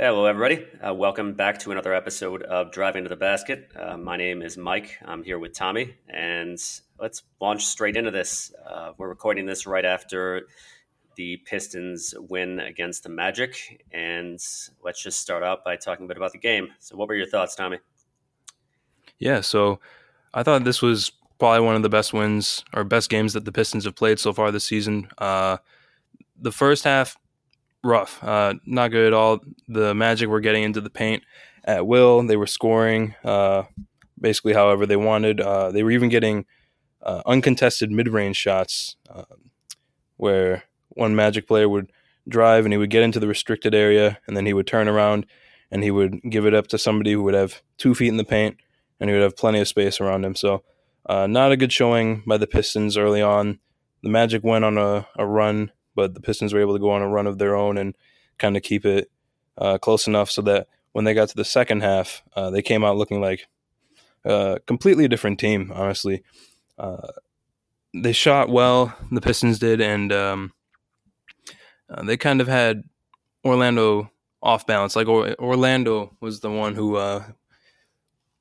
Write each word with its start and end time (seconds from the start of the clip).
Hello, 0.00 0.26
everybody. 0.26 0.64
Uh, 0.80 0.94
welcome 0.94 1.32
back 1.32 1.58
to 1.58 1.72
another 1.72 1.92
episode 1.92 2.44
of 2.44 2.70
Driving 2.70 3.02
to 3.02 3.08
the 3.08 3.16
Basket. 3.16 3.72
Uh, 3.74 3.96
my 3.96 4.16
name 4.16 4.42
is 4.42 4.56
Mike. 4.56 4.96
I'm 5.04 5.24
here 5.24 5.40
with 5.40 5.54
Tommy, 5.54 5.96
and 6.08 6.56
let's 7.00 7.24
launch 7.40 7.66
straight 7.66 7.96
into 7.96 8.12
this. 8.12 8.54
Uh, 8.64 8.92
we're 8.96 9.08
recording 9.08 9.44
this 9.44 9.66
right 9.66 9.84
after 9.84 10.42
the 11.16 11.38
Pistons 11.38 12.14
win 12.16 12.60
against 12.60 13.02
the 13.02 13.08
Magic, 13.08 13.84
and 13.90 14.38
let's 14.84 15.02
just 15.02 15.18
start 15.18 15.42
out 15.42 15.64
by 15.64 15.74
talking 15.74 16.04
a 16.04 16.08
bit 16.08 16.16
about 16.16 16.30
the 16.30 16.38
game. 16.38 16.68
So, 16.78 16.96
what 16.96 17.08
were 17.08 17.16
your 17.16 17.26
thoughts, 17.26 17.56
Tommy? 17.56 17.78
Yeah, 19.18 19.40
so 19.40 19.80
I 20.32 20.44
thought 20.44 20.62
this 20.62 20.80
was 20.80 21.10
probably 21.40 21.66
one 21.66 21.74
of 21.74 21.82
the 21.82 21.88
best 21.88 22.12
wins 22.12 22.64
or 22.72 22.84
best 22.84 23.10
games 23.10 23.32
that 23.32 23.44
the 23.44 23.50
Pistons 23.50 23.84
have 23.84 23.96
played 23.96 24.20
so 24.20 24.32
far 24.32 24.52
this 24.52 24.62
season. 24.62 25.08
Uh, 25.18 25.56
the 26.40 26.52
first 26.52 26.84
half 26.84 27.16
rough, 27.82 28.22
uh, 28.22 28.54
not 28.66 28.90
good 28.90 29.06
at 29.06 29.12
all. 29.12 29.40
The 29.68 29.94
Magic 29.94 30.28
were 30.28 30.40
getting 30.40 30.62
into 30.62 30.80
the 30.80 30.90
paint 30.90 31.22
at 31.64 31.86
will. 31.86 32.26
They 32.26 32.36
were 32.36 32.46
scoring 32.46 33.14
uh, 33.24 33.64
basically 34.20 34.54
however 34.54 34.86
they 34.86 34.96
wanted. 34.96 35.40
Uh, 35.40 35.70
they 35.70 35.82
were 35.82 35.90
even 35.90 36.08
getting 36.08 36.46
uh, 37.02 37.22
uncontested 37.26 37.90
mid-range 37.90 38.36
shots 38.36 38.96
uh, 39.08 39.24
where 40.16 40.64
one 40.88 41.14
Magic 41.14 41.46
player 41.46 41.68
would 41.68 41.90
drive 42.28 42.64
and 42.64 42.72
he 42.72 42.78
would 42.78 42.90
get 42.90 43.02
into 43.02 43.20
the 43.20 43.28
restricted 43.28 43.74
area 43.74 44.18
and 44.26 44.36
then 44.36 44.46
he 44.46 44.52
would 44.52 44.66
turn 44.66 44.88
around 44.88 45.26
and 45.70 45.82
he 45.82 45.90
would 45.90 46.20
give 46.28 46.46
it 46.46 46.54
up 46.54 46.66
to 46.68 46.78
somebody 46.78 47.12
who 47.12 47.22
would 47.22 47.34
have 47.34 47.62
two 47.76 47.94
feet 47.94 48.08
in 48.08 48.16
the 48.16 48.24
paint 48.24 48.56
and 49.00 49.08
he 49.08 49.14
would 49.14 49.22
have 49.22 49.36
plenty 49.36 49.60
of 49.60 49.68
space 49.68 50.00
around 50.00 50.24
him. 50.24 50.34
So, 50.34 50.62
uh, 51.06 51.26
not 51.26 51.52
a 51.52 51.56
good 51.56 51.72
showing 51.72 52.22
by 52.26 52.36
the 52.36 52.46
Pistons 52.46 52.96
early 52.96 53.22
on. 53.22 53.60
The 54.02 54.10
Magic 54.10 54.44
went 54.44 54.64
on 54.64 54.76
a, 54.76 55.06
a 55.16 55.26
run 55.26 55.72
but 55.98 56.14
the 56.14 56.20
Pistons 56.20 56.54
were 56.54 56.60
able 56.60 56.74
to 56.74 56.78
go 56.78 56.90
on 56.90 57.02
a 57.02 57.08
run 57.08 57.26
of 57.26 57.38
their 57.38 57.56
own 57.56 57.76
and 57.76 57.96
kind 58.38 58.56
of 58.56 58.62
keep 58.62 58.86
it 58.86 59.10
uh, 59.56 59.78
close 59.78 60.06
enough 60.06 60.30
so 60.30 60.40
that 60.42 60.68
when 60.92 61.04
they 61.04 61.12
got 61.12 61.28
to 61.28 61.34
the 61.34 61.44
second 61.44 61.80
half, 61.82 62.22
uh, 62.36 62.50
they 62.50 62.62
came 62.62 62.84
out 62.84 62.96
looking 62.96 63.20
like 63.20 63.48
a 64.24 64.60
completely 64.68 65.08
different 65.08 65.40
team. 65.40 65.72
Honestly, 65.74 66.22
uh, 66.78 67.08
they 67.92 68.12
shot 68.12 68.48
well. 68.48 68.96
The 69.10 69.20
Pistons 69.20 69.58
did, 69.58 69.80
and 69.80 70.12
um, 70.12 70.52
uh, 71.90 72.04
they 72.04 72.16
kind 72.16 72.40
of 72.40 72.46
had 72.46 72.84
Orlando 73.44 74.12
off 74.40 74.64
balance. 74.64 74.94
Like 74.94 75.08
or- 75.08 75.34
Orlando 75.40 76.16
was 76.20 76.38
the 76.38 76.50
one 76.50 76.76
who 76.76 76.94
uh, 76.94 77.24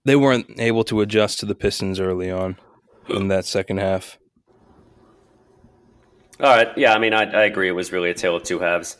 they 0.05 0.15
weren't 0.15 0.59
able 0.59 0.83
to 0.83 1.01
adjust 1.01 1.39
to 1.39 1.47
the 1.47 1.55
Pistons 1.55 1.99
early 1.99 2.29
on 2.29 2.57
in 3.09 3.29
that 3.29 3.45
second 3.45 3.77
half. 3.77 4.19
All 6.39 6.55
right. 6.55 6.69
Yeah, 6.77 6.93
I 6.93 6.99
mean, 6.99 7.13
I, 7.13 7.23
I 7.23 7.45
agree. 7.45 7.67
It 7.67 7.71
was 7.71 7.91
really 7.91 8.11
a 8.11 8.13
tale 8.13 8.35
of 8.35 8.43
two 8.43 8.59
halves. 8.59 8.97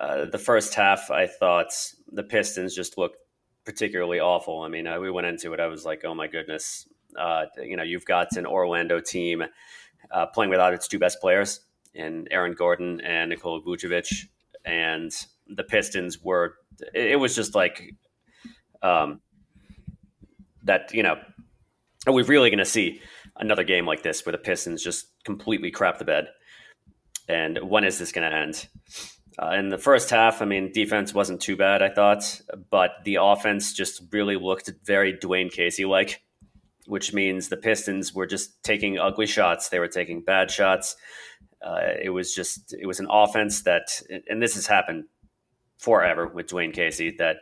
Uh, 0.00 0.26
the 0.26 0.38
first 0.38 0.72
half, 0.74 1.10
I 1.10 1.26
thought 1.26 1.72
the 2.12 2.22
Pistons 2.22 2.76
just 2.76 2.96
looked 2.96 3.16
particularly 3.64 4.20
awful. 4.20 4.60
I 4.62 4.68
mean, 4.68 4.86
uh, 4.86 5.00
we 5.00 5.10
went 5.10 5.26
into 5.26 5.52
it. 5.52 5.58
I 5.58 5.66
was 5.66 5.84
like, 5.84 6.04
oh 6.04 6.14
my 6.14 6.28
goodness. 6.28 6.88
Uh, 7.18 7.46
you 7.60 7.76
know, 7.76 7.82
you've 7.82 8.04
got 8.04 8.36
an 8.36 8.46
Orlando 8.46 9.00
team 9.00 9.42
uh, 10.12 10.26
playing 10.26 10.50
without 10.50 10.72
its 10.72 10.86
two 10.86 11.00
best 11.00 11.20
players 11.20 11.60
in 11.92 12.28
Aaron 12.30 12.54
Gordon 12.54 13.00
and 13.00 13.30
Nikola 13.30 13.60
Vucevic. 13.62 14.28
And 14.64 15.10
the 15.48 15.64
Pistons 15.64 16.22
were, 16.22 16.54
it, 16.94 17.12
it 17.12 17.16
was 17.16 17.34
just 17.34 17.56
like 17.56 17.96
um, 18.80 19.20
that, 20.62 20.94
you 20.94 21.02
know, 21.02 21.16
are 22.06 22.12
we 22.12 22.22
really 22.22 22.48
going 22.48 22.58
to 22.58 22.64
see 22.64 23.00
another 23.36 23.64
game 23.64 23.86
like 23.86 24.04
this 24.04 24.24
where 24.24 24.30
the 24.30 24.38
Pistons 24.38 24.84
just 24.84 25.08
completely 25.24 25.72
crap 25.72 25.98
the 25.98 26.04
bed? 26.04 26.28
And 27.30 27.58
when 27.62 27.84
is 27.84 27.98
this 27.98 28.10
going 28.10 28.28
to 28.28 28.36
end? 28.36 28.68
Uh, 29.40 29.52
in 29.52 29.68
the 29.68 29.78
first 29.78 30.10
half, 30.10 30.42
I 30.42 30.44
mean, 30.44 30.72
defense 30.72 31.14
wasn't 31.14 31.40
too 31.40 31.56
bad, 31.56 31.80
I 31.80 31.88
thought, 31.88 32.40
but 32.70 32.90
the 33.04 33.18
offense 33.20 33.72
just 33.72 34.02
really 34.12 34.36
looked 34.36 34.70
very 34.84 35.14
Dwane 35.14 35.50
Casey 35.50 35.84
like, 35.84 36.22
which 36.86 37.14
means 37.14 37.48
the 37.48 37.56
Pistons 37.56 38.12
were 38.12 38.26
just 38.26 38.62
taking 38.64 38.98
ugly 38.98 39.26
shots. 39.26 39.68
They 39.68 39.78
were 39.78 39.88
taking 39.88 40.22
bad 40.22 40.50
shots. 40.50 40.96
Uh, 41.64 41.92
it 42.02 42.10
was 42.10 42.34
just, 42.34 42.74
it 42.78 42.86
was 42.86 42.98
an 42.98 43.06
offense 43.08 43.62
that, 43.62 44.02
and 44.28 44.42
this 44.42 44.56
has 44.56 44.66
happened 44.66 45.04
forever 45.78 46.26
with 46.26 46.48
Dwane 46.48 46.74
Casey, 46.74 47.14
that 47.18 47.36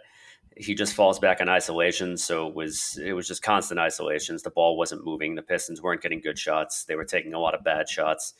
he 0.56 0.74
just 0.74 0.94
falls 0.94 1.18
back 1.18 1.40
in 1.40 1.48
isolation. 1.48 2.16
So 2.16 2.48
it 2.48 2.54
was, 2.54 3.00
it 3.02 3.14
was 3.14 3.26
just 3.26 3.42
constant 3.42 3.80
isolations. 3.80 4.42
The 4.42 4.50
ball 4.50 4.76
wasn't 4.76 5.04
moving. 5.04 5.34
The 5.34 5.42
Pistons 5.42 5.80
weren't 5.80 6.02
getting 6.02 6.20
good 6.20 6.38
shots. 6.38 6.84
They 6.84 6.96
were 6.96 7.04
taking 7.04 7.32
a 7.32 7.40
lot 7.40 7.54
of 7.54 7.64
bad 7.64 7.88
shots 7.88 8.34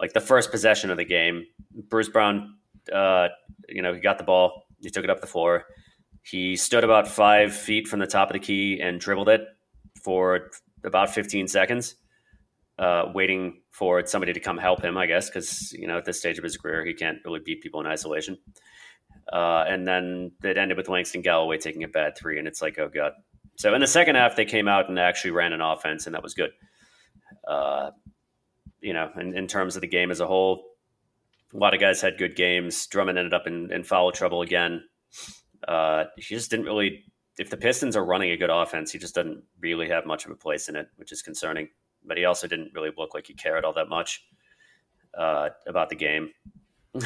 like 0.00 0.12
the 0.12 0.20
first 0.20 0.50
possession 0.50 0.90
of 0.90 0.96
the 0.96 1.04
game, 1.04 1.44
Bruce 1.88 2.08
Brown, 2.08 2.56
uh, 2.92 3.28
you 3.68 3.82
know, 3.82 3.94
he 3.94 4.00
got 4.00 4.18
the 4.18 4.24
ball, 4.24 4.66
he 4.80 4.90
took 4.90 5.04
it 5.04 5.10
up 5.10 5.20
the 5.20 5.26
floor. 5.26 5.64
He 6.22 6.56
stood 6.56 6.84
about 6.84 7.06
five 7.06 7.54
feet 7.54 7.86
from 7.86 8.00
the 8.00 8.06
top 8.06 8.30
of 8.30 8.34
the 8.34 8.38
key 8.38 8.80
and 8.80 8.98
dribbled 8.98 9.28
it 9.28 9.42
for 10.02 10.50
about 10.82 11.10
15 11.10 11.48
seconds, 11.48 11.96
uh, 12.78 13.06
waiting 13.14 13.62
for 13.70 14.04
somebody 14.06 14.32
to 14.32 14.40
come 14.40 14.58
help 14.58 14.82
him, 14.82 14.96
I 14.96 15.06
guess, 15.06 15.28
because, 15.28 15.72
you 15.72 15.86
know, 15.86 15.98
at 15.98 16.04
this 16.04 16.18
stage 16.18 16.38
of 16.38 16.44
his 16.44 16.56
career, 16.56 16.84
he 16.84 16.94
can't 16.94 17.18
really 17.24 17.40
beat 17.44 17.62
people 17.62 17.80
in 17.80 17.86
isolation. 17.86 18.38
Uh, 19.32 19.64
and 19.68 19.86
then 19.86 20.32
it 20.42 20.56
ended 20.58 20.76
with 20.76 20.88
Langston 20.88 21.22
Galloway 21.22 21.58
taking 21.58 21.84
a 21.84 21.88
bad 21.88 22.16
three, 22.16 22.38
and 22.38 22.46
it's 22.48 22.62
like, 22.62 22.78
oh, 22.78 22.88
God. 22.88 23.12
So 23.56 23.74
in 23.74 23.80
the 23.80 23.86
second 23.86 24.16
half, 24.16 24.36
they 24.36 24.44
came 24.44 24.68
out 24.68 24.88
and 24.88 24.98
actually 24.98 25.30
ran 25.30 25.52
an 25.52 25.60
offense, 25.60 26.06
and 26.06 26.14
that 26.14 26.22
was 26.22 26.34
good. 26.34 26.50
Uh, 27.46 27.90
you 28.84 28.92
know, 28.92 29.10
in, 29.18 29.36
in 29.36 29.46
terms 29.46 29.76
of 29.76 29.80
the 29.80 29.88
game 29.88 30.10
as 30.10 30.20
a 30.20 30.26
whole, 30.26 30.62
a 31.54 31.56
lot 31.56 31.74
of 31.74 31.80
guys 31.80 32.00
had 32.00 32.18
good 32.18 32.36
games. 32.36 32.86
Drummond 32.86 33.18
ended 33.18 33.32
up 33.32 33.46
in, 33.46 33.72
in 33.72 33.82
foul 33.82 34.12
trouble 34.12 34.42
again. 34.42 34.84
Uh, 35.66 36.04
he 36.16 36.34
just 36.34 36.50
didn't 36.50 36.66
really. 36.66 37.04
If 37.38 37.50
the 37.50 37.56
Pistons 37.56 37.96
are 37.96 38.04
running 38.04 38.30
a 38.30 38.36
good 38.36 38.50
offense, 38.50 38.92
he 38.92 38.98
just 38.98 39.14
doesn't 39.14 39.42
really 39.58 39.88
have 39.88 40.06
much 40.06 40.24
of 40.24 40.30
a 40.30 40.36
place 40.36 40.68
in 40.68 40.76
it, 40.76 40.88
which 40.96 41.10
is 41.10 41.22
concerning. 41.22 41.68
But 42.06 42.18
he 42.18 42.26
also 42.26 42.46
didn't 42.46 42.72
really 42.74 42.90
look 42.96 43.14
like 43.14 43.26
he 43.26 43.34
cared 43.34 43.64
all 43.64 43.72
that 43.72 43.88
much 43.88 44.24
uh, 45.16 45.48
about 45.66 45.88
the 45.88 45.96
game. 45.96 46.30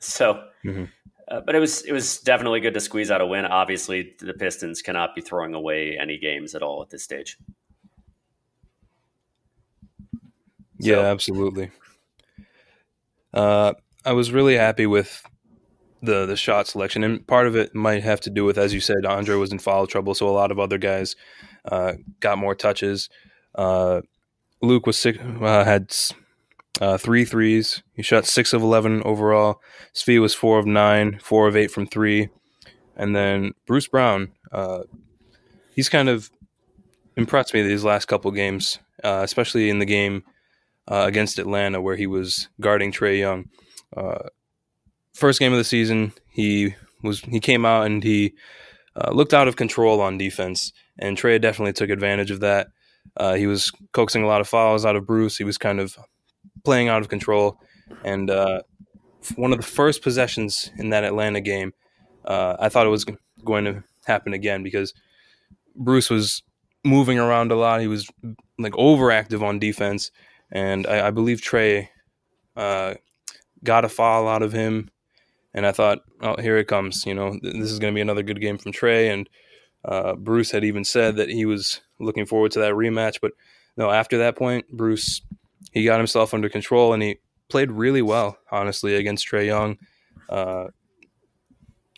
so, 0.00 0.42
mm-hmm. 0.64 0.84
uh, 1.30 1.40
but 1.42 1.54
it 1.54 1.60
was 1.60 1.82
it 1.82 1.92
was 1.92 2.18
definitely 2.20 2.60
good 2.60 2.74
to 2.74 2.80
squeeze 2.80 3.10
out 3.10 3.20
a 3.20 3.26
win. 3.26 3.44
Obviously, 3.44 4.14
the 4.20 4.34
Pistons 4.34 4.80
cannot 4.80 5.14
be 5.14 5.20
throwing 5.20 5.54
away 5.54 5.98
any 6.00 6.18
games 6.18 6.54
at 6.54 6.62
all 6.62 6.82
at 6.82 6.90
this 6.90 7.04
stage. 7.04 7.36
Yeah, 10.78 10.96
so. 10.96 11.04
absolutely. 11.04 11.70
Uh, 13.32 13.74
I 14.04 14.12
was 14.12 14.32
really 14.32 14.56
happy 14.56 14.86
with 14.86 15.22
the 16.02 16.26
the 16.26 16.36
shot 16.36 16.66
selection, 16.66 17.02
and 17.04 17.26
part 17.26 17.46
of 17.46 17.56
it 17.56 17.74
might 17.74 18.02
have 18.02 18.20
to 18.22 18.30
do 18.30 18.44
with, 18.44 18.58
as 18.58 18.72
you 18.72 18.80
said, 18.80 19.04
Andre 19.04 19.36
was 19.36 19.52
in 19.52 19.58
foul 19.58 19.86
trouble, 19.86 20.14
so 20.14 20.28
a 20.28 20.30
lot 20.30 20.50
of 20.50 20.58
other 20.58 20.78
guys 20.78 21.16
uh, 21.64 21.94
got 22.20 22.38
more 22.38 22.54
touches. 22.54 23.08
Uh, 23.54 24.02
Luke 24.62 24.86
was 24.86 24.96
six, 24.96 25.18
uh, 25.18 25.64
had 25.64 25.94
uh, 26.80 26.98
three 26.98 27.24
threes. 27.24 27.82
He 27.94 28.02
shot 28.02 28.26
six 28.26 28.52
of 28.52 28.62
eleven 28.62 29.02
overall. 29.02 29.60
Svi 29.94 30.20
was 30.20 30.34
four 30.34 30.58
of 30.58 30.66
nine, 30.66 31.18
four 31.22 31.48
of 31.48 31.56
eight 31.56 31.70
from 31.70 31.86
three, 31.86 32.28
and 32.96 33.14
then 33.14 33.52
Bruce 33.66 33.88
Brown. 33.88 34.32
Uh, 34.52 34.84
he's 35.74 35.88
kind 35.88 36.08
of 36.08 36.30
impressed 37.16 37.52
me 37.52 37.62
these 37.62 37.84
last 37.84 38.06
couple 38.06 38.30
games, 38.30 38.78
uh, 39.02 39.20
especially 39.24 39.68
in 39.68 39.80
the 39.80 39.84
game 39.84 40.22
uh, 40.90 41.04
against 41.06 41.38
Atlanta, 41.38 41.80
where 41.80 41.96
he 41.96 42.06
was 42.06 42.48
guarding 42.60 42.92
Trae 42.92 43.18
Young. 43.18 43.48
Uh, 43.96 44.28
first 45.14 45.38
game 45.38 45.52
of 45.52 45.58
the 45.58 45.64
season, 45.64 46.12
he 46.28 46.74
was 47.02 47.20
he 47.20 47.40
came 47.40 47.64
out 47.64 47.86
and 47.86 48.02
he 48.02 48.34
uh, 48.96 49.10
looked 49.12 49.34
out 49.34 49.48
of 49.48 49.56
control 49.56 50.00
on 50.00 50.18
defense, 50.18 50.72
and 50.98 51.16
Trae 51.16 51.40
definitely 51.40 51.72
took 51.72 51.90
advantage 51.90 52.30
of 52.30 52.40
that. 52.40 52.68
Uh, 53.16 53.34
he 53.34 53.46
was 53.46 53.70
coaxing 53.92 54.22
a 54.22 54.26
lot 54.26 54.40
of 54.40 54.48
fouls 54.48 54.84
out 54.84 54.96
of 54.96 55.06
Bruce. 55.06 55.36
He 55.36 55.44
was 55.44 55.58
kind 55.58 55.80
of 55.80 55.98
playing 56.64 56.88
out 56.88 57.02
of 57.02 57.08
control, 57.08 57.58
and 58.04 58.30
uh, 58.30 58.62
one 59.36 59.52
of 59.52 59.58
the 59.58 59.66
first 59.66 60.02
possessions 60.02 60.70
in 60.78 60.90
that 60.90 61.04
Atlanta 61.04 61.40
game, 61.40 61.72
I 62.26 62.68
thought 62.68 62.86
it 62.86 62.90
was 62.90 63.06
going 63.44 63.64
to 63.64 63.82
happen 64.06 64.32
again 64.32 64.62
because 64.62 64.94
Bruce 65.76 66.10
was 66.10 66.42
moving 66.84 67.18
around 67.18 67.52
a 67.52 67.56
lot. 67.56 67.80
He 67.80 67.86
was 67.86 68.08
like 68.58 68.72
overactive 68.74 69.42
on 69.42 69.58
defense, 69.58 70.10
and 70.50 70.86
I, 70.86 71.08
I 71.08 71.10
believe 71.10 71.40
Trae 71.40 71.88
uh, 72.56 72.94
got 73.62 73.84
a 73.84 73.88
foul 73.88 74.28
out 74.28 74.42
of 74.42 74.52
him. 74.52 74.90
And 75.54 75.66
I 75.66 75.72
thought, 75.72 76.00
oh, 76.20 76.40
here 76.40 76.58
it 76.58 76.68
comes. 76.68 77.06
You 77.06 77.14
know, 77.14 77.38
this 77.42 77.70
is 77.70 77.78
going 77.78 77.92
to 77.92 77.96
be 77.96 78.02
another 78.02 78.22
good 78.22 78.40
game 78.40 78.58
from 78.58 78.72
Trae, 78.72 79.12
And 79.12 79.28
uh, 79.84 80.14
Bruce 80.14 80.50
had 80.50 80.64
even 80.64 80.84
said 80.84 81.16
that 81.16 81.30
he 81.30 81.46
was 81.46 81.80
looking 81.98 82.26
forward 82.26 82.52
to 82.52 82.60
that 82.60 82.74
rematch. 82.74 83.18
But 83.20 83.32
no, 83.76 83.90
after 83.90 84.18
that 84.18 84.36
point, 84.36 84.68
Bruce 84.70 85.22
he 85.72 85.84
got 85.84 85.98
himself 85.98 86.32
under 86.34 86.48
control 86.48 86.92
and 86.92 87.02
he 87.02 87.18
played 87.48 87.70
really 87.70 88.02
well, 88.02 88.38
honestly, 88.50 88.94
against 88.94 89.26
Trae 89.26 89.46
Young. 89.46 89.78
Uh, 90.28 90.68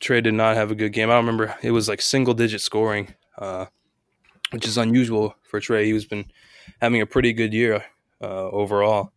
Trae 0.00 0.22
did 0.22 0.34
not 0.34 0.56
have 0.56 0.70
a 0.70 0.74
good 0.74 0.92
game. 0.92 1.10
I 1.10 1.14
don't 1.14 1.26
remember. 1.26 1.54
It 1.62 1.72
was 1.72 1.88
like 1.88 2.00
single 2.00 2.34
digit 2.34 2.60
scoring, 2.60 3.14
uh, 3.38 3.66
which 4.50 4.66
is 4.66 4.78
unusual 4.78 5.34
for 5.42 5.60
Trae. 5.60 5.84
He 5.84 5.92
was 5.92 6.06
been 6.06 6.26
having 6.80 7.00
a 7.00 7.06
pretty 7.06 7.32
good 7.32 7.52
year 7.52 7.84
uh, 8.20 8.48
overall. 8.50 9.12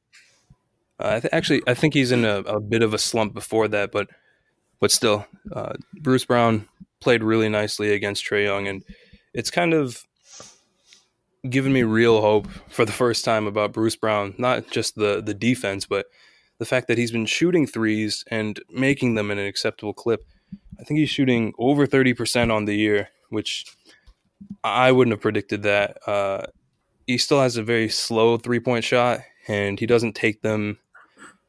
Uh, 1.00 1.15
I 1.15 1.19
th- 1.19 1.33
actually, 1.33 1.61
I 1.67 1.73
think 1.73 1.94
he's 1.94 2.11
in 2.11 2.25
a, 2.25 2.38
a, 2.39 2.59
bit 2.59 2.83
of 2.83 2.94
a 2.94 2.97
slump 2.97 3.33
before 3.33 3.67
that, 3.69 3.91
but 3.91 4.09
but 4.79 4.91
still, 4.91 5.25
uh, 5.51 5.73
Bruce 6.01 6.25
Brown 6.25 6.67
played 7.00 7.23
really 7.23 7.50
nicely 7.50 7.94
against 7.94 8.25
Trae 8.25 8.45
Young, 8.45 8.67
and 8.67 8.83
it's 9.33 9.50
kind 9.50 9.73
of 9.73 10.03
given 11.50 11.73
me 11.73 11.83
real 11.83 12.21
hope 12.21 12.47
for 12.69 12.85
the 12.85 12.91
first 12.91 13.25
time 13.25 13.47
about 13.47 13.73
Bruce 13.73 13.95
Brown. 13.95 14.35
Not 14.38 14.69
just 14.69 14.95
the 14.95 15.21
the 15.21 15.33
defense, 15.33 15.85
but 15.85 16.07
the 16.59 16.65
fact 16.65 16.88
that 16.88 16.97
he's 16.97 17.11
been 17.11 17.25
shooting 17.25 17.65
threes 17.67 18.23
and 18.29 18.59
making 18.69 19.15
them 19.15 19.31
in 19.31 19.39
an 19.39 19.47
acceptable 19.47 19.94
clip. 19.94 20.23
I 20.79 20.83
think 20.83 21.00
he's 21.00 21.09
shooting 21.09 21.53
over 21.57 21.85
thirty 21.85 22.13
percent 22.13 22.51
on 22.51 22.65
the 22.65 22.75
year, 22.75 23.09
which 23.29 23.65
I 24.63 24.91
wouldn't 24.91 25.13
have 25.13 25.21
predicted 25.21 25.63
that. 25.63 25.97
Uh, 26.07 26.47
he 27.07 27.17
still 27.17 27.41
has 27.41 27.57
a 27.57 27.63
very 27.63 27.89
slow 27.89 28.38
three 28.38 28.59
point 28.59 28.83
shot, 28.83 29.21
and 29.47 29.79
he 29.79 29.85
doesn't 29.85 30.13
take 30.13 30.41
them 30.41 30.77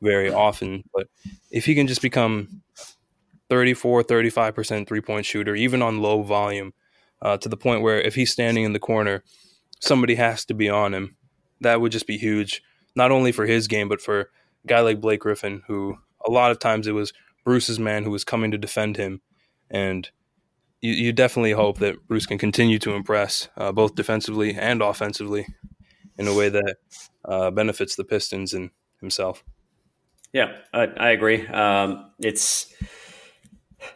very 0.02 0.30
often. 0.30 0.84
But 0.94 1.08
if 1.50 1.64
he 1.64 1.74
can 1.74 1.86
just 1.86 2.02
become 2.02 2.62
34, 3.50 4.04
35% 4.04 4.86
three 4.86 5.00
point 5.00 5.26
shooter, 5.26 5.54
even 5.54 5.82
on 5.82 6.02
low 6.02 6.22
volume, 6.22 6.72
uh, 7.22 7.36
to 7.38 7.48
the 7.48 7.56
point 7.56 7.82
where 7.82 8.00
if 8.00 8.14
he's 8.14 8.32
standing 8.32 8.64
in 8.64 8.72
the 8.72 8.78
corner, 8.78 9.22
somebody 9.80 10.14
has 10.14 10.44
to 10.46 10.54
be 10.54 10.68
on 10.68 10.94
him. 10.94 11.16
That 11.60 11.80
would 11.80 11.92
just 11.92 12.06
be 12.06 12.18
huge, 12.18 12.62
not 12.94 13.10
only 13.10 13.32
for 13.32 13.46
his 13.46 13.68
game, 13.68 13.88
but 13.88 14.00
for 14.00 14.20
a 14.20 14.26
guy 14.66 14.80
like 14.80 15.00
Blake 15.00 15.20
Griffin, 15.20 15.62
who 15.66 15.98
a 16.26 16.30
lot 16.30 16.50
of 16.50 16.58
times 16.58 16.86
it 16.86 16.92
was 16.92 17.12
Bruce's 17.44 17.78
man 17.78 18.04
who 18.04 18.10
was 18.10 18.24
coming 18.24 18.50
to 18.50 18.58
defend 18.58 18.96
him. 18.96 19.20
And 19.70 20.10
you, 20.84 20.92
you 20.92 21.12
definitely 21.12 21.52
hope 21.52 21.78
that 21.78 22.06
Bruce 22.06 22.26
can 22.26 22.36
continue 22.36 22.78
to 22.80 22.92
impress, 22.92 23.48
uh, 23.56 23.72
both 23.72 23.94
defensively 23.94 24.54
and 24.54 24.82
offensively, 24.82 25.46
in 26.18 26.28
a 26.28 26.34
way 26.34 26.50
that 26.50 26.76
uh, 27.24 27.50
benefits 27.50 27.96
the 27.96 28.04
Pistons 28.04 28.52
and 28.52 28.70
himself. 29.00 29.42
Yeah, 30.34 30.52
I, 30.72 30.82
I 30.82 31.10
agree. 31.10 31.46
Um, 31.46 32.10
it's 32.18 32.74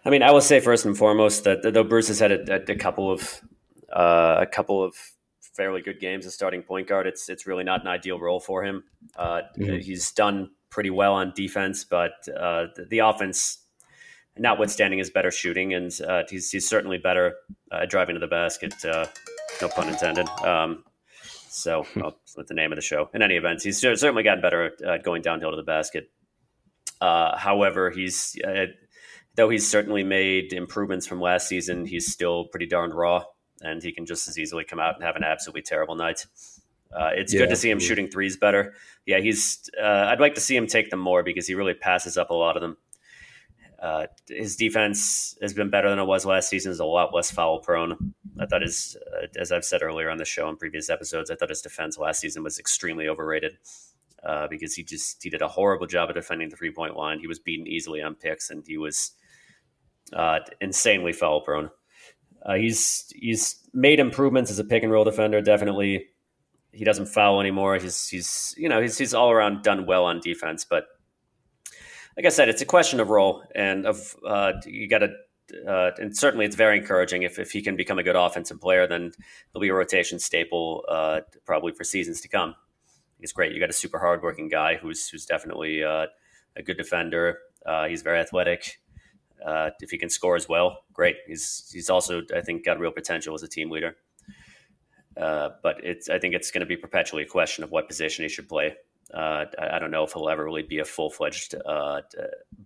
I 0.05 0.11
mean, 0.11 0.23
I 0.23 0.31
will 0.31 0.41
say 0.41 0.61
first 0.61 0.87
and 0.87 0.97
foremost 0.97 1.45
that 1.45 1.63
though 1.63 1.85
Bruce 1.85 2.09
has 2.09 2.21
had 2.21 2.33
a, 2.33 2.73
a 2.73 2.77
couple 2.77 3.11
of 3.11 3.41
uh, 3.93 4.39
a 4.41 4.47
couple 4.47 4.83
of 4.83 4.95
fairly 5.41 5.83
good 5.83 6.01
games 6.01 6.25
as 6.25 6.33
starting 6.33 6.63
point 6.63 6.89
guard, 6.89 7.07
it's 7.07 7.29
it's 7.29 7.47
really 7.47 7.65
not 7.65 7.83
an 7.83 7.89
ideal 7.89 8.19
role 8.19 8.41
for 8.41 8.65
him. 8.65 8.85
Uh, 9.17 9.43
mm-hmm. 9.59 9.77
He's 9.77 10.11
done 10.13 10.51
pretty 10.71 10.91
well 10.91 11.15
on 11.15 11.33
defense, 11.35 11.85
but 11.85 12.13
uh, 12.29 12.67
the, 12.77 12.87
the, 12.89 12.99
offense, 13.01 13.59
notwithstanding 14.39 14.99
his 14.99 15.11
better 15.11 15.31
shooting, 15.31 15.75
and 15.75 15.97
uh, 16.07 16.23
he's 16.29 16.51
he's 16.51 16.69
certainly 16.69 16.99
better 16.99 17.37
uh, 17.71 17.87
driving 17.87 18.15
to 18.15 18.21
the 18.21 18.27
basket. 18.27 18.75
Uh, 18.85 19.07
no 19.61 19.69
pun 19.69 19.89
intended. 19.89 20.29
Um, 20.43 20.85
so, 21.23 21.87
well, 21.97 22.17
with 22.37 22.47
the 22.47 22.55
name 22.55 22.73
of 22.73 22.77
the 22.77 22.83
show. 22.83 23.11
In 23.15 23.23
any 23.23 23.37
event, 23.37 23.63
he's 23.63 23.81
certainly 23.81 24.23
gotten 24.23 24.43
better 24.43 24.73
at 24.87 25.03
going 25.03 25.23
downhill 25.23 25.51
to 25.51 25.57
the 25.57 25.63
basket. 25.63 26.11
however, 27.01 27.91
he's 27.91 28.37
though 29.39 29.49
he's 29.49 29.71
certainly 29.71 30.03
made 30.03 30.53
improvements 30.53 31.07
from 31.07 31.21
last 31.21 31.47
season, 31.49 31.87
he's 31.87 32.13
still 32.13 32.47
pretty 32.47 32.67
darn 32.67 32.91
raw, 32.91 33.23
and 33.61 33.83
he 33.83 33.93
can 33.93 34.05
just 34.05 34.29
as 34.29 34.37
easily 34.37 34.65
come 34.65 34.81
out 34.81 34.97
and 34.97 35.05
have 35.05 35.15
an 35.15 35.23
absolutely 35.23 35.63
terrible 35.63 35.95
night. 35.95 36.27
Uh, 36.93 37.11
it's 37.15 37.33
yeah, 37.33 37.41
good 37.41 37.51
to 37.51 37.57
see 37.57 37.71
him 37.71 37.79
shooting 37.79 38.09
threes 38.09 38.37
better. 38.37 38.75
Yeah, 39.07 39.21
he's. 39.21 39.71
Uh, 39.81 40.07
I'd 40.09 40.21
like 40.21 40.35
to 40.35 40.41
see 40.41 40.57
him 40.57 40.67
take 40.67 40.91
them 40.91 40.99
more 40.99 41.23
because 41.23 41.47
he 41.47 41.55
really 41.55 41.75
passes 41.75 42.19
up 42.19 42.31
a 42.31 42.35
lot 42.35 42.57
of 42.57 42.63
them. 42.63 42.77
Uh, 43.81 44.07
his 44.29 44.57
defense 44.57 45.39
has 45.41 45.55
been 45.55 45.71
better 45.71 45.89
than 45.89 46.01
it 46.01 46.05
was 46.05 46.27
last 46.27 46.49
season. 46.49 46.73
Is 46.73 46.81
a 46.81 46.85
lot 46.85 47.15
less 47.15 47.31
foul 47.31 47.61
prone. 47.61 48.15
I 48.41 48.47
thought 48.47 48.63
his, 48.63 48.97
uh, 49.15 49.27
as 49.39 49.53
I've 49.53 49.65
said 49.65 49.83
earlier 49.83 50.11
on 50.11 50.19
the 50.19 50.25
show 50.25 50.49
in 50.49 50.57
previous 50.57 50.91
episodes, 50.91 51.31
I 51.31 51.37
thought 51.37 51.51
his 51.51 51.63
defense 51.63 51.97
last 51.97 52.21
season 52.21 52.43
was 52.43 52.59
extremely 52.59 53.09
overrated 53.09 53.59
uh, 54.25 54.49
because 54.49 54.75
he 54.75 54.83
just 54.83 55.23
he 55.23 55.31
did 55.31 55.43
a 55.43 55.49
horrible 55.49 55.87
job 55.87 56.09
of 56.09 56.17
defending 56.17 56.49
the 56.49 56.57
three 56.57 56.73
point 56.73 56.97
line. 56.97 57.21
He 57.21 57.27
was 57.27 57.39
beaten 57.39 57.67
easily 57.67 58.03
on 58.03 58.15
picks, 58.15 58.51
and 58.51 58.65
he 58.67 58.79
was 58.79 59.13
uh, 60.13 60.41
insanely 60.61 61.13
foul 61.13 61.41
prone. 61.41 61.71
Uh, 62.45 62.55
he's 62.55 63.13
he's 63.15 63.61
made 63.73 64.01
improvements 64.01 64.51
as 64.51 64.59
a 64.59 64.65
pick 64.65 64.83
and 64.83 64.93
roll 64.93 65.05
defender. 65.05 65.41
Definitely, 65.41 66.07
he 66.73 66.85
doesn't 66.85 67.07
foul 67.07 67.41
anymore. 67.41 67.77
He's 67.77 68.09
he's 68.09 68.55
you 68.57 68.69
know 68.69 68.81
he's 68.81 68.99
he's 68.99 69.15
all 69.15 69.31
around 69.31 69.63
done 69.63 69.87
well 69.87 70.05
on 70.05 70.21
defense. 70.21 70.65
But 70.65 70.85
like 72.19 72.27
I 72.27 72.31
said, 72.31 72.49
it's 72.49 72.61
a 72.61 72.67
question 72.67 72.99
of 72.99 73.11
role 73.11 73.45
and 73.55 73.87
of 73.87 74.17
uh, 74.27 74.55
you 74.67 74.89
got 74.89 74.99
to. 74.99 75.13
Uh, 75.67 75.93
and 75.99 76.15
certainly, 76.15 76.45
it's 76.45 76.57
very 76.57 76.77
encouraging 76.77 77.23
if, 77.23 77.39
if 77.39 77.53
he 77.53 77.63
can 77.63 77.75
become 77.75 77.99
a 77.99 78.03
good 78.03 78.17
offensive 78.17 78.61
player. 78.61 78.87
Then 78.87 79.13
he'll 79.53 79.63
be 79.63 79.69
a 79.69 79.75
rotation 79.75 80.19
staple 80.19 80.85
uh, 80.89 81.21
probably 81.47 81.73
for 81.73 81.85
seasons 81.85 82.21
to 82.21 82.29
come. 82.29 82.55
He's 83.19 83.33
great. 83.33 83.53
You 83.53 83.61
got 83.61 83.71
a 83.71 83.75
super 83.75 83.99
hardworking 83.99 84.49
guy 84.49 84.77
who's 84.77 85.09
who's 85.09 85.25
definitely 85.25 85.85
uh, 85.85 86.07
a 86.57 86.63
good 86.63 86.77
defender. 86.77 87.39
he's 87.89 88.03
very 88.03 88.19
athletic. 88.19 88.81
Uh, 89.45 89.71
if 89.81 89.91
he 89.91 89.99
can 89.99 90.11
score 90.11 90.35
as 90.35 90.49
well, 90.49 90.81
great. 90.93 91.17
He's 91.27 91.71
he's 91.73 91.89
also 91.89 92.23
I 92.35 92.41
think 92.41 92.65
got 92.65 92.81
real 92.81 92.91
potential 92.91 93.35
as 93.35 93.45
a 93.45 93.49
team 93.49 93.71
leader. 93.71 93.97
Uh, 95.17 95.51
but 95.63 95.77
it's 95.85 96.09
I 96.09 96.19
think 96.19 96.35
it's 96.35 96.51
going 96.51 96.61
to 96.61 96.67
be 96.67 96.77
perpetually 96.77 97.23
a 97.23 97.27
question 97.27 97.63
of 97.63 97.71
what 97.71 97.89
position 97.89 98.25
he 98.25 98.29
should 98.29 98.49
play. 98.49 98.75
Uh, 99.13 99.47
I, 99.59 99.79
don't 99.79 99.91
know 99.91 100.05
if 100.05 100.13
he'll 100.13 100.29
ever 100.29 100.45
really 100.45 100.63
be 100.63 100.81
a 100.81 100.85
full 100.85 101.11
fledged 101.11 101.55
uh, 101.65 102.03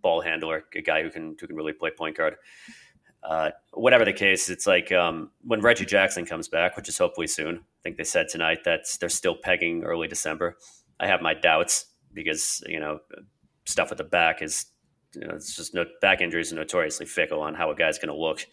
ball 0.00 0.20
handler, 0.20 0.64
a 0.74 0.80
guy 0.80 1.02
who 1.02 1.10
can 1.10 1.36
who 1.40 1.46
can 1.46 1.54
really 1.54 1.72
play 1.72 1.90
point 1.96 2.16
guard. 2.16 2.36
Uh, 3.22 3.50
whatever 3.72 4.04
the 4.04 4.12
case, 4.12 4.48
it's 4.48 4.66
like 4.66 4.90
um, 4.90 5.30
when 5.44 5.60
Reggie 5.60 5.84
Jackson 5.84 6.26
comes 6.26 6.48
back, 6.48 6.76
which 6.76 6.88
is 6.88 6.98
hopefully 6.98 7.28
soon. 7.28 7.56
I 7.58 7.80
think 7.84 7.96
they 7.96 8.04
said 8.04 8.26
tonight 8.28 8.64
that 8.64 8.86
they're 8.98 9.08
still 9.08 9.36
pegging 9.36 9.84
early 9.84 10.08
December. 10.08 10.56
I 10.98 11.06
have 11.06 11.22
my 11.22 11.34
doubts 11.34 11.86
because 12.12 12.62
you 12.66 12.80
know 12.80 12.98
stuff 13.64 13.92
at 13.92 13.98
the 13.98 14.04
back 14.04 14.42
is 14.42 14.66
you 15.14 15.26
know, 15.26 15.34
it's 15.34 15.54
just 15.54 15.74
no, 15.74 15.84
back 16.00 16.20
injuries 16.20 16.52
are 16.52 16.56
notoriously 16.56 17.06
fickle 17.06 17.40
on 17.40 17.54
how 17.54 17.70
a 17.70 17.74
guy's 17.74 17.98
going 17.98 18.08
to 18.08 18.20
look. 18.20 18.46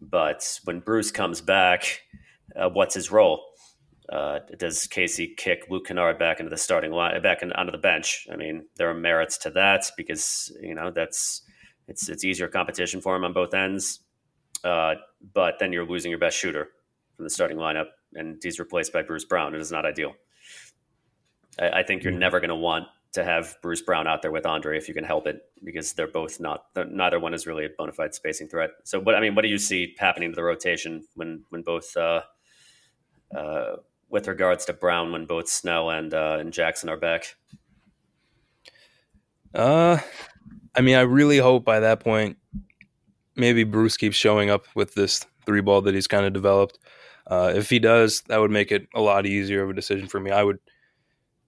But 0.00 0.60
when 0.64 0.80
Bruce 0.80 1.10
comes 1.10 1.40
back, 1.40 2.02
uh, 2.54 2.68
what's 2.68 2.94
his 2.94 3.10
role? 3.10 3.42
Uh, 4.08 4.38
does 4.58 4.86
Casey 4.86 5.34
kick 5.36 5.66
Luke 5.68 5.86
Kennard 5.86 6.18
back 6.18 6.38
into 6.38 6.50
the 6.50 6.56
starting 6.56 6.92
line, 6.92 7.20
back 7.22 7.42
in, 7.42 7.52
onto 7.52 7.72
the 7.72 7.78
bench? 7.78 8.26
I 8.32 8.36
mean, 8.36 8.66
there 8.76 8.88
are 8.88 8.94
merits 8.94 9.36
to 9.38 9.50
that 9.50 9.84
because 9.96 10.56
you 10.60 10.74
know 10.74 10.90
that's 10.90 11.42
it's 11.88 12.08
it's 12.08 12.24
easier 12.24 12.48
competition 12.48 13.00
for 13.00 13.16
him 13.16 13.24
on 13.24 13.32
both 13.32 13.54
ends. 13.54 14.00
Uh, 14.64 14.94
but 15.34 15.58
then 15.58 15.72
you're 15.72 15.86
losing 15.86 16.10
your 16.10 16.18
best 16.18 16.36
shooter 16.36 16.68
from 17.16 17.24
the 17.24 17.30
starting 17.30 17.56
lineup, 17.56 17.86
and 18.14 18.38
he's 18.42 18.58
replaced 18.58 18.92
by 18.92 19.02
Bruce 19.02 19.24
Brown. 19.24 19.54
It 19.54 19.60
is 19.60 19.72
not 19.72 19.86
ideal. 19.86 20.14
I, 21.58 21.80
I 21.80 21.82
think 21.82 22.02
you're 22.02 22.12
mm-hmm. 22.12 22.20
never 22.20 22.40
going 22.40 22.50
to 22.50 22.56
want 22.56 22.86
to 23.12 23.24
have 23.24 23.56
Bruce 23.62 23.80
Brown 23.80 24.06
out 24.06 24.22
there 24.22 24.30
with 24.30 24.44
Andre 24.44 24.76
if 24.76 24.88
you 24.88 24.94
can 24.94 25.04
help 25.04 25.26
it, 25.26 25.40
because 25.64 25.92
they're 25.94 26.06
both 26.06 26.38
not. 26.38 26.66
Neither 26.76 27.18
one 27.18 27.34
is 27.34 27.46
really 27.46 27.64
a 27.64 27.68
bona 27.76 27.92
fide 27.92 28.14
spacing 28.14 28.48
threat. 28.48 28.70
So, 28.84 29.00
what 29.00 29.14
I 29.14 29.20
mean, 29.20 29.34
what 29.34 29.42
do 29.42 29.48
you 29.48 29.58
see 29.58 29.94
happening 29.98 30.30
to 30.30 30.36
the 30.36 30.44
rotation 30.44 31.04
when 31.14 31.44
when 31.50 31.62
both, 31.62 31.96
uh, 31.96 32.22
uh, 33.34 33.76
with 34.08 34.28
regards 34.28 34.64
to 34.66 34.72
Brown, 34.72 35.12
when 35.12 35.26
both 35.26 35.48
Snell 35.48 35.90
and 35.90 36.12
uh, 36.12 36.38
and 36.40 36.52
Jackson 36.52 36.88
are 36.88 36.96
back? 36.96 37.36
Uh, 39.54 39.98
I 40.74 40.80
mean, 40.80 40.96
I 40.96 41.00
really 41.00 41.38
hope 41.38 41.64
by 41.64 41.80
that 41.80 42.00
point, 42.00 42.36
maybe 43.34 43.64
Bruce 43.64 43.96
keeps 43.96 44.16
showing 44.16 44.50
up 44.50 44.66
with 44.74 44.94
this 44.94 45.24
three 45.46 45.60
ball 45.60 45.80
that 45.82 45.94
he's 45.94 46.06
kind 46.06 46.26
of 46.26 46.32
developed. 46.32 46.78
Uh, 47.26 47.52
if 47.54 47.70
he 47.70 47.78
does, 47.78 48.22
that 48.28 48.38
would 48.38 48.50
make 48.50 48.70
it 48.70 48.86
a 48.94 49.00
lot 49.00 49.26
easier 49.26 49.62
of 49.62 49.70
a 49.70 49.74
decision 49.74 50.06
for 50.06 50.20
me. 50.20 50.30
I 50.30 50.42
would 50.42 50.58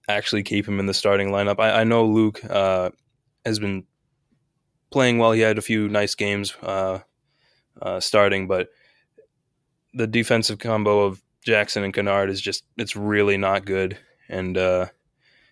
actually 0.07 0.43
keep 0.43 0.67
him 0.67 0.79
in 0.79 0.87
the 0.87 0.93
starting 0.93 1.29
lineup. 1.29 1.59
I, 1.59 1.81
I 1.81 1.83
know 1.83 2.05
Luke 2.05 2.43
uh, 2.49 2.89
has 3.45 3.59
been 3.59 3.85
playing 4.89 5.19
well. 5.19 5.31
He 5.31 5.41
had 5.41 5.57
a 5.57 5.61
few 5.61 5.87
nice 5.87 6.15
games 6.15 6.55
uh, 6.63 6.99
uh, 7.81 7.99
starting, 7.99 8.47
but 8.47 8.69
the 9.93 10.07
defensive 10.07 10.59
combo 10.59 11.01
of 11.01 11.21
Jackson 11.43 11.83
and 11.83 11.93
Kennard 11.93 12.29
is 12.29 12.41
just 12.41 12.63
it's 12.77 12.95
really 12.95 13.37
not 13.37 13.65
good, 13.65 13.97
and 14.27 14.57
uh, 14.57 14.87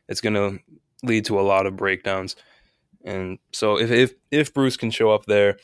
it's 0.07 0.21
going 0.21 0.33
to 0.33 0.59
lead 1.03 1.25
to 1.25 1.39
a 1.39 1.41
lot 1.41 1.65
of 1.65 1.75
breakdowns. 1.75 2.35
And 3.03 3.39
so 3.53 3.79
if 3.79 3.91
if 3.91 4.13
if 4.31 4.53
Bruce 4.53 4.77
can 4.77 4.91
show 4.91 5.11
up 5.11 5.25
there, 5.25 5.57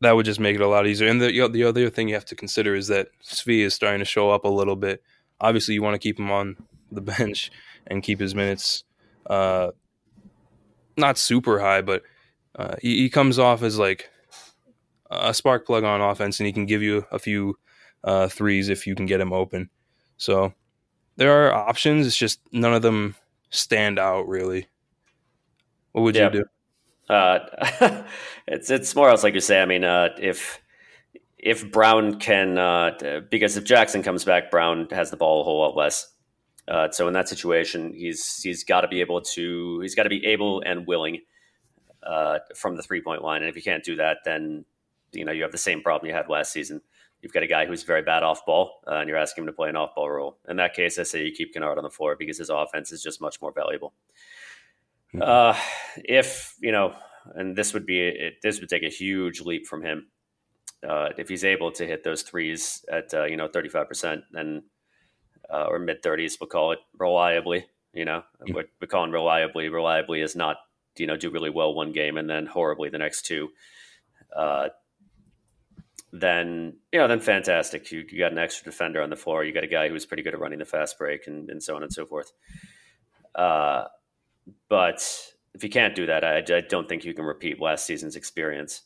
that 0.00 0.16
would 0.16 0.26
just 0.26 0.40
make 0.40 0.56
it 0.56 0.60
a 0.60 0.68
lot 0.68 0.86
easier. 0.86 1.08
And 1.08 1.20
the 1.20 1.48
the 1.48 1.64
other 1.64 1.90
thing 1.90 2.08
you 2.08 2.14
have 2.14 2.24
to 2.26 2.36
consider 2.36 2.74
is 2.74 2.88
that 2.88 3.08
Svi 3.22 3.60
is 3.60 3.74
starting 3.74 4.00
to 4.00 4.04
show 4.04 4.30
up 4.30 4.44
a 4.44 4.48
little 4.48 4.76
bit. 4.76 5.02
Obviously, 5.40 5.74
you 5.74 5.82
want 5.82 5.94
to 5.94 5.98
keep 5.98 6.18
him 6.18 6.30
on 6.30 6.56
the 6.90 7.00
bench 7.18 7.50
and 7.86 8.02
keep 8.02 8.20
his 8.20 8.34
minutes 8.34 8.84
uh, 9.28 9.70
not 10.96 11.18
super 11.18 11.60
high, 11.60 11.82
but 11.82 12.02
uh, 12.56 12.74
he, 12.82 12.98
he, 12.98 13.08
comes 13.08 13.38
off 13.38 13.62
as 13.62 13.78
like 13.78 14.10
a 15.10 15.32
spark 15.32 15.64
plug 15.66 15.84
on 15.84 16.00
offense, 16.00 16.40
and 16.40 16.46
he 16.46 16.52
can 16.52 16.66
give 16.66 16.82
you 16.82 17.06
a 17.12 17.18
few 17.18 17.56
uh, 18.04 18.28
threes 18.28 18.68
if 18.68 18.86
you 18.86 18.94
can 18.94 19.06
get 19.06 19.20
him 19.20 19.32
open. 19.32 19.70
So 20.16 20.52
there 21.16 21.46
are 21.46 21.52
options. 21.52 22.06
It's 22.06 22.16
just 22.16 22.40
none 22.52 22.74
of 22.74 22.82
them 22.82 23.16
stand 23.50 23.98
out 23.98 24.28
really. 24.28 24.68
What 25.92 26.02
would 26.02 26.16
you 26.16 26.30
do? 26.30 26.44
Uh, 27.08 28.04
it's 28.46 28.70
it's 28.70 28.94
more 28.94 29.08
or 29.08 29.10
less 29.10 29.24
like 29.24 29.34
you 29.34 29.40
say. 29.40 29.60
I 29.60 29.66
mean, 29.66 29.84
uh, 29.84 30.10
if 30.18 30.60
if 31.38 31.70
Brown 31.70 32.20
can, 32.20 32.58
uh, 32.58 33.20
because 33.30 33.56
if 33.56 33.64
Jackson 33.64 34.02
comes 34.02 34.24
back, 34.24 34.50
Brown 34.50 34.86
has 34.90 35.10
the 35.10 35.16
ball 35.16 35.40
a 35.40 35.44
whole 35.44 35.58
lot 35.58 35.76
less. 35.76 36.12
Uh, 36.68 36.90
so 36.90 37.08
in 37.08 37.14
that 37.14 37.28
situation, 37.28 37.92
he's 37.94 38.40
he's 38.42 38.62
got 38.62 38.82
to 38.82 38.88
be 38.88 39.00
able 39.00 39.20
to 39.22 39.80
he's 39.80 39.94
got 39.94 40.04
to 40.04 40.08
be 40.08 40.24
able 40.26 40.62
and 40.64 40.86
willing 40.86 41.20
uh, 42.04 42.38
from 42.54 42.76
the 42.76 42.82
three 42.82 43.02
point 43.02 43.22
line. 43.22 43.42
And 43.42 43.48
if 43.48 43.56
you 43.56 43.62
can't 43.62 43.82
do 43.82 43.96
that, 43.96 44.18
then 44.24 44.64
you 45.12 45.24
know 45.24 45.32
you 45.32 45.42
have 45.42 45.52
the 45.52 45.58
same 45.58 45.82
problem 45.82 46.08
you 46.08 46.14
had 46.14 46.28
last 46.28 46.52
season. 46.52 46.80
You've 47.22 47.32
got 47.32 47.42
a 47.42 47.46
guy 47.46 47.66
who's 47.66 47.82
very 47.82 48.02
bad 48.02 48.22
off 48.22 48.46
ball, 48.46 48.80
uh, 48.86 48.96
and 48.96 49.08
you're 49.08 49.18
asking 49.18 49.42
him 49.42 49.46
to 49.46 49.52
play 49.52 49.68
an 49.68 49.76
off 49.76 49.94
ball 49.94 50.10
role. 50.10 50.38
In 50.48 50.56
that 50.56 50.74
case, 50.74 50.98
I 50.98 51.02
say 51.02 51.24
you 51.24 51.32
keep 51.32 51.52
Kennard 51.52 51.76
on 51.76 51.84
the 51.84 51.90
floor 51.90 52.16
because 52.18 52.38
his 52.38 52.50
offense 52.50 52.92
is 52.92 53.02
just 53.02 53.20
much 53.20 53.40
more 53.42 53.52
valuable. 53.52 53.92
Mm-hmm. 55.14 55.22
Uh, 55.22 55.56
if 55.96 56.54
you 56.60 56.72
know, 56.72 56.94
and 57.34 57.54
this 57.56 57.74
would 57.74 57.84
be 57.84 58.00
it, 58.00 58.34
this 58.42 58.60
would 58.60 58.68
take 58.68 58.84
a 58.84 58.88
huge 58.88 59.40
leap 59.40 59.66
from 59.66 59.82
him 59.82 60.06
uh, 60.88 61.10
if 61.18 61.28
he's 61.28 61.44
able 61.44 61.70
to 61.72 61.86
hit 61.86 62.04
those 62.04 62.22
threes 62.22 62.84
at 62.90 63.12
uh, 63.12 63.24
you 63.24 63.36
know 63.36 63.48
35 63.48 63.88
percent, 63.88 64.22
then 64.32 64.62
uh, 65.52 65.66
or 65.68 65.78
mid 65.78 66.02
30s, 66.02 66.38
we'll 66.40 66.48
call 66.48 66.72
it 66.72 66.78
reliably. 66.98 67.66
You 67.92 68.04
know, 68.04 68.22
mm-hmm. 68.40 68.54
we're, 68.54 68.66
we're 68.80 68.86
calling 68.86 69.10
reliably. 69.10 69.68
Reliably 69.68 70.20
is 70.20 70.36
not 70.36 70.56
you 70.96 71.06
know 71.06 71.16
do 71.16 71.30
really 71.30 71.50
well 71.50 71.74
one 71.74 71.92
game 71.92 72.16
and 72.16 72.28
then 72.28 72.46
horribly 72.46 72.88
the 72.88 72.98
next 72.98 73.22
two. 73.22 73.50
Uh, 74.34 74.68
then 76.12 76.74
you 76.92 76.98
know, 76.98 77.06
then 77.06 77.20
fantastic. 77.20 77.90
You, 77.92 78.04
you 78.10 78.18
got 78.18 78.32
an 78.32 78.38
extra 78.38 78.64
defender 78.64 79.00
on 79.02 79.10
the 79.10 79.16
floor. 79.16 79.44
You 79.44 79.52
got 79.52 79.64
a 79.64 79.68
guy 79.68 79.88
who's 79.88 80.06
pretty 80.06 80.22
good 80.22 80.34
at 80.34 80.40
running 80.40 80.58
the 80.58 80.64
fast 80.64 80.98
break 80.98 81.26
and, 81.26 81.48
and 81.50 81.62
so 81.62 81.76
on 81.76 81.82
and 81.82 81.92
so 81.92 82.04
forth. 82.04 82.32
Uh, 83.34 83.84
but 84.68 85.06
if 85.54 85.62
you 85.62 85.70
can't 85.70 85.94
do 85.94 86.06
that, 86.06 86.24
I, 86.24 86.38
I, 86.38 86.60
don't 86.62 86.88
think 86.88 87.04
you 87.04 87.14
can 87.14 87.24
repeat 87.24 87.60
last 87.60 87.86
season's 87.86 88.16
experience. 88.16 88.82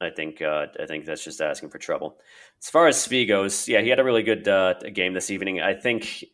I 0.00 0.10
think 0.10 0.40
uh, 0.40 0.66
I 0.80 0.86
think 0.86 1.04
that's 1.04 1.24
just 1.24 1.40
asking 1.40 1.70
for 1.70 1.78
trouble. 1.78 2.16
As 2.62 2.70
far 2.70 2.88
as 2.88 2.96
Svi 2.96 3.28
goes, 3.28 3.68
yeah, 3.68 3.80
he 3.80 3.88
had 3.88 4.00
a 4.00 4.04
really 4.04 4.22
good 4.22 4.48
uh, 4.48 4.74
game 4.92 5.12
this 5.12 5.30
evening. 5.30 5.60
I 5.60 5.74
think 5.74 6.24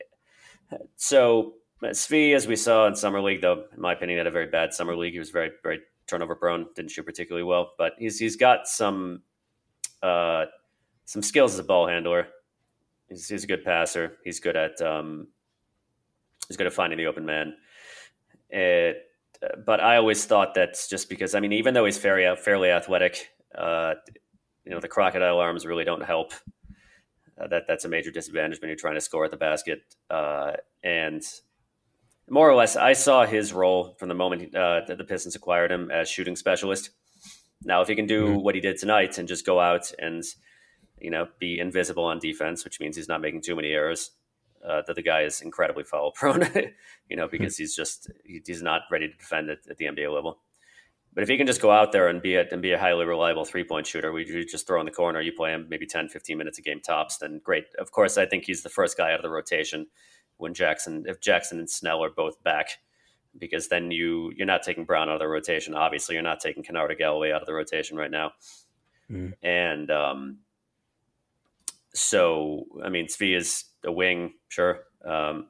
so. 0.96 1.54
Svi, 1.82 2.34
as 2.34 2.46
we 2.46 2.56
saw 2.56 2.86
in 2.86 2.94
summer 2.94 3.22
league, 3.22 3.40
though, 3.40 3.64
in 3.74 3.80
my 3.80 3.92
opinion, 3.92 4.18
had 4.18 4.26
a 4.26 4.30
very 4.30 4.46
bad 4.46 4.72
summer 4.72 4.96
league. 4.96 5.14
He 5.14 5.18
was 5.18 5.30
very 5.30 5.50
very 5.62 5.80
turnover 6.06 6.34
prone, 6.34 6.66
didn't 6.74 6.90
shoot 6.90 7.06
particularly 7.06 7.44
well, 7.44 7.72
but 7.78 7.92
he's 7.98 8.18
he's 8.18 8.36
got 8.36 8.66
some 8.66 9.22
uh, 10.02 10.46
some 11.04 11.22
skills 11.22 11.54
as 11.54 11.58
a 11.58 11.64
ball 11.64 11.86
handler. 11.86 12.28
He's, 13.08 13.28
he's 13.28 13.44
a 13.44 13.46
good 13.46 13.64
passer. 13.64 14.18
He's 14.24 14.40
good 14.40 14.56
at 14.56 14.80
um, 14.80 15.28
he's 16.48 16.56
good 16.56 16.66
at 16.66 16.72
finding 16.72 16.98
the 16.98 17.06
open 17.06 17.24
man. 17.24 17.54
It, 18.48 19.06
but 19.64 19.80
I 19.80 19.96
always 19.96 20.24
thought 20.24 20.54
that's 20.54 20.88
just 20.88 21.08
because 21.08 21.34
I 21.34 21.40
mean, 21.40 21.52
even 21.52 21.74
though 21.74 21.84
he's 21.84 21.98
fairly 21.98 22.36
fairly 22.36 22.70
athletic, 22.70 23.28
uh, 23.56 23.94
you 24.64 24.70
know, 24.70 24.80
the 24.80 24.88
crocodile 24.88 25.38
arms 25.38 25.66
really 25.66 25.84
don't 25.84 26.02
help. 26.02 26.32
Uh, 27.40 27.46
that 27.48 27.64
that's 27.66 27.84
a 27.84 27.88
major 27.88 28.10
disadvantage 28.10 28.60
when 28.60 28.68
you're 28.68 28.76
trying 28.76 28.94
to 28.94 29.00
score 29.00 29.24
at 29.24 29.30
the 29.30 29.36
basket. 29.36 29.80
Uh, 30.10 30.52
and 30.84 31.22
more 32.28 32.48
or 32.48 32.54
less, 32.54 32.76
I 32.76 32.92
saw 32.92 33.26
his 33.26 33.52
role 33.52 33.96
from 33.98 34.08
the 34.08 34.14
moment 34.14 34.54
uh, 34.54 34.82
that 34.86 34.98
the 34.98 35.04
Pistons 35.04 35.34
acquired 35.34 35.72
him 35.72 35.90
as 35.90 36.08
shooting 36.08 36.36
specialist. 36.36 36.90
Now, 37.64 37.82
if 37.82 37.88
he 37.88 37.94
can 37.94 38.06
do 38.06 38.26
mm-hmm. 38.26 38.42
what 38.42 38.54
he 38.54 38.60
did 38.60 38.78
tonight 38.78 39.18
and 39.18 39.28
just 39.28 39.46
go 39.46 39.60
out 39.60 39.92
and 39.98 40.24
you 41.00 41.10
know 41.10 41.28
be 41.38 41.58
invisible 41.58 42.04
on 42.04 42.18
defense, 42.18 42.64
which 42.64 42.80
means 42.80 42.96
he's 42.96 43.08
not 43.08 43.20
making 43.20 43.42
too 43.42 43.56
many 43.56 43.68
errors, 43.68 44.12
uh, 44.66 44.82
that 44.86 44.96
the 44.96 45.02
guy 45.02 45.22
is 45.22 45.40
incredibly 45.40 45.84
foul 45.84 46.12
prone. 46.12 46.48
you 47.08 47.16
know 47.16 47.28
because 47.28 47.54
mm-hmm. 47.54 47.62
he's 47.62 47.74
just 47.74 48.10
he's 48.24 48.62
not 48.62 48.82
ready 48.90 49.08
to 49.08 49.16
defend 49.16 49.50
it 49.50 49.60
at 49.68 49.76
the 49.78 49.86
NBA 49.86 50.12
level. 50.12 50.38
But 51.12 51.24
if 51.24 51.28
he 51.28 51.36
can 51.36 51.46
just 51.46 51.60
go 51.60 51.72
out 51.72 51.90
there 51.90 52.06
and 52.08 52.22
be 52.22 52.36
a, 52.36 52.46
and 52.52 52.62
be 52.62 52.72
a 52.72 52.78
highly 52.78 53.04
reliable 53.04 53.44
three 53.44 53.64
point 53.64 53.86
shooter, 53.86 54.12
we 54.12 54.24
just 54.44 54.66
throw 54.66 54.78
in 54.78 54.86
the 54.86 54.92
corner, 54.92 55.20
you 55.20 55.32
play 55.32 55.52
him 55.52 55.66
maybe 55.68 55.86
10, 55.86 56.08
15 56.08 56.38
minutes 56.38 56.58
a 56.58 56.62
game 56.62 56.80
tops, 56.80 57.18
then 57.18 57.40
great. 57.42 57.64
Of 57.78 57.90
course, 57.90 58.16
I 58.16 58.26
think 58.26 58.44
he's 58.44 58.62
the 58.62 58.68
first 58.68 58.96
guy 58.96 59.12
out 59.12 59.18
of 59.18 59.22
the 59.22 59.30
rotation 59.30 59.88
when 60.36 60.54
Jackson, 60.54 61.04
if 61.06 61.20
Jackson 61.20 61.58
and 61.58 61.68
Snell 61.68 62.02
are 62.04 62.10
both 62.10 62.40
back 62.44 62.78
because 63.38 63.68
then 63.68 63.90
you 63.90 64.32
you're 64.36 64.46
not 64.46 64.62
taking 64.62 64.84
Brown 64.84 65.08
out 65.08 65.14
of 65.14 65.20
the 65.20 65.28
rotation. 65.28 65.74
Obviously, 65.74 66.14
you're 66.14 66.22
not 66.22 66.40
taking 66.40 66.62
Kennard 66.62 66.90
or 66.90 66.94
Galloway 66.94 67.32
out 67.32 67.42
of 67.42 67.46
the 67.46 67.54
rotation 67.54 67.96
right 67.96 68.10
now. 68.10 68.32
Mm. 69.10 69.34
And 69.42 69.90
um, 69.90 70.38
so, 71.94 72.66
I 72.84 72.88
mean, 72.88 73.06
Svi 73.06 73.36
is 73.36 73.64
a 73.84 73.92
wing, 73.92 74.34
sure, 74.48 74.84
um, 75.04 75.48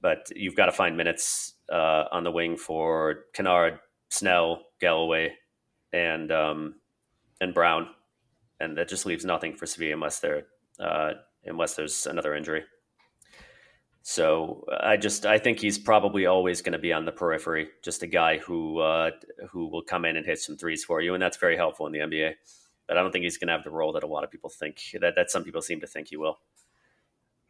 but 0.00 0.30
you've 0.34 0.54
got 0.54 0.66
to 0.66 0.72
find 0.72 0.96
minutes 0.96 1.54
uh, 1.70 2.04
on 2.12 2.24
the 2.24 2.30
wing 2.30 2.56
for 2.56 3.24
Kennard, 3.32 3.80
Snell, 4.08 4.62
Galloway, 4.80 5.34
and 5.92 6.30
um, 6.30 6.74
and 7.40 7.54
Brown, 7.54 7.88
and 8.60 8.76
that 8.78 8.88
just 8.88 9.06
leaves 9.06 9.24
nothing 9.24 9.56
for 9.56 9.66
Svi 9.66 9.92
unless 9.92 10.20
there 10.20 10.44
uh, 10.80 11.12
unless 11.44 11.74
there's 11.74 12.06
another 12.06 12.34
injury. 12.34 12.64
So 14.08 14.64
I 14.80 14.96
just 14.96 15.26
I 15.26 15.36
think 15.36 15.60
he's 15.60 15.76
probably 15.76 16.24
always 16.24 16.62
going 16.62 16.72
to 16.72 16.78
be 16.78 16.94
on 16.94 17.04
the 17.04 17.12
periphery, 17.12 17.68
just 17.82 18.02
a 18.02 18.06
guy 18.06 18.38
who 18.38 18.78
uh, 18.78 19.10
who 19.50 19.68
will 19.68 19.82
come 19.82 20.06
in 20.06 20.16
and 20.16 20.24
hit 20.24 20.38
some 20.38 20.56
threes 20.56 20.82
for 20.82 21.02
you, 21.02 21.12
and 21.12 21.22
that's 21.22 21.36
very 21.36 21.58
helpful 21.58 21.86
in 21.86 21.92
the 21.92 21.98
NBA. 21.98 22.32
But 22.86 22.96
I 22.96 23.02
don't 23.02 23.12
think 23.12 23.24
he's 23.24 23.36
going 23.36 23.48
to 23.48 23.52
have 23.52 23.64
the 23.64 23.70
role 23.70 23.92
that 23.92 24.04
a 24.04 24.06
lot 24.06 24.24
of 24.24 24.30
people 24.30 24.48
think 24.48 24.80
that 24.98 25.14
that 25.16 25.30
some 25.30 25.44
people 25.44 25.60
seem 25.60 25.82
to 25.82 25.86
think 25.86 26.08
he 26.08 26.16
will. 26.16 26.38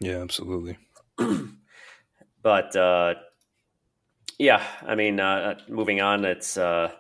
Yeah, 0.01 0.17
absolutely. 0.17 0.79
but 2.43 2.75
uh, 2.75 3.15
yeah, 4.37 4.61
I 4.85 4.97
mean, 4.97 5.21
uh, 5.21 5.61
moving 5.69 6.01
on, 6.01 6.25
it's 6.25 6.57
uh, 6.57 6.91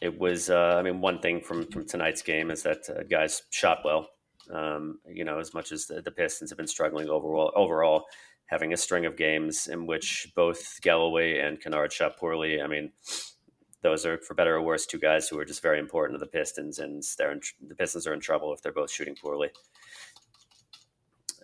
it 0.00 0.18
was. 0.18 0.48
Uh, 0.48 0.76
I 0.78 0.82
mean, 0.82 1.02
one 1.02 1.18
thing 1.18 1.42
from 1.42 1.66
from 1.66 1.86
tonight's 1.86 2.22
game 2.22 2.50
is 2.50 2.62
that 2.62 2.88
uh, 2.88 3.02
guys 3.02 3.42
shot 3.50 3.80
well. 3.84 4.08
Um, 4.50 4.98
you 5.06 5.24
know, 5.24 5.38
as 5.38 5.54
much 5.54 5.72
as 5.72 5.86
the, 5.86 6.02
the, 6.02 6.10
Pistons 6.10 6.50
have 6.50 6.56
been 6.56 6.66
struggling 6.66 7.08
overall, 7.08 7.52
overall, 7.54 8.06
having 8.46 8.72
a 8.72 8.76
string 8.76 9.06
of 9.06 9.16
games 9.16 9.68
in 9.68 9.86
which 9.86 10.32
both 10.34 10.80
Galloway 10.82 11.38
and 11.38 11.60
Kennard 11.60 11.92
shot 11.92 12.18
poorly. 12.18 12.60
I 12.60 12.66
mean, 12.66 12.90
those 13.82 14.04
are 14.04 14.18
for 14.18 14.34
better 14.34 14.56
or 14.56 14.62
worse 14.62 14.84
two 14.86 14.98
guys 14.98 15.28
who 15.28 15.38
are 15.38 15.44
just 15.44 15.62
very 15.62 15.78
important 15.78 16.18
to 16.18 16.24
the 16.24 16.30
Pistons, 16.30 16.78
and 16.78 17.02
they're 17.18 17.32
in, 17.32 17.40
the 17.66 17.74
Pistons 17.74 18.06
are 18.06 18.14
in 18.14 18.20
trouble 18.20 18.52
if 18.52 18.62
they're 18.62 18.72
both 18.72 18.90
shooting 18.90 19.16
poorly. 19.16 19.50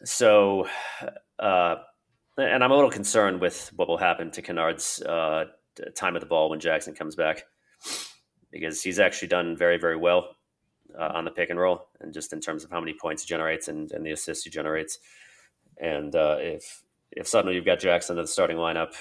So, 0.04 0.68
uh, 1.38 1.76
and 2.36 2.62
I'm 2.62 2.70
a 2.70 2.74
little 2.74 2.90
concerned 2.90 3.40
with 3.40 3.72
what 3.74 3.88
will 3.88 3.98
happen 3.98 4.30
to 4.32 4.42
Kennard's 4.42 5.02
uh, 5.02 5.46
time 5.96 6.14
of 6.14 6.20
the 6.20 6.26
ball 6.26 6.50
when 6.50 6.60
Jackson 6.60 6.94
comes 6.94 7.16
back, 7.16 7.44
because 8.52 8.82
he's 8.82 9.00
actually 9.00 9.28
done 9.28 9.56
very, 9.56 9.78
very 9.78 9.96
well 9.96 10.36
uh, 10.99 11.12
on 11.14 11.25
the 11.25 11.30
pick 11.30 11.50
and 11.50 11.59
roll, 11.59 11.88
and 12.00 12.12
just 12.12 12.33
in 12.33 12.40
terms 12.40 12.64
of 12.64 12.71
how 12.71 12.80
many 12.80 12.95
points 12.95 13.23
he 13.23 13.26
generates 13.26 13.68
and, 13.68 13.90
and 13.92 14.04
the 14.04 14.12
assists 14.12 14.45
he 14.45 14.50
generates. 14.50 14.99
And 15.80 16.14
uh, 16.14 16.37
if 16.38 16.83
if 17.12 17.26
suddenly 17.26 17.54
you've 17.54 17.64
got 17.64 17.80
Jackson 17.80 18.18
in 18.18 18.23
the 18.23 18.28
starting 18.28 18.57
lineup, 18.57 18.95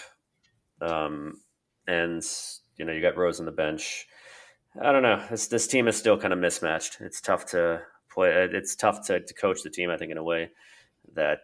um, 0.81 1.41
and 1.87 2.23
you 2.77 2.85
know 2.85 2.91
you 2.91 3.01
got 3.01 3.17
Rose 3.17 3.39
on 3.39 3.45
the 3.45 3.51
bench, 3.51 4.07
I 4.81 4.91
don't 4.91 5.03
know. 5.03 5.23
This 5.29 5.47
this 5.47 5.67
team 5.67 5.87
is 5.87 5.97
still 5.97 6.17
kind 6.17 6.33
of 6.33 6.39
mismatched. 6.39 6.97
It's 7.01 7.21
tough 7.21 7.45
to 7.47 7.81
play. 8.11 8.29
It's 8.51 8.75
tough 8.75 9.05
to, 9.07 9.19
to 9.19 9.33
coach 9.33 9.63
the 9.63 9.69
team. 9.69 9.89
I 9.89 9.97
think 9.97 10.11
in 10.11 10.17
a 10.17 10.23
way 10.23 10.51
that 11.13 11.41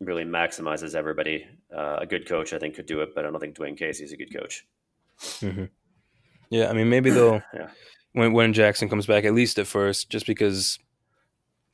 really 0.00 0.24
maximizes 0.24 0.94
everybody. 0.94 1.46
Uh, 1.74 1.96
a 2.00 2.06
good 2.06 2.28
coach, 2.28 2.52
I 2.52 2.58
think, 2.58 2.74
could 2.74 2.86
do 2.86 3.00
it, 3.00 3.10
but 3.14 3.24
I 3.24 3.30
don't 3.30 3.40
think 3.40 3.56
Dwane 3.56 3.78
Casey 3.78 4.04
is 4.04 4.12
a 4.12 4.16
good 4.16 4.34
coach. 4.34 4.66
Mm-hmm. 5.20 5.64
Yeah, 6.50 6.68
I 6.68 6.72
mean, 6.74 6.88
maybe 6.88 7.10
they'll 7.10 7.42
yeah 7.54 7.70
when 8.16 8.32
when 8.32 8.54
Jackson 8.54 8.88
comes 8.88 9.04
back, 9.04 9.24
at 9.24 9.34
least 9.34 9.58
at 9.58 9.66
first, 9.66 10.08
just 10.08 10.26
because 10.26 10.78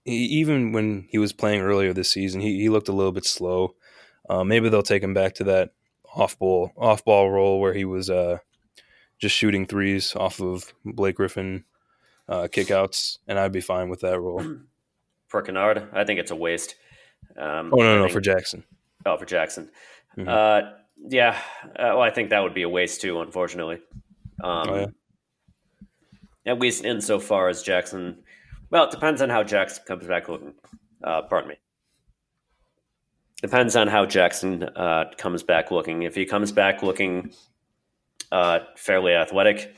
he, 0.04 0.24
even 0.24 0.72
when 0.72 1.06
he 1.08 1.18
was 1.18 1.32
playing 1.32 1.60
earlier 1.60 1.92
this 1.92 2.10
season, 2.10 2.40
he, 2.40 2.60
he 2.60 2.68
looked 2.68 2.88
a 2.88 2.92
little 2.92 3.12
bit 3.12 3.24
slow. 3.24 3.76
Uh, 4.28 4.42
maybe 4.42 4.68
they'll 4.68 4.82
take 4.82 5.04
him 5.04 5.14
back 5.14 5.34
to 5.34 5.44
that 5.44 5.70
off 6.16 6.36
ball 6.40 6.72
off 6.76 7.04
ball 7.04 7.30
role 7.30 7.60
where 7.60 7.72
he 7.72 7.84
was 7.84 8.10
uh, 8.10 8.38
just 9.20 9.36
shooting 9.36 9.66
threes 9.66 10.16
off 10.16 10.40
of 10.40 10.74
Blake 10.84 11.14
Griffin 11.14 11.64
uh, 12.28 12.48
kickouts, 12.50 13.18
and 13.28 13.38
I'd 13.38 13.52
be 13.52 13.60
fine 13.60 13.88
with 13.88 14.00
that 14.00 14.20
role. 14.20 14.42
For 15.28 15.42
Kennard, 15.42 15.90
I 15.92 16.02
think 16.02 16.18
it's 16.18 16.32
a 16.32 16.36
waste. 16.36 16.74
Um, 17.36 17.72
oh 17.72 17.78
no, 17.78 17.98
no, 17.98 18.02
think, 18.02 18.12
for 18.12 18.20
Jackson. 18.20 18.64
Oh, 19.06 19.16
for 19.16 19.24
Jackson. 19.24 19.70
Mm-hmm. 20.18 20.28
Uh, 20.28 20.72
yeah, 21.08 21.38
uh, 21.64 21.94
well, 21.94 22.02
I 22.02 22.10
think 22.10 22.30
that 22.30 22.42
would 22.42 22.52
be 22.52 22.62
a 22.62 22.68
waste 22.68 23.00
too. 23.00 23.20
Unfortunately. 23.20 23.78
Um, 24.42 24.68
oh, 24.68 24.76
yeah 24.80 24.86
at 26.46 26.58
least 26.58 26.84
insofar 26.84 27.48
as 27.48 27.62
Jackson. 27.62 28.22
Well, 28.70 28.84
it 28.84 28.90
depends 28.90 29.22
on 29.22 29.28
how 29.28 29.42
Jackson 29.42 29.84
comes 29.86 30.06
back 30.06 30.28
looking. 30.28 30.54
Uh, 31.02 31.22
pardon 31.22 31.50
me. 31.50 31.56
Depends 33.40 33.74
on 33.74 33.88
how 33.88 34.06
Jackson 34.06 34.62
uh, 34.76 35.10
comes 35.18 35.42
back 35.42 35.70
looking. 35.70 36.02
If 36.02 36.14
he 36.14 36.24
comes 36.24 36.52
back 36.52 36.82
looking 36.82 37.32
uh, 38.30 38.60
fairly 38.76 39.14
athletic, 39.14 39.74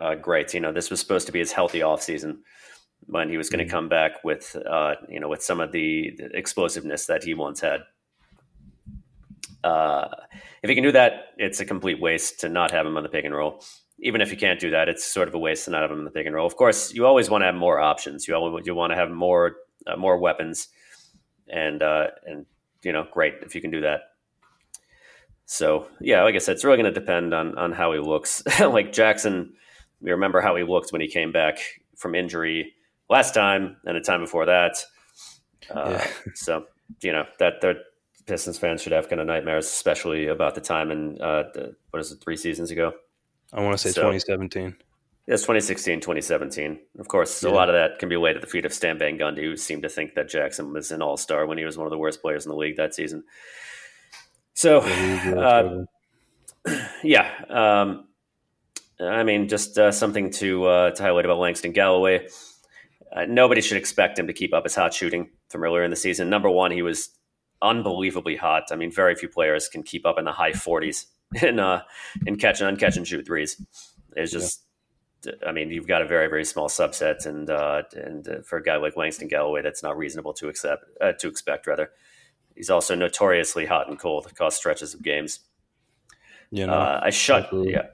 uh, 0.00 0.14
great. 0.14 0.52
You 0.54 0.60
know, 0.60 0.72
this 0.72 0.90
was 0.90 1.00
supposed 1.00 1.26
to 1.26 1.32
be 1.32 1.38
his 1.38 1.52
healthy 1.52 1.80
offseason 1.80 2.38
when 3.06 3.30
he 3.30 3.36
was 3.36 3.48
going 3.48 3.58
to 3.58 3.64
mm-hmm. 3.64 3.74
come 3.74 3.88
back 3.88 4.22
with, 4.22 4.54
uh, 4.68 4.94
you 5.08 5.18
know, 5.18 5.28
with 5.28 5.42
some 5.42 5.60
of 5.60 5.72
the, 5.72 6.14
the 6.18 6.26
explosiveness 6.36 7.06
that 7.06 7.24
he 7.24 7.34
once 7.34 7.60
had. 7.60 7.80
Uh, 9.64 10.08
if 10.62 10.68
he 10.68 10.74
can 10.74 10.84
do 10.84 10.92
that, 10.92 11.32
it's 11.36 11.60
a 11.60 11.64
complete 11.64 12.00
waste 12.00 12.40
to 12.40 12.48
not 12.48 12.70
have 12.70 12.86
him 12.86 12.96
on 12.96 13.02
the 13.02 13.08
pick 13.08 13.24
and 13.24 13.34
roll 13.34 13.62
even 14.02 14.20
if 14.20 14.30
you 14.30 14.36
can't 14.36 14.60
do 14.60 14.70
that, 14.70 14.88
it's 14.88 15.04
sort 15.04 15.28
of 15.28 15.34
a 15.34 15.38
waste 15.38 15.66
to 15.66 15.70
not 15.70 15.82
have 15.82 15.90
them 15.90 16.00
in 16.00 16.04
the 16.04 16.10
pick 16.10 16.26
and 16.26 16.34
roll. 16.34 16.46
Of 16.46 16.56
course, 16.56 16.92
you 16.92 17.06
always 17.06 17.28
want 17.28 17.42
to 17.42 17.46
have 17.46 17.54
more 17.54 17.80
options. 17.80 18.26
You 18.26 18.34
always, 18.34 18.66
you 18.66 18.74
want 18.74 18.92
to 18.92 18.96
have 18.96 19.10
more 19.10 19.56
uh, 19.86 19.96
more 19.96 20.18
weapons, 20.18 20.68
and 21.48 21.82
uh, 21.82 22.08
and 22.26 22.46
you 22.82 22.92
know, 22.92 23.06
great 23.12 23.34
if 23.42 23.54
you 23.54 23.60
can 23.60 23.70
do 23.70 23.82
that. 23.82 24.00
So 25.46 25.88
yeah, 26.00 26.22
like 26.22 26.34
I 26.34 26.38
said, 26.38 26.54
it's 26.54 26.64
really 26.64 26.78
going 26.78 26.92
to 26.92 27.00
depend 27.00 27.34
on 27.34 27.56
on 27.58 27.72
how 27.72 27.92
he 27.92 27.98
looks. 27.98 28.42
like 28.60 28.92
Jackson, 28.92 29.54
we 30.00 30.10
remember 30.10 30.40
how 30.40 30.56
he 30.56 30.62
looked 30.62 30.92
when 30.92 31.00
he 31.00 31.08
came 31.08 31.32
back 31.32 31.58
from 31.96 32.14
injury 32.14 32.72
last 33.08 33.34
time 33.34 33.76
and 33.84 33.96
the 33.96 34.00
time 34.00 34.20
before 34.20 34.46
that. 34.46 34.76
Uh, 35.68 35.98
yeah. 35.98 36.06
So 36.34 36.64
you 37.02 37.12
know 37.12 37.26
that 37.38 37.60
the 37.60 37.74
Pistons 38.26 38.58
fans 38.58 38.82
should 38.82 38.92
have 38.92 39.08
kind 39.08 39.20
of 39.20 39.26
nightmares, 39.26 39.66
especially 39.66 40.28
about 40.28 40.54
the 40.54 40.60
time 40.60 40.90
in 40.90 41.20
uh, 41.20 41.44
the, 41.52 41.76
what 41.90 42.00
is 42.00 42.12
it, 42.12 42.20
three 42.22 42.36
seasons 42.36 42.70
ago? 42.70 42.92
I 43.52 43.62
want 43.62 43.72
to 43.72 43.78
say 43.78 43.90
so, 43.90 44.02
2017. 44.02 44.76
Yes, 45.26 45.42
2016, 45.42 46.00
2017. 46.00 46.78
Of 46.98 47.08
course, 47.08 47.42
yeah. 47.42 47.50
a 47.50 47.52
lot 47.52 47.68
of 47.68 47.74
that 47.74 47.98
can 47.98 48.08
be 48.08 48.16
laid 48.16 48.36
at 48.36 48.42
the 48.42 48.48
feet 48.48 48.64
of 48.64 48.72
Stan 48.72 48.98
Van 48.98 49.18
Gundy, 49.18 49.42
who 49.42 49.56
seemed 49.56 49.82
to 49.82 49.88
think 49.88 50.14
that 50.14 50.28
Jackson 50.28 50.72
was 50.72 50.90
an 50.90 51.02
all 51.02 51.16
star 51.16 51.46
when 51.46 51.58
he 51.58 51.64
was 51.64 51.76
one 51.76 51.86
of 51.86 51.90
the 51.90 51.98
worst 51.98 52.20
players 52.20 52.44
in 52.44 52.50
the 52.50 52.56
league 52.56 52.76
that 52.76 52.94
season. 52.94 53.24
So, 54.54 54.80
uh, 54.80 55.84
yeah, 57.04 57.30
um, 57.48 58.08
I 59.00 59.22
mean, 59.22 59.48
just 59.48 59.78
uh, 59.78 59.92
something 59.92 60.30
to 60.32 60.64
uh, 60.66 60.90
to 60.92 61.02
highlight 61.02 61.24
about 61.24 61.38
Langston 61.38 61.72
Galloway. 61.72 62.26
Uh, 63.14 63.24
nobody 63.28 63.60
should 63.60 63.78
expect 63.78 64.18
him 64.18 64.26
to 64.26 64.32
keep 64.32 64.54
up 64.54 64.64
his 64.64 64.74
hot 64.74 64.94
shooting 64.94 65.30
from 65.48 65.64
earlier 65.64 65.82
in 65.82 65.90
the 65.90 65.96
season. 65.96 66.30
Number 66.30 66.50
one, 66.50 66.70
he 66.70 66.82
was 66.82 67.10
unbelievably 67.62 68.36
hot. 68.36 68.64
I 68.70 68.76
mean, 68.76 68.92
very 68.92 69.14
few 69.14 69.28
players 69.28 69.68
can 69.68 69.82
keep 69.82 70.06
up 70.06 70.18
in 70.18 70.24
the 70.24 70.32
high 70.32 70.52
40s 70.52 71.06
in 71.42 71.58
uh, 71.58 71.82
in 72.26 72.36
catch 72.36 72.60
and 72.60 72.76
uncatch 72.76 72.96
and 72.96 73.06
shoot 73.06 73.26
threes. 73.26 73.60
It's 74.16 74.32
just 74.32 74.64
I 75.46 75.52
mean, 75.52 75.70
you've 75.70 75.86
got 75.86 76.02
a 76.02 76.06
very, 76.06 76.28
very 76.28 76.44
small 76.44 76.68
subset, 76.68 77.26
and 77.26 77.50
uh, 77.50 77.82
and 77.94 78.26
uh, 78.26 78.40
for 78.42 78.58
a 78.58 78.62
guy 78.62 78.76
like 78.76 78.96
Langston 78.96 79.28
Galloway, 79.28 79.62
that's 79.62 79.82
not 79.82 79.96
reasonable 79.96 80.32
to 80.34 80.48
accept 80.48 80.84
uh, 81.00 81.12
to 81.12 81.28
expect. 81.28 81.66
Rather, 81.66 81.90
he's 82.54 82.70
also 82.70 82.94
notoriously 82.94 83.66
hot 83.66 83.88
and 83.88 83.98
cold 83.98 84.26
across 84.26 84.56
stretches 84.56 84.94
of 84.94 85.02
games. 85.02 85.40
You 86.50 86.66
know, 86.66 86.72
uh, 86.72 87.00
I 87.02 87.10
shut. 87.10 87.48
Yeah, 87.52 87.88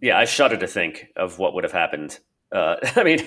yeah, 0.00 0.18
I 0.18 0.24
shudder 0.24 0.56
to 0.56 0.66
think 0.66 1.06
of 1.16 1.38
what 1.38 1.54
would 1.54 1.64
have 1.64 1.72
happened. 1.72 2.18
Uh, 2.50 2.76
I 2.96 3.04
mean, 3.04 3.26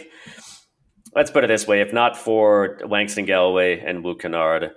let's 1.15 1.31
put 1.31 1.43
it 1.43 1.47
this 1.47 1.65
way: 1.65 1.81
if 1.81 1.93
not 1.93 2.17
for 2.17 2.79
Langston 2.85 3.25
Galloway 3.25 3.79
and 3.79 4.03
Luke 4.03 4.21
Kennard, 4.21 4.71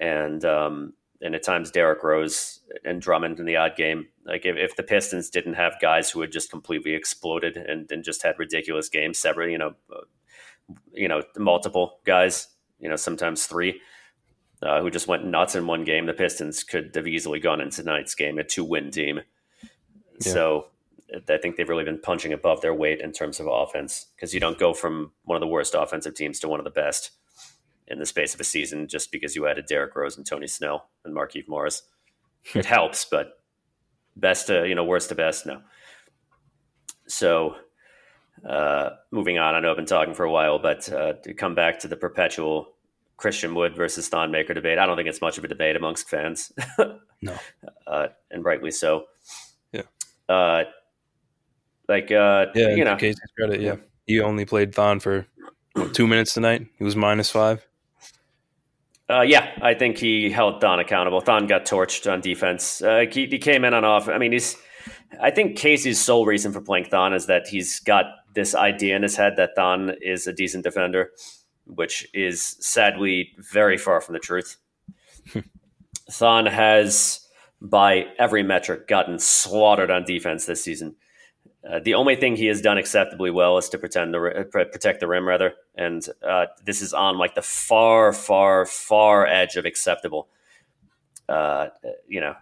and 0.00 0.44
um, 0.44 0.94
and 1.20 1.34
at 1.34 1.42
times 1.42 1.70
Derrick 1.70 2.02
Rose 2.02 2.60
and 2.84 3.00
Drummond 3.00 3.38
in 3.38 3.46
the 3.46 3.56
odd 3.56 3.76
game. 3.76 4.08
Like 4.24 4.46
if, 4.46 4.56
if 4.56 4.76
the 4.76 4.82
Pistons 4.82 5.30
didn't 5.30 5.54
have 5.54 5.80
guys 5.80 6.10
who 6.10 6.20
had 6.20 6.32
just 6.32 6.50
completely 6.50 6.94
exploded 6.94 7.56
and, 7.56 7.90
and 7.90 8.04
just 8.04 8.22
had 8.22 8.38
ridiculous 8.38 8.88
games, 8.88 9.18
several, 9.18 9.48
you 9.48 9.58
know, 9.58 9.74
uh, 9.94 10.02
you 10.92 11.08
know, 11.08 11.22
multiple 11.36 11.98
guys, 12.04 12.48
you 12.78 12.88
know, 12.88 12.96
sometimes 12.96 13.46
three, 13.46 13.80
uh, 14.62 14.80
who 14.80 14.90
just 14.90 15.08
went 15.08 15.24
nuts 15.24 15.54
in 15.54 15.66
one 15.66 15.84
game, 15.84 16.06
the 16.06 16.12
Pistons 16.12 16.62
could 16.62 16.94
have 16.94 17.06
easily 17.06 17.40
gone 17.40 17.60
into 17.60 17.82
tonight's 17.82 18.14
game 18.14 18.38
a 18.38 18.44
two 18.44 18.64
win 18.64 18.90
team. 18.90 19.20
Yeah. 20.20 20.32
So 20.32 20.66
I 21.28 21.38
think 21.38 21.56
they've 21.56 21.68
really 21.68 21.84
been 21.84 22.00
punching 22.00 22.32
above 22.32 22.60
their 22.60 22.74
weight 22.74 23.00
in 23.00 23.12
terms 23.12 23.40
of 23.40 23.46
offense 23.46 24.06
because 24.14 24.32
you 24.32 24.40
don't 24.40 24.58
go 24.58 24.72
from 24.72 25.12
one 25.24 25.36
of 25.36 25.40
the 25.40 25.46
worst 25.46 25.74
offensive 25.76 26.14
teams 26.14 26.38
to 26.40 26.48
one 26.48 26.60
of 26.60 26.64
the 26.64 26.70
best 26.70 27.10
in 27.90 27.98
the 27.98 28.06
space 28.06 28.34
of 28.34 28.40
a 28.40 28.44
season 28.44 28.86
just 28.88 29.10
because 29.12 29.34
you 29.34 29.46
added 29.46 29.66
Derrick 29.66 29.94
Rose 29.94 30.16
and 30.16 30.24
Tony 30.24 30.46
Snell 30.46 30.88
and 31.04 31.14
Markieff 31.14 31.48
Morris. 31.48 31.82
it 32.54 32.64
helps, 32.76 33.04
but 33.04 33.40
best 34.16 34.46
to, 34.46 34.66
you 34.66 34.74
know, 34.74 34.84
worst 34.84 35.08
to 35.08 35.14
best, 35.14 35.44
no. 35.44 35.60
So, 37.08 37.56
uh, 38.48 38.90
moving 39.10 39.38
on, 39.38 39.54
I 39.54 39.60
know 39.60 39.70
I've 39.70 39.76
been 39.76 39.86
talking 39.86 40.14
for 40.14 40.24
a 40.24 40.30
while, 40.30 40.58
but 40.60 40.90
uh, 40.92 41.14
to 41.24 41.34
come 41.34 41.54
back 41.56 41.80
to 41.80 41.88
the 41.88 41.96
perpetual 41.96 42.72
Christian 43.16 43.54
Wood 43.54 43.74
versus 43.74 44.08
Thon 44.08 44.30
Maker 44.30 44.54
debate, 44.54 44.78
I 44.78 44.86
don't 44.86 44.96
think 44.96 45.08
it's 45.08 45.20
much 45.20 45.36
of 45.36 45.44
a 45.44 45.48
debate 45.48 45.74
amongst 45.74 46.08
fans. 46.08 46.52
no. 47.22 47.34
Uh, 47.86 48.08
and 48.30 48.44
rightly 48.44 48.70
so. 48.70 49.06
Yeah. 49.72 49.82
Uh, 50.28 50.64
like, 51.88 52.12
uh, 52.12 52.46
yeah, 52.54 52.74
you 52.76 52.84
know, 52.84 52.96
credit, 52.96 53.60
yeah. 53.60 53.76
He 54.06 54.20
only 54.20 54.44
played 54.44 54.74
Thon 54.74 55.00
for 55.00 55.26
what, 55.74 55.92
two 55.92 56.06
minutes 56.06 56.32
tonight. 56.34 56.66
He 56.78 56.84
was 56.84 56.94
minus 56.94 57.30
five. 57.30 57.66
Uh, 59.10 59.22
yeah, 59.22 59.50
I 59.60 59.74
think 59.74 59.98
he 59.98 60.30
held 60.30 60.60
Thon 60.60 60.78
accountable. 60.78 61.20
Thon 61.20 61.46
got 61.46 61.64
torched 61.64 62.10
on 62.10 62.20
defense. 62.20 62.80
Uh, 62.80 63.06
he, 63.10 63.26
he, 63.26 63.38
came 63.38 63.64
in 63.64 63.74
on 63.74 63.84
off. 63.84 64.08
I 64.08 64.18
mean, 64.18 64.32
he's. 64.32 64.56
I 65.20 65.30
think 65.32 65.56
Casey's 65.56 66.00
sole 66.00 66.26
reason 66.26 66.52
for 66.52 66.60
playing 66.60 66.84
Thon 66.84 67.12
is 67.12 67.26
that 67.26 67.48
he's 67.48 67.80
got 67.80 68.04
this 68.34 68.54
idea 68.54 68.94
in 68.94 69.02
his 69.02 69.16
head 69.16 69.34
that 69.36 69.56
Thon 69.56 69.96
is 70.00 70.28
a 70.28 70.32
decent 70.32 70.62
defender, 70.62 71.10
which 71.66 72.06
is 72.14 72.56
sadly 72.60 73.32
very 73.52 73.76
far 73.76 74.00
from 74.00 74.12
the 74.12 74.20
truth. 74.20 74.56
Thon 76.10 76.46
has, 76.46 77.26
by 77.60 78.06
every 78.18 78.44
metric, 78.44 78.86
gotten 78.86 79.18
slaughtered 79.18 79.90
on 79.90 80.04
defense 80.04 80.46
this 80.46 80.62
season. 80.62 80.94
Uh, 81.68 81.78
the 81.78 81.94
only 81.94 82.16
thing 82.16 82.36
he 82.36 82.46
has 82.46 82.62
done 82.62 82.78
acceptably 82.78 83.30
well 83.30 83.58
is 83.58 83.68
to 83.68 83.78
pretend 83.78 84.14
the 84.14 84.20
uh, 84.20 84.44
protect 84.44 85.00
the 85.00 85.06
rim, 85.06 85.28
rather, 85.28 85.52
and 85.74 86.06
uh, 86.26 86.46
this 86.64 86.80
is 86.80 86.94
on 86.94 87.18
like 87.18 87.34
the 87.34 87.42
far, 87.42 88.12
far, 88.14 88.64
far 88.64 89.26
edge 89.26 89.56
of 89.56 89.66
acceptable. 89.66 90.28
Uh, 91.28 91.68
you 92.08 92.20
know, 92.20 92.34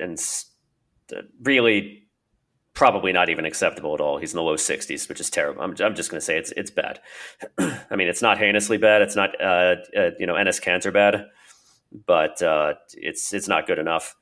and 0.00 0.18
really, 1.42 2.04
probably 2.72 3.12
not 3.12 3.28
even 3.28 3.44
acceptable 3.44 3.94
at 3.94 4.00
all. 4.00 4.16
He's 4.16 4.32
in 4.32 4.36
the 4.36 4.42
low 4.42 4.56
60s, 4.56 5.08
which 5.10 5.20
is 5.20 5.28
terrible. 5.28 5.62
I'm, 5.62 5.74
I'm 5.80 5.94
just 5.94 6.10
going 6.10 6.18
to 6.18 6.24
say 6.24 6.38
it's 6.38 6.52
it's 6.52 6.70
bad. 6.70 7.00
I 7.58 7.96
mean, 7.96 8.08
it's 8.08 8.22
not 8.22 8.38
heinously 8.38 8.78
bad. 8.78 9.02
It's 9.02 9.16
not 9.16 9.38
uh, 9.38 9.76
you 10.18 10.26
know 10.26 10.34
Enes 10.34 10.62
Kanter 10.62 10.92
bad, 10.92 11.26
but 12.06 12.38
it's 12.94 13.34
it's 13.34 13.46
not 13.46 13.66
good 13.66 13.78
enough. 13.78 14.16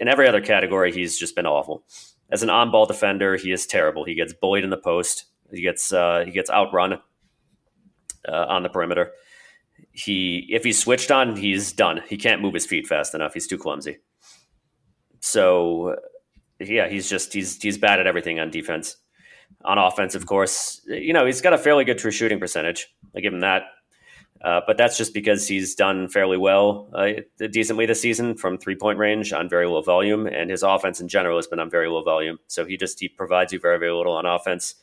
in 0.00 0.06
every 0.06 0.28
other 0.28 0.40
category, 0.40 0.92
he's 0.92 1.18
just 1.18 1.34
been 1.34 1.46
awful 1.46 1.82
as 2.30 2.42
an 2.42 2.50
on-ball 2.50 2.86
defender, 2.86 3.36
he 3.36 3.52
is 3.52 3.66
terrible. 3.66 4.04
He 4.04 4.14
gets 4.14 4.32
bullied 4.32 4.64
in 4.64 4.70
the 4.70 4.76
post. 4.76 5.26
He 5.50 5.62
gets 5.62 5.92
uh, 5.92 6.24
he 6.26 6.30
gets 6.30 6.50
outrun 6.50 6.94
uh, 8.28 8.46
on 8.48 8.62
the 8.62 8.68
perimeter. 8.68 9.12
He 9.92 10.46
if 10.50 10.64
he's 10.64 10.78
switched 10.78 11.10
on, 11.10 11.36
he's 11.36 11.72
done. 11.72 12.02
He 12.08 12.16
can't 12.16 12.42
move 12.42 12.54
his 12.54 12.66
feet 12.66 12.86
fast 12.86 13.14
enough. 13.14 13.34
He's 13.34 13.46
too 13.46 13.58
clumsy. 13.58 13.98
So 15.20 15.96
yeah, 16.60 16.88
he's 16.88 17.08
just 17.08 17.32
he's 17.32 17.60
he's 17.60 17.78
bad 17.78 18.00
at 18.00 18.06
everything 18.06 18.40
on 18.40 18.50
defense. 18.50 18.96
On 19.64 19.78
offense, 19.78 20.14
of 20.14 20.26
course, 20.26 20.82
you 20.86 21.12
know 21.12 21.24
he's 21.24 21.40
got 21.40 21.54
a 21.54 21.58
fairly 21.58 21.84
good 21.84 21.98
true 21.98 22.10
shooting 22.10 22.38
percentage. 22.38 22.88
I 23.16 23.20
give 23.20 23.32
him 23.32 23.40
that. 23.40 23.62
Uh, 24.42 24.60
but 24.66 24.76
that's 24.76 24.96
just 24.96 25.12
because 25.12 25.48
he's 25.48 25.74
done 25.74 26.08
fairly 26.08 26.36
well, 26.36 26.88
uh, 26.94 27.08
decently 27.50 27.86
this 27.86 28.00
season 28.00 28.36
from 28.36 28.56
three 28.56 28.76
point 28.76 28.98
range 28.98 29.32
on 29.32 29.48
very 29.48 29.66
low 29.66 29.82
volume, 29.82 30.26
and 30.28 30.50
his 30.50 30.62
offense 30.62 31.00
in 31.00 31.08
general 31.08 31.36
has 31.36 31.48
been 31.48 31.58
on 31.58 31.68
very 31.68 31.88
low 31.88 32.04
volume. 32.04 32.38
So 32.46 32.64
he 32.64 32.76
just 32.76 33.00
he 33.00 33.08
provides 33.08 33.52
you 33.52 33.58
very 33.58 33.78
very 33.78 33.92
little 33.92 34.12
on 34.12 34.26
offense. 34.26 34.76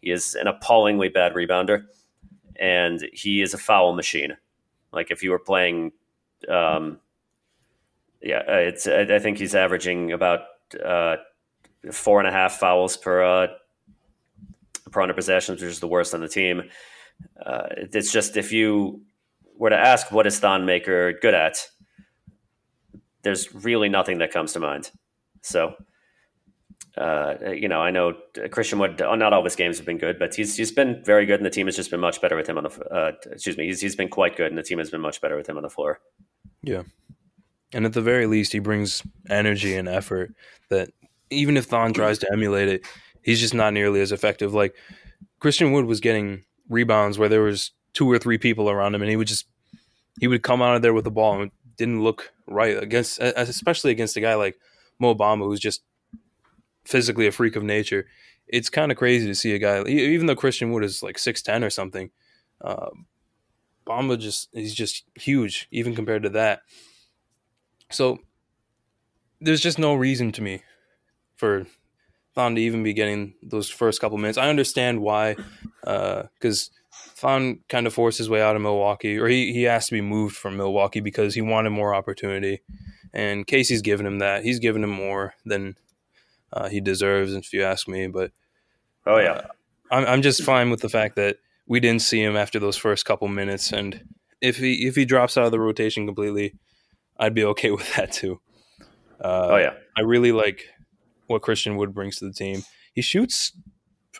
He 0.00 0.10
is 0.10 0.34
an 0.34 0.46
appallingly 0.46 1.10
bad 1.10 1.34
rebounder, 1.34 1.84
and 2.56 3.06
he 3.12 3.42
is 3.42 3.52
a 3.52 3.58
foul 3.58 3.92
machine. 3.92 4.38
Like 4.90 5.10
if 5.10 5.22
you 5.22 5.32
were 5.32 5.38
playing, 5.38 5.92
um, 6.48 6.98
yeah, 8.22 8.42
uh, 8.48 8.56
it's 8.56 8.86
I 8.86 9.18
think 9.18 9.36
he's 9.36 9.54
averaging 9.54 10.12
about 10.12 10.40
uh, 10.82 11.16
four 11.92 12.20
and 12.20 12.28
a 12.28 12.32
half 12.32 12.54
fouls 12.54 12.96
per 12.96 13.22
uh, 13.22 13.46
per 14.90 15.00
hundred 15.00 15.14
possessions, 15.14 15.60
which 15.60 15.70
is 15.70 15.80
the 15.80 15.88
worst 15.88 16.14
on 16.14 16.22
the 16.22 16.28
team 16.28 16.70
uh, 17.44 17.66
it's 17.76 18.12
just 18.12 18.36
if 18.36 18.52
you 18.52 19.02
were 19.56 19.70
to 19.70 19.78
ask 19.78 20.10
what 20.10 20.26
is 20.26 20.38
Thon 20.38 20.66
Maker 20.66 21.12
good 21.12 21.34
at, 21.34 21.68
there's 23.22 23.54
really 23.54 23.88
nothing 23.88 24.18
that 24.18 24.30
comes 24.30 24.52
to 24.52 24.60
mind. 24.60 24.90
So, 25.42 25.74
uh, 26.96 27.34
you 27.52 27.68
know, 27.68 27.80
I 27.80 27.90
know 27.90 28.14
Christian 28.50 28.78
Wood. 28.78 28.98
Not 29.00 29.32
all 29.32 29.40
of 29.40 29.44
his 29.44 29.56
games 29.56 29.78
have 29.78 29.86
been 29.86 29.98
good, 29.98 30.18
but 30.18 30.34
he's 30.34 30.56
he's 30.56 30.72
been 30.72 31.02
very 31.04 31.26
good, 31.26 31.40
and 31.40 31.46
the 31.46 31.50
team 31.50 31.66
has 31.66 31.76
just 31.76 31.90
been 31.90 32.00
much 32.00 32.20
better 32.20 32.36
with 32.36 32.48
him 32.48 32.58
on 32.58 32.64
the. 32.64 32.70
Uh, 32.90 33.12
excuse 33.30 33.56
me, 33.56 33.66
he's 33.66 33.80
he's 33.80 33.96
been 33.96 34.08
quite 34.08 34.36
good, 34.36 34.48
and 34.48 34.58
the 34.58 34.62
team 34.62 34.78
has 34.78 34.90
been 34.90 35.00
much 35.00 35.20
better 35.20 35.36
with 35.36 35.48
him 35.48 35.56
on 35.56 35.62
the 35.62 35.70
floor. 35.70 36.00
Yeah, 36.62 36.82
and 37.72 37.84
at 37.84 37.92
the 37.92 38.02
very 38.02 38.26
least, 38.26 38.52
he 38.52 38.60
brings 38.60 39.02
energy 39.28 39.76
and 39.76 39.88
effort 39.88 40.34
that 40.70 40.90
even 41.30 41.56
if 41.56 41.64
Thon 41.64 41.92
tries 41.92 42.18
to 42.18 42.32
emulate 42.32 42.68
it, 42.68 42.86
he's 43.22 43.40
just 43.40 43.54
not 43.54 43.72
nearly 43.72 44.00
as 44.00 44.12
effective. 44.12 44.54
Like 44.54 44.76
Christian 45.40 45.72
Wood 45.72 45.86
was 45.86 46.00
getting 46.00 46.44
rebounds 46.68 47.18
where 47.18 47.28
there 47.28 47.42
was 47.42 47.72
two 47.92 48.10
or 48.10 48.18
three 48.18 48.38
people 48.38 48.70
around 48.70 48.94
him, 48.94 49.02
and 49.02 49.10
he 49.10 49.16
would 49.16 49.28
just 49.28 49.46
he 50.20 50.28
would 50.28 50.42
come 50.42 50.62
out 50.62 50.76
of 50.76 50.82
there 50.82 50.94
with 50.94 51.04
the 51.04 51.10
ball 51.10 51.40
and 51.40 51.50
didn't 51.76 52.02
look 52.02 52.32
right 52.46 52.80
against, 52.80 53.18
especially 53.20 53.90
against 53.90 54.16
a 54.16 54.20
guy 54.20 54.34
like 54.34 54.56
Mo 54.98 55.14
Bamba, 55.14 55.44
who's 55.44 55.60
just 55.60 55.82
physically 56.84 57.26
a 57.26 57.32
freak 57.32 57.56
of 57.56 57.62
nature. 57.62 58.06
It's 58.46 58.70
kind 58.70 58.92
of 58.92 58.98
crazy 58.98 59.26
to 59.26 59.34
see 59.34 59.54
a 59.54 59.58
guy, 59.58 59.82
even 59.84 60.26
though 60.26 60.36
Christian 60.36 60.70
Wood 60.70 60.84
is 60.84 61.02
like 61.02 61.18
six 61.18 61.42
ten 61.42 61.64
or 61.64 61.70
something. 61.70 62.10
Uh, 62.60 62.90
Bamba 63.86 64.18
just 64.18 64.48
he's 64.52 64.74
just 64.74 65.04
huge, 65.14 65.68
even 65.70 65.94
compared 65.94 66.22
to 66.22 66.30
that. 66.30 66.62
So 67.90 68.18
there's 69.40 69.60
just 69.60 69.78
no 69.78 69.94
reason 69.94 70.32
to 70.32 70.42
me 70.42 70.62
for 71.36 71.66
Thon 72.34 72.54
to 72.54 72.60
even 72.60 72.82
be 72.82 72.92
getting 72.92 73.34
those 73.42 73.68
first 73.68 74.00
couple 74.00 74.18
minutes. 74.18 74.38
I 74.38 74.48
understand 74.48 75.00
why, 75.00 75.36
because 75.80 76.70
uh, 76.70 77.10
Thon 77.14 77.60
kind 77.68 77.86
of 77.86 77.94
forced 77.94 78.18
his 78.18 78.28
way 78.28 78.42
out 78.42 78.56
of 78.56 78.62
Milwaukee, 78.62 79.18
or 79.18 79.28
he, 79.28 79.52
he 79.52 79.66
asked 79.66 79.88
to 79.88 79.94
be 79.94 80.00
moved 80.00 80.36
from 80.36 80.56
Milwaukee 80.56 81.00
because 81.00 81.34
he 81.34 81.40
wanted 81.40 81.70
more 81.70 81.94
opportunity. 81.94 82.60
And 83.12 83.46
Casey's 83.46 83.82
given 83.82 84.06
him 84.06 84.18
that. 84.18 84.42
He's 84.42 84.58
given 84.58 84.82
him 84.82 84.90
more 84.90 85.34
than 85.44 85.76
uh, 86.52 86.68
he 86.68 86.80
deserves, 86.80 87.32
if 87.34 87.52
you 87.52 87.62
ask 87.62 87.86
me. 87.86 88.08
But 88.08 88.32
Oh 89.06 89.18
yeah, 89.18 89.32
uh, 89.32 89.46
I'm 89.90 90.06
I'm 90.06 90.22
just 90.22 90.42
fine 90.42 90.70
with 90.70 90.80
the 90.80 90.88
fact 90.88 91.16
that 91.16 91.36
we 91.66 91.80
didn't 91.80 92.02
see 92.02 92.22
him 92.22 92.36
after 92.36 92.58
those 92.58 92.76
first 92.76 93.04
couple 93.04 93.28
minutes, 93.28 93.72
and 93.72 94.02
if 94.40 94.56
he 94.56 94.86
if 94.86 94.96
he 94.96 95.04
drops 95.04 95.36
out 95.36 95.44
of 95.44 95.52
the 95.52 95.60
rotation 95.60 96.06
completely, 96.06 96.54
I'd 97.18 97.34
be 97.34 97.44
okay 97.44 97.70
with 97.70 97.94
that 97.96 98.12
too. 98.12 98.40
Uh, 99.20 99.48
oh 99.50 99.56
yeah, 99.56 99.74
I 99.96 100.02
really 100.02 100.32
like 100.32 100.66
what 101.26 101.42
Christian 101.42 101.76
Wood 101.76 101.94
brings 101.94 102.18
to 102.18 102.26
the 102.26 102.32
team. 102.32 102.62
He 102.94 103.02
shoots. 103.02 103.52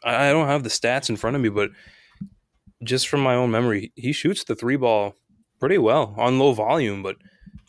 I 0.02 0.30
don't 0.32 0.48
have 0.48 0.62
the 0.62 0.68
stats 0.68 1.08
in 1.08 1.16
front 1.16 1.36
of 1.36 1.42
me, 1.42 1.48
but 1.48 1.70
just 2.82 3.08
from 3.08 3.20
my 3.20 3.34
own 3.34 3.50
memory, 3.50 3.92
he 3.94 4.12
shoots 4.12 4.44
the 4.44 4.54
three 4.54 4.76
ball 4.76 5.14
pretty 5.60 5.78
well 5.78 6.14
on 6.18 6.38
low 6.38 6.52
volume, 6.52 7.02
but 7.02 7.16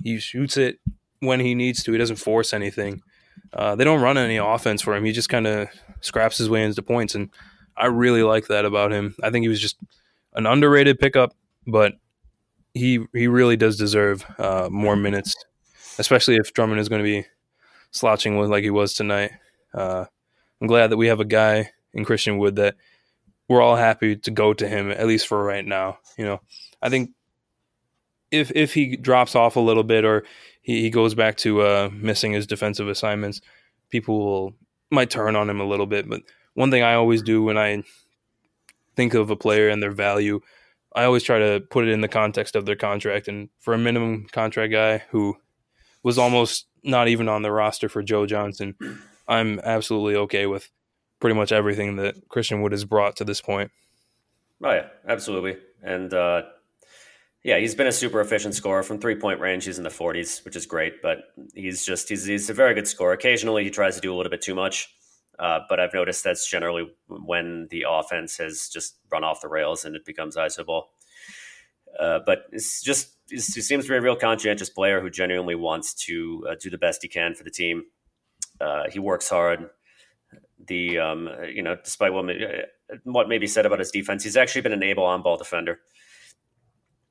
he 0.04 0.19
shoots 0.19 0.58
it 0.58 0.80
when 1.19 1.39
he 1.39 1.56
needs 1.56 1.84
to. 1.84 1.91
He 1.91 1.98
doesn't 1.98 2.17
force 2.17 2.54
anything. 2.54 3.02
Uh, 3.54 3.76
they 3.76 3.84
don't 3.84 4.02
run 4.02 4.17
any 4.17 4.38
offense 4.38 4.82
for 4.82 4.95
him. 4.95 5.06
He 5.06 5.12
just 5.12 5.30
kind 5.30 5.48
of 5.48 5.69
scraps 6.02 6.38
his 6.38 6.50
way 6.50 6.63
into 6.63 6.82
points, 6.82 7.15
and 7.15 7.30
I 7.78 7.88
really 7.88 8.24
like 8.24 8.48
that 8.48 8.65
about 8.65 8.91
him. 8.91 9.15
I 9.24 9.30
think 9.30 9.43
he 9.43 9.50
was 9.50 9.62
just 9.62 9.78
an 10.34 10.45
underrated 10.45 11.00
pickup, 11.00 11.34
but 11.65 11.93
he 12.74 13.06
he 13.13 13.28
really 13.28 13.56
does 13.56 13.78
deserve 13.78 14.26
uh, 14.38 14.67
more 14.71 14.95
minutes, 14.95 15.34
especially 15.98 16.36
if 16.36 16.54
Drummond 16.54 16.82
is 16.82 16.89
going 16.89 17.00
to 17.00 17.04
be 17.04 17.26
slouching 17.96 18.38
like 18.38 18.64
he 18.64 18.70
was 18.70 18.94
tonight. 18.94 19.32
Uh, 19.74 20.06
I'm 20.62 20.68
glad 20.68 20.92
that 20.92 20.98
we 20.98 21.08
have 21.08 21.20
a 21.20 21.26
guy 21.26 21.72
in 21.94 22.06
Christian 22.06 22.38
Wood 22.38 22.58
that 22.58 22.76
we're 23.48 23.62
all 23.62 23.76
happy 23.76 24.16
to 24.16 24.32
go 24.32 24.54
to 24.54 24.68
him 24.68 24.92
at 24.92 25.08
least 25.08 25.28
for 25.28 25.44
right 25.44 25.66
now. 25.66 26.00
You 26.18 26.26
know, 26.26 26.42
I 26.82 26.90
think 26.90 27.12
if 28.32 28.52
if 28.56 28.74
he 28.74 28.98
drops 28.98 29.36
off 29.36 29.56
a 29.56 29.62
little 29.62 29.84
bit 29.84 30.06
or 30.06 30.24
he, 30.62 30.82
he 30.82 30.90
goes 30.90 31.16
back 31.16 31.38
to 31.38 31.62
uh, 31.62 31.90
missing 31.94 32.34
his 32.34 32.48
defensive 32.48 32.88
assignments, 32.88 33.42
people 33.90 34.20
will 34.20 34.54
might 34.92 35.10
turn 35.10 35.36
on 35.36 35.50
him 35.50 35.62
a 35.62 35.66
little 35.68 35.86
bit. 35.86 36.08
But 36.10 36.22
one 36.54 36.72
thing 36.72 36.84
I 36.84 36.96
always 36.96 37.22
do 37.22 37.44
when 37.44 37.58
I 37.58 37.84
think 38.96 39.14
of 39.14 39.30
a 39.30 39.36
player 39.36 39.70
and 39.70 39.82
their 39.82 39.92
value, 39.92 40.42
I 40.96 41.04
always 41.04 41.24
try 41.24 41.40
to 41.40 41.60
put 41.60 41.88
it 41.88 41.92
in 41.92 42.02
the 42.02 42.08
context 42.08 42.56
of 42.56 42.66
their 42.66 42.76
contract. 42.76 43.28
And 43.28 43.50
for 43.60 43.74
a 43.74 43.78
minimum 43.78 44.28
contract 44.32 44.72
guy 44.72 45.04
who 45.10 45.38
was 46.04 46.18
almost 46.18 46.68
not 46.86 47.08
even 47.08 47.28
on 47.28 47.41
the 47.41 47.52
roster 47.52 47.89
for 47.89 48.02
Joe 48.02 48.26
Johnson, 48.26 48.76
I'm 49.28 49.60
absolutely 49.60 50.15
okay 50.15 50.45
with 50.45 50.69
pretty 51.19 51.36
much 51.36 51.52
everything 51.52 51.95
that 51.98 52.30
Christian 52.30 52.62
Wood 52.62 52.71
has 52.71 52.86
brought 52.86 53.15
to 53.17 53.24
this 53.24 53.41
point. 53.41 53.71
Oh 54.63 54.71
yeah, 54.71 54.88
absolutely. 55.08 55.58
And 55.82 56.13
uh, 56.13 56.43
yeah, 57.43 57.60
he's 57.60 57.76
been 57.76 57.88
a 57.88 57.91
super 57.91 58.21
efficient 58.21 58.56
scorer 58.56 58.84
from 58.84 59.00
three 59.00 59.15
point 59.15 59.39
range. 59.39 59.65
He's 59.65 59.78
in 59.78 59.84
the 59.84 59.89
40s, 59.89 60.45
which 60.45 60.56
is 60.56 60.65
great, 60.65 61.02
but 61.02 61.26
he's 61.54 61.86
just 61.86 62.10
he's 62.10 62.26
he's 62.26 62.50
a 62.50 62.54
very 62.54 62.74
good 62.74 62.88
scorer. 62.88 63.13
Occasionally, 63.13 63.63
he 63.63 63.69
tries 63.69 63.95
to 63.95 64.02
do 64.02 64.13
a 64.13 64.15
little 64.15 64.30
bit 64.30 64.41
too 64.41 64.56
much, 64.56 64.89
uh, 65.39 65.60
but 65.69 65.80
I've 65.80 65.93
noticed 65.93 66.24
that's 66.24 66.50
generally 66.50 66.89
when 67.08 67.67
the 67.69 67.86
offense 67.88 68.38
has 68.38 68.69
just 68.69 68.98
run 69.12 69.24
off 69.24 69.41
the 69.41 69.48
rails 69.48 69.86
and 69.86 69.95
it 69.95 70.06
becomes 70.06 70.36
iso 70.36 70.65
ball. 70.65 70.89
Uh, 72.00 72.19
but 72.26 72.45
it's 72.52 72.82
just 72.82 73.14
he 73.30 73.38
seems 73.40 73.86
to 73.86 73.90
be 73.90 73.96
a 73.96 74.02
real 74.02 74.16
conscientious 74.16 74.70
player 74.70 75.02
who 75.02 75.10
genuinely 75.10 75.56
wants 75.56 75.94
to 76.06 76.46
uh, 76.50 76.56
do 76.62 76.70
the 76.70 76.78
best 76.78 77.02
he 77.02 77.08
can 77.08 77.34
for 77.34 77.44
the 77.44 77.52
team. 77.52 77.84
Uh, 78.62 78.84
he 78.90 79.00
works 79.00 79.30
hard. 79.30 79.70
The 80.68 81.00
um, 81.00 81.30
you 81.54 81.62
know, 81.62 81.76
despite 81.84 82.14
what 82.14 82.26
may, 82.26 82.64
what 83.04 83.28
may 83.28 83.38
be 83.38 83.48
said 83.48 83.66
about 83.66 83.80
his 83.80 83.92
defense, 83.92 84.24
he's 84.24 84.38
actually 84.38 84.62
been 84.62 84.74
an 84.74 84.84
able 84.84 85.06
on 85.06 85.22
ball 85.22 85.38
defender 85.38 85.80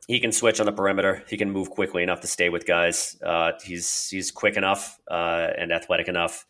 he 0.07 0.20
can 0.20 0.33
switch 0.33 0.61
on 0.61 0.66
the 0.66 0.72
perimeter. 0.72 1.22
He 1.29 1.37
can 1.37 1.50
move 1.50 1.70
quickly 1.70 2.03
enough 2.03 2.20
to 2.20 2.27
stay 2.27 2.48
with 2.48 2.66
guys. 2.66 3.16
Uh, 3.24 3.53
he's 3.62 4.09
he's 4.09 4.31
quick 4.31 4.57
enough 4.57 4.98
uh, 5.11 5.48
and 5.57 5.72
athletic 5.72 6.09
enough 6.09 6.46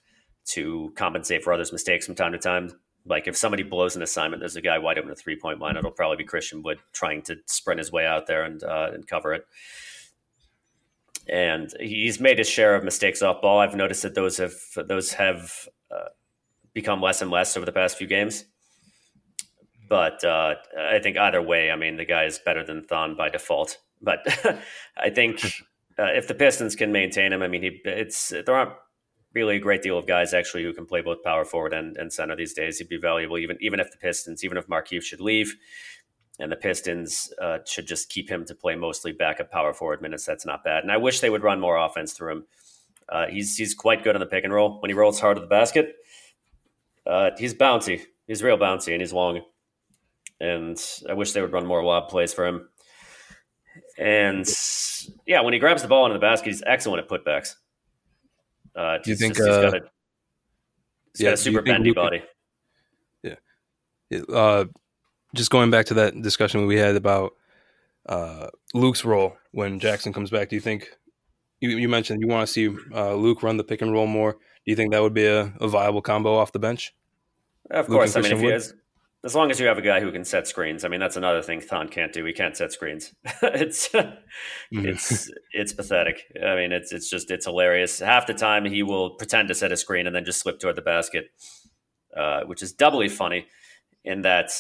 to 0.47 0.93
compensate 0.97 1.43
for 1.43 1.53
others' 1.53 1.73
mistakes 1.73 2.07
from 2.07 2.15
time 2.15 2.33
to 2.33 2.39
time. 2.39 2.71
Like 3.07 3.29
if 3.29 3.37
somebody 3.37 3.63
blows 3.63 3.97
an 3.97 4.03
assignment, 4.03 4.41
there's 4.41 4.57
a 4.57 4.63
guy 4.63 4.79
wide 4.79 4.99
open 4.99 5.11
a 5.11 5.15
three 5.15 5.37
point 5.37 5.61
line. 5.61 5.77
It'll 5.77 5.91
probably 5.91 6.17
be 6.17 6.25
Christian 6.25 6.63
Wood 6.63 6.79
trying 6.93 7.23
to 7.23 7.37
sprint 7.47 7.79
his 7.79 7.93
way 7.93 8.07
out 8.07 8.27
there 8.27 8.45
and 8.45 8.63
uh, 8.63 8.91
and 8.95 9.07
cover 9.07 9.35
it. 9.35 9.47
And 11.29 11.71
he's 11.81 12.21
made 12.21 12.39
his 12.39 12.49
share 12.49 12.75
of 12.75 12.85
mistakes 12.85 13.23
off 13.23 13.43
ball. 13.43 13.61
I've 13.61 13.75
noticed 13.75 14.03
that 14.03 14.15
those 14.15 14.39
have 14.39 14.55
those 14.77 15.13
have 15.15 15.69
uh, 15.91 16.09
become 16.73 17.01
less 17.01 17.21
and 17.21 17.31
less 17.31 17.57
over 17.57 17.67
the 17.67 17.73
past 17.73 17.99
few 17.99 18.07
games. 18.07 18.45
But 19.89 20.25
uh, 20.25 20.55
I 20.79 20.99
think 20.99 21.19
either 21.19 21.43
way, 21.43 21.71
I 21.71 21.77
mean, 21.77 21.97
the 21.97 22.07
guy 22.07 22.25
is 22.25 22.39
better 22.39 22.65
than 22.65 22.85
Thon 22.85 23.17
by 23.17 23.29
default. 23.29 23.79
But 24.01 24.21
I 24.97 25.11
think 25.11 25.45
uh, 25.99 26.13
if 26.15 26.27
the 26.27 26.35
Pistons 26.35 26.75
can 26.75 26.91
maintain 26.91 27.33
him, 27.33 27.43
I 27.43 27.49
mean, 27.49 27.63
he, 27.63 27.81
it's 27.85 28.31
there 28.31 28.55
aren't 28.55 28.73
really 29.35 29.57
a 29.57 29.61
great 29.61 29.83
deal 29.83 29.99
of 29.99 30.07
guys 30.07 30.33
actually 30.33 30.63
who 30.63 30.73
can 30.73 30.87
play 30.87 31.01
both 31.01 31.23
power 31.23 31.45
forward 31.45 31.73
and, 31.73 31.97
and 31.97 32.13
center 32.13 32.37
these 32.37 32.55
days. 32.55 32.79
He'd 32.79 32.89
be 32.89 32.97
valuable 32.97 33.39
even 33.39 33.57
even 33.61 33.81
if 33.81 33.91
the 33.91 33.99
Pistons, 33.99 34.45
even 34.45 34.57
if 34.57 34.67
Markieff 34.67 35.03
should 35.03 35.21
leave, 35.21 35.55
and 36.39 36.51
the 36.51 36.57
Pistons 36.57 37.33
uh, 37.41 37.59
should 37.67 37.87
just 37.87 38.09
keep 38.09 38.29
him 38.29 38.45
to 38.47 38.55
play 38.55 38.75
mostly 38.75 39.13
backup 39.13 39.51
power 39.51 39.73
forward 39.73 40.03
minutes. 40.03 40.25
That's 40.25 40.47
not 40.47 40.65
bad. 40.65 40.83
And 40.83 40.93
I 40.93 40.97
wish 40.97 41.21
they 41.21 41.31
would 41.31 41.43
run 41.43 41.61
more 41.61 41.77
offense 41.77 42.13
through 42.13 42.33
him. 42.33 42.47
Uh, 43.09 43.27
he's 43.27 43.57
he's 43.57 43.75
quite 43.75 44.03
good 44.05 44.17
on 44.17 44.21
the 44.21 44.27
pick 44.27 44.45
and 44.45 44.53
roll. 44.53 44.81
When 44.81 44.91
he 44.91 44.95
rolls 44.95 45.21
hard 45.21 45.37
to 45.37 45.41
the 45.41 45.47
basket, 45.47 45.97
uh, 47.07 47.31
he's 47.39 47.55
bouncy. 47.55 48.03
He's 48.27 48.43
real 48.43 48.57
bouncy 48.57 48.93
and 48.93 49.03
he's 49.03 49.13
long 49.13 49.43
and 50.41 50.83
I 51.09 51.15
wish 51.15 51.33
they 51.33 51.41
would 51.41 51.53
run 51.53 51.67
more 51.67 51.83
lob 51.83 52.09
plays 52.09 52.35
for 52.35 52.47
him. 52.47 52.69
And 53.99 54.47
yeah, 55.27 55.41
when 55.41 55.53
he 55.53 55.59
grabs 55.59 55.83
the 55.83 55.89
ball 55.89 56.07
into 56.07 56.15
the 56.15 56.21
basket, 56.21 56.51
he's 56.51 56.63
excellent 56.67 57.03
at 57.03 57.09
putbacks. 57.09 57.55
Uh, 58.77 58.99
do 58.99 59.11
you 59.11 59.17
think 59.17 59.37
just, 59.37 59.49
uh, 59.49 59.63
he's 59.63 59.71
got 59.71 59.75
a, 59.75 59.85
he's 61.13 61.21
yeah, 61.21 61.31
got 61.31 61.35
a 61.35 61.37
super 61.37 61.63
bendy 61.63 61.91
Luka, 61.91 62.01
body? 62.01 62.23
Yeah. 64.11 64.21
Uh, 64.33 64.67
just 65.35 65.51
going 65.51 65.71
back 65.71 65.87
to 65.87 65.95
that 65.95 66.21
discussion 66.23 66.67
we 66.67 66.77
had 66.77 66.95
about 66.95 67.35
uh, 68.07 68.49
Luke's 68.75 69.05
role 69.05 69.37
when 69.53 69.81
Jackson 69.81 70.13
comes 70.13 70.31
back, 70.31 70.49
do 70.49 70.57
you 70.57 70.61
think 70.61 70.89
you, 71.61 71.71
you 71.71 71.89
mentioned 71.89 72.21
you 72.21 72.29
want 72.29 72.47
to 72.47 72.53
see 72.53 72.69
uh, 72.95 73.15
Luke 73.15 73.43
run 73.43 73.57
the 73.57 73.65
pick 73.65 73.83
and 73.83 73.93
roll 73.93 74.07
more? 74.07 74.33
Do 74.33 74.71
you 74.71 74.77
think 74.77 74.93
that 74.93 75.03
would 75.03 75.15
be 75.15 75.27
a, 75.27 75.53
a 75.61 75.69
viable 75.69 76.03
combo 76.03 76.37
off 76.37 76.53
the 76.53 76.59
bench? 76.59 76.95
Of 77.71 77.89
Luke 77.89 77.99
course. 77.99 78.17
I 78.17 78.21
mean, 78.21 78.33
if 78.33 78.41
he 78.41 78.47
has 78.47 78.75
as 79.25 79.35
long 79.35 79.51
as 79.51 79.59
you 79.59 79.67
have 79.67 79.79
a 79.79 79.83
guy 79.83 80.01
who 80.01 80.13
can 80.13 80.25
set 80.25 80.47
screens. 80.47 80.85
I 80.85 80.89
mean, 80.89 81.01
that's 81.01 81.17
another 81.17 81.41
thing 81.41 81.61
Thon 81.61 81.89
can't 81.89 82.13
do. 82.13 82.25
He 82.27 82.33
can't 82.33 82.57
set 82.57 82.73
screens. 82.73 83.15
it's 83.43 83.89
mm-hmm. 83.89 84.87
it's 84.87 85.31
it's 85.53 85.73
pathetic. 85.73 86.23
I 86.45 86.55
mean, 86.55 86.73
it's 86.73 86.93
it's 86.93 87.09
just 87.09 87.31
it's 87.31 87.47
hilarious. 87.47 88.01
Half 88.01 88.27
the 88.27 88.35
time 88.35 88.65
he 88.67 88.83
will 88.83 89.11
pretend 89.11 89.49
to 89.49 89.55
set 89.55 89.73
a 89.73 89.77
screen 89.77 90.07
and 90.07 90.15
then 90.15 90.25
just 90.25 90.41
slip 90.41 90.61
toward 90.61 90.77
the 90.77 90.83
basket, 90.83 91.27
uh, 92.17 92.43
which 92.43 92.63
is 92.63 92.73
doubly 92.73 93.09
funny 93.09 93.47
in 94.05 94.23
that 94.23 94.51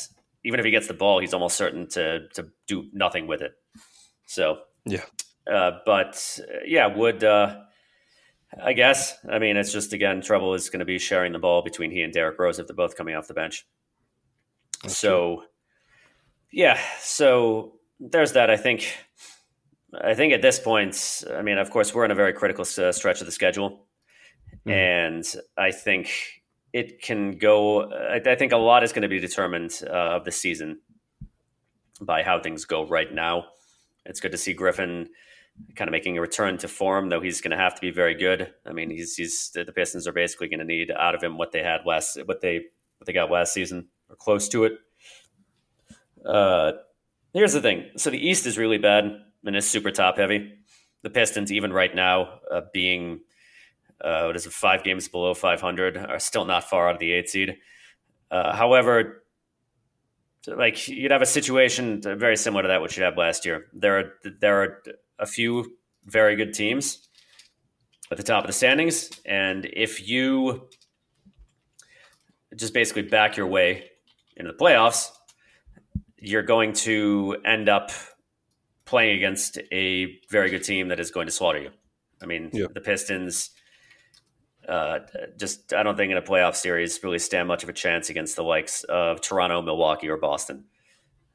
even 0.44 0.58
if 0.60 0.64
he 0.64 0.70
gets 0.70 0.88
the 0.88 0.94
ball, 0.94 1.18
he's 1.18 1.34
almost 1.34 1.56
certain 1.56 1.86
to 1.90 2.28
to 2.34 2.48
do 2.66 2.88
nothing 2.92 3.26
with 3.26 3.42
it. 3.42 3.52
So 4.26 4.60
yeah, 4.86 5.04
uh, 5.50 5.72
but 5.84 6.40
uh, 6.40 6.60
yeah, 6.66 6.86
would. 6.86 7.22
Uh, 7.22 7.56
I 8.62 8.72
guess. 8.72 9.16
I 9.28 9.40
mean, 9.40 9.56
it's 9.56 9.72
just 9.72 9.92
again, 9.92 10.20
trouble 10.20 10.54
is 10.54 10.70
going 10.70 10.78
to 10.78 10.84
be 10.84 11.00
sharing 11.00 11.32
the 11.32 11.40
ball 11.40 11.62
between 11.62 11.90
he 11.90 12.02
and 12.02 12.12
Derrick 12.12 12.38
Rose 12.38 12.60
if 12.60 12.68
they're 12.68 12.76
both 12.76 12.96
coming 12.96 13.16
off 13.16 13.26
the 13.26 13.34
bench. 13.34 13.66
That's 14.84 14.98
so, 14.98 15.36
true. 15.36 15.44
yeah, 16.52 16.80
so 17.00 17.74
there's 18.00 18.32
that. 18.32 18.50
I 18.50 18.56
think. 18.56 18.86
I 20.02 20.14
think 20.14 20.32
at 20.32 20.42
this 20.42 20.58
point, 20.58 21.22
I 21.32 21.42
mean, 21.42 21.56
of 21.56 21.70
course, 21.70 21.94
we're 21.94 22.04
in 22.04 22.10
a 22.10 22.16
very 22.16 22.32
critical 22.32 22.62
uh, 22.62 22.90
stretch 22.90 23.20
of 23.20 23.26
the 23.26 23.32
schedule, 23.32 23.86
mm. 24.66 24.72
and 24.72 25.24
I 25.56 25.70
think 25.70 26.10
it 26.72 27.00
can 27.00 27.38
go. 27.38 27.92
I, 27.92 28.20
I 28.26 28.34
think 28.34 28.52
a 28.52 28.56
lot 28.56 28.82
is 28.82 28.92
going 28.92 29.02
to 29.02 29.08
be 29.08 29.20
determined 29.20 29.80
uh, 29.86 30.16
of 30.16 30.24
the 30.24 30.32
season 30.32 30.80
by 32.00 32.24
how 32.24 32.40
things 32.40 32.64
go 32.64 32.86
right 32.86 33.12
now. 33.12 33.46
It's 34.04 34.20
good 34.20 34.32
to 34.32 34.38
see 34.38 34.52
Griffin 34.52 35.08
kind 35.76 35.88
of 35.88 35.92
making 35.92 36.18
a 36.18 36.20
return 36.20 36.58
to 36.58 36.68
form, 36.68 37.08
though 37.08 37.20
he's 37.20 37.40
going 37.40 37.52
to 37.52 37.56
have 37.56 37.76
to 37.76 37.80
be 37.80 37.92
very 37.92 38.14
good. 38.14 38.52
I 38.66 38.72
mean, 38.72 38.90
he's 38.90 39.14
he's 39.14 39.50
the 39.54 39.72
Pistons 39.72 40.08
are 40.08 40.12
basically 40.12 40.48
going 40.48 40.58
to 40.58 40.64
need 40.64 40.90
out 40.90 41.14
of 41.14 41.22
him 41.22 41.38
what 41.38 41.52
they 41.52 41.62
had 41.62 41.82
last, 41.86 42.18
what 42.26 42.40
they 42.40 42.64
what 42.98 43.06
they 43.06 43.12
got 43.12 43.30
last 43.30 43.54
season 43.54 43.88
or 44.08 44.16
close 44.16 44.48
to 44.48 44.64
it. 44.64 44.72
Uh, 46.24 46.72
here's 47.32 47.52
the 47.52 47.60
thing. 47.60 47.90
So 47.96 48.10
the 48.10 48.18
East 48.18 48.46
is 48.46 48.58
really 48.58 48.78
bad 48.78 49.04
and 49.44 49.56
it's 49.56 49.66
super 49.66 49.90
top 49.90 50.18
heavy. 50.18 50.58
The 51.02 51.10
Pistons, 51.10 51.52
even 51.52 51.72
right 51.72 51.94
now, 51.94 52.40
uh, 52.50 52.62
being 52.72 53.20
uh, 54.02 54.24
what 54.24 54.36
is 54.36 54.46
it, 54.46 54.52
five 54.52 54.84
games 54.84 55.08
below 55.08 55.34
500, 55.34 55.96
are 55.96 56.18
still 56.18 56.44
not 56.44 56.64
far 56.64 56.88
out 56.88 56.94
of 56.94 57.00
the 57.00 57.12
eight 57.12 57.28
seed. 57.28 57.56
Uh, 58.30 58.54
however, 58.54 59.22
like 60.46 60.88
you'd 60.88 61.10
have 61.10 61.22
a 61.22 61.26
situation 61.26 62.02
very 62.02 62.36
similar 62.36 62.62
to 62.62 62.68
that 62.68 62.82
which 62.82 62.96
you 62.96 63.04
had 63.04 63.16
last 63.16 63.44
year. 63.44 63.66
There 63.72 63.98
are 63.98 64.12
there 64.40 64.62
are 64.62 64.82
a 65.18 65.26
few 65.26 65.76
very 66.04 66.36
good 66.36 66.52
teams 66.52 67.08
at 68.10 68.16
the 68.16 68.22
top 68.22 68.44
of 68.44 68.48
the 68.48 68.52
standings, 68.52 69.10
and 69.24 69.66
if 69.72 70.06
you 70.06 70.68
just 72.56 72.74
basically 72.74 73.02
back 73.02 73.36
your 73.36 73.46
way 73.46 73.90
into 74.36 74.52
the 74.52 74.58
playoffs, 74.58 75.10
you're 76.18 76.42
going 76.42 76.72
to 76.72 77.36
end 77.44 77.68
up 77.68 77.90
playing 78.84 79.16
against 79.16 79.58
a 79.72 80.18
very 80.30 80.50
good 80.50 80.62
team 80.62 80.88
that 80.88 81.00
is 81.00 81.10
going 81.10 81.26
to 81.26 81.32
slaughter 81.32 81.60
you. 81.60 81.70
I 82.22 82.26
mean, 82.26 82.50
yeah. 82.52 82.66
the 82.72 82.80
Pistons. 82.80 83.50
uh, 84.68 85.00
just 85.36 85.72
I 85.74 85.82
don't 85.82 85.96
think 85.96 86.10
in 86.10 86.16
a 86.16 86.22
playoff 86.22 86.54
series 86.54 87.02
really 87.02 87.18
stand 87.18 87.48
much 87.48 87.62
of 87.62 87.68
a 87.68 87.72
chance 87.72 88.08
against 88.08 88.36
the 88.36 88.42
likes 88.42 88.84
of 88.84 89.20
Toronto, 89.20 89.60
Milwaukee, 89.62 90.08
or 90.08 90.16
Boston. 90.16 90.64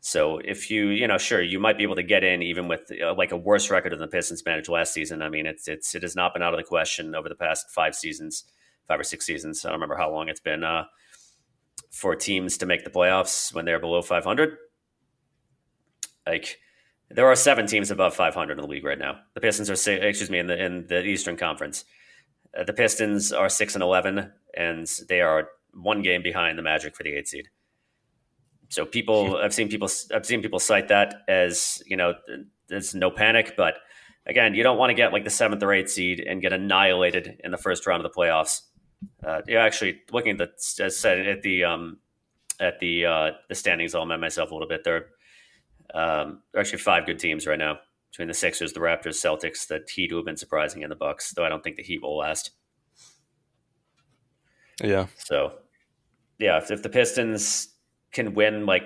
So 0.02 0.40
if 0.40 0.72
you 0.72 0.88
you 0.88 1.08
know 1.08 1.18
sure 1.18 1.42
you 1.42 1.60
might 1.60 1.78
be 1.78 1.84
able 1.84 1.96
to 1.96 2.04
get 2.04 2.24
in 2.24 2.42
even 2.42 2.68
with 2.68 2.92
uh, 3.04 3.14
like 3.14 3.32
a 3.32 3.38
worse 3.38 3.70
record 3.70 3.92
than 3.92 4.00
the 4.00 4.08
Pistons 4.08 4.44
managed 4.46 4.70
last 4.70 4.94
season. 4.94 5.22
I 5.22 5.30
mean 5.30 5.46
it's 5.46 5.68
it's 5.68 5.94
it 5.94 6.02
has 6.04 6.16
not 6.16 6.34
been 6.34 6.42
out 6.42 6.54
of 6.54 6.58
the 6.58 6.64
question 6.64 7.14
over 7.14 7.30
the 7.30 7.36
past 7.36 7.70
five 7.70 7.96
seasons, 7.96 8.46
five 8.88 9.00
or 9.00 9.04
six 9.04 9.26
seasons. 9.26 9.64
I 9.64 9.70
don't 9.70 9.76
remember 9.76 9.98
how 9.98 10.12
long 10.12 10.30
it's 10.30 10.40
been 10.40 10.64
uh, 10.64 10.86
for 11.90 12.16
teams 12.16 12.58
to 12.58 12.66
make 12.66 12.84
the 12.84 12.90
playoffs 12.90 13.54
when 13.54 13.66
they're 13.66 13.80
below 13.80 14.02
500. 14.02 14.58
Like 16.28 16.60
there 17.10 17.28
are 17.28 17.36
seven 17.36 17.66
teams 17.66 17.92
above 17.92 18.16
500 18.16 18.54
in 18.54 18.62
the 18.62 18.68
league 18.68 18.86
right 18.86 19.00
now. 19.00 19.20
The 19.34 19.42
Pistons 19.42 19.70
are 19.70 19.92
excuse 19.92 20.30
me 20.30 20.40
in 20.40 20.48
the 20.48 20.64
in 20.64 20.88
the 20.88 21.04
Eastern 21.04 21.38
Conference. 21.38 21.86
Uh, 22.58 22.64
the 22.64 22.74
Pistons 22.74 23.32
are 23.32 23.50
six 23.50 23.76
and 23.76 23.84
11, 23.84 24.32
and 24.56 24.88
they 25.08 25.22
are 25.22 25.50
one 25.74 26.02
game 26.02 26.24
behind 26.24 26.58
the 26.58 26.64
Magic 26.64 26.96
for 26.96 27.04
the 27.04 27.14
eight 27.14 27.28
seed. 27.28 27.50
So 28.70 28.86
people, 28.86 29.38
I've 29.38 29.54
seen 29.54 29.70
people, 29.70 29.90
I've 30.14 30.26
seen 30.26 30.42
people 30.42 30.60
cite 30.60 30.90
that 30.90 31.24
as 31.28 31.82
you 31.86 31.98
know, 31.98 32.14
there's 32.68 32.94
no 32.94 33.10
panic. 33.10 33.56
But 33.58 33.76
again, 34.28 34.54
you 34.54 34.62
don't 34.62 34.78
want 34.78 34.92
to 34.92 34.96
get 34.96 35.12
like 35.12 35.24
the 35.24 35.30
seventh 35.32 35.64
or 35.64 35.74
eighth 35.74 35.90
seed 35.90 36.20
and 36.20 36.42
get 36.42 36.54
annihilated 36.54 37.42
in 37.44 37.52
the 37.52 37.58
first 37.58 37.88
round 37.88 38.06
of 38.06 38.12
the 38.12 38.16
playoffs. 38.16 38.62
Uh, 39.24 39.42
yeah, 39.48 39.64
actually, 39.64 40.02
looking 40.12 40.32
at 40.32 40.38
the 40.38 40.84
as 40.84 40.98
said 40.98 41.28
at 41.28 41.42
the 41.42 41.64
um, 41.64 41.98
at 42.60 42.80
the 42.80 43.06
uh, 43.06 43.32
the 43.48 43.56
standings, 43.56 43.96
I'll 43.96 44.04
amend 44.04 44.22
myself 44.22 44.52
a 44.52 44.54
little 44.54 44.68
bit. 44.68 44.84
There, 44.84 45.08
um, 45.94 46.42
there 46.52 46.60
are 46.60 46.62
actually 46.62 46.80
five 46.80 47.06
good 47.06 47.20
teams 47.20 47.48
right 47.48 47.60
now 47.60 47.80
between 48.12 48.28
the 48.28 48.34
Sixers, 48.34 48.74
the 48.74 48.80
Raptors, 48.80 49.24
Celtics, 49.24 49.68
the 49.68 49.82
Heat, 49.90 50.10
who 50.10 50.18
have 50.18 50.26
been 50.26 50.38
surprising, 50.38 50.84
and 50.84 50.92
the 50.92 50.96
Bucks. 50.96 51.32
Though 51.32 51.46
I 51.46 51.50
don't 51.50 51.64
think 51.64 51.78
the 51.78 51.84
Heat 51.84 52.02
will 52.02 52.18
last. 52.18 52.52
Yeah. 54.82 55.08
So, 55.18 55.54
yeah, 56.40 56.58
if, 56.58 56.72
if 56.72 56.84
the 56.84 56.90
Pistons 56.90 57.70
can 58.12 58.34
win 58.34 58.66
like 58.66 58.84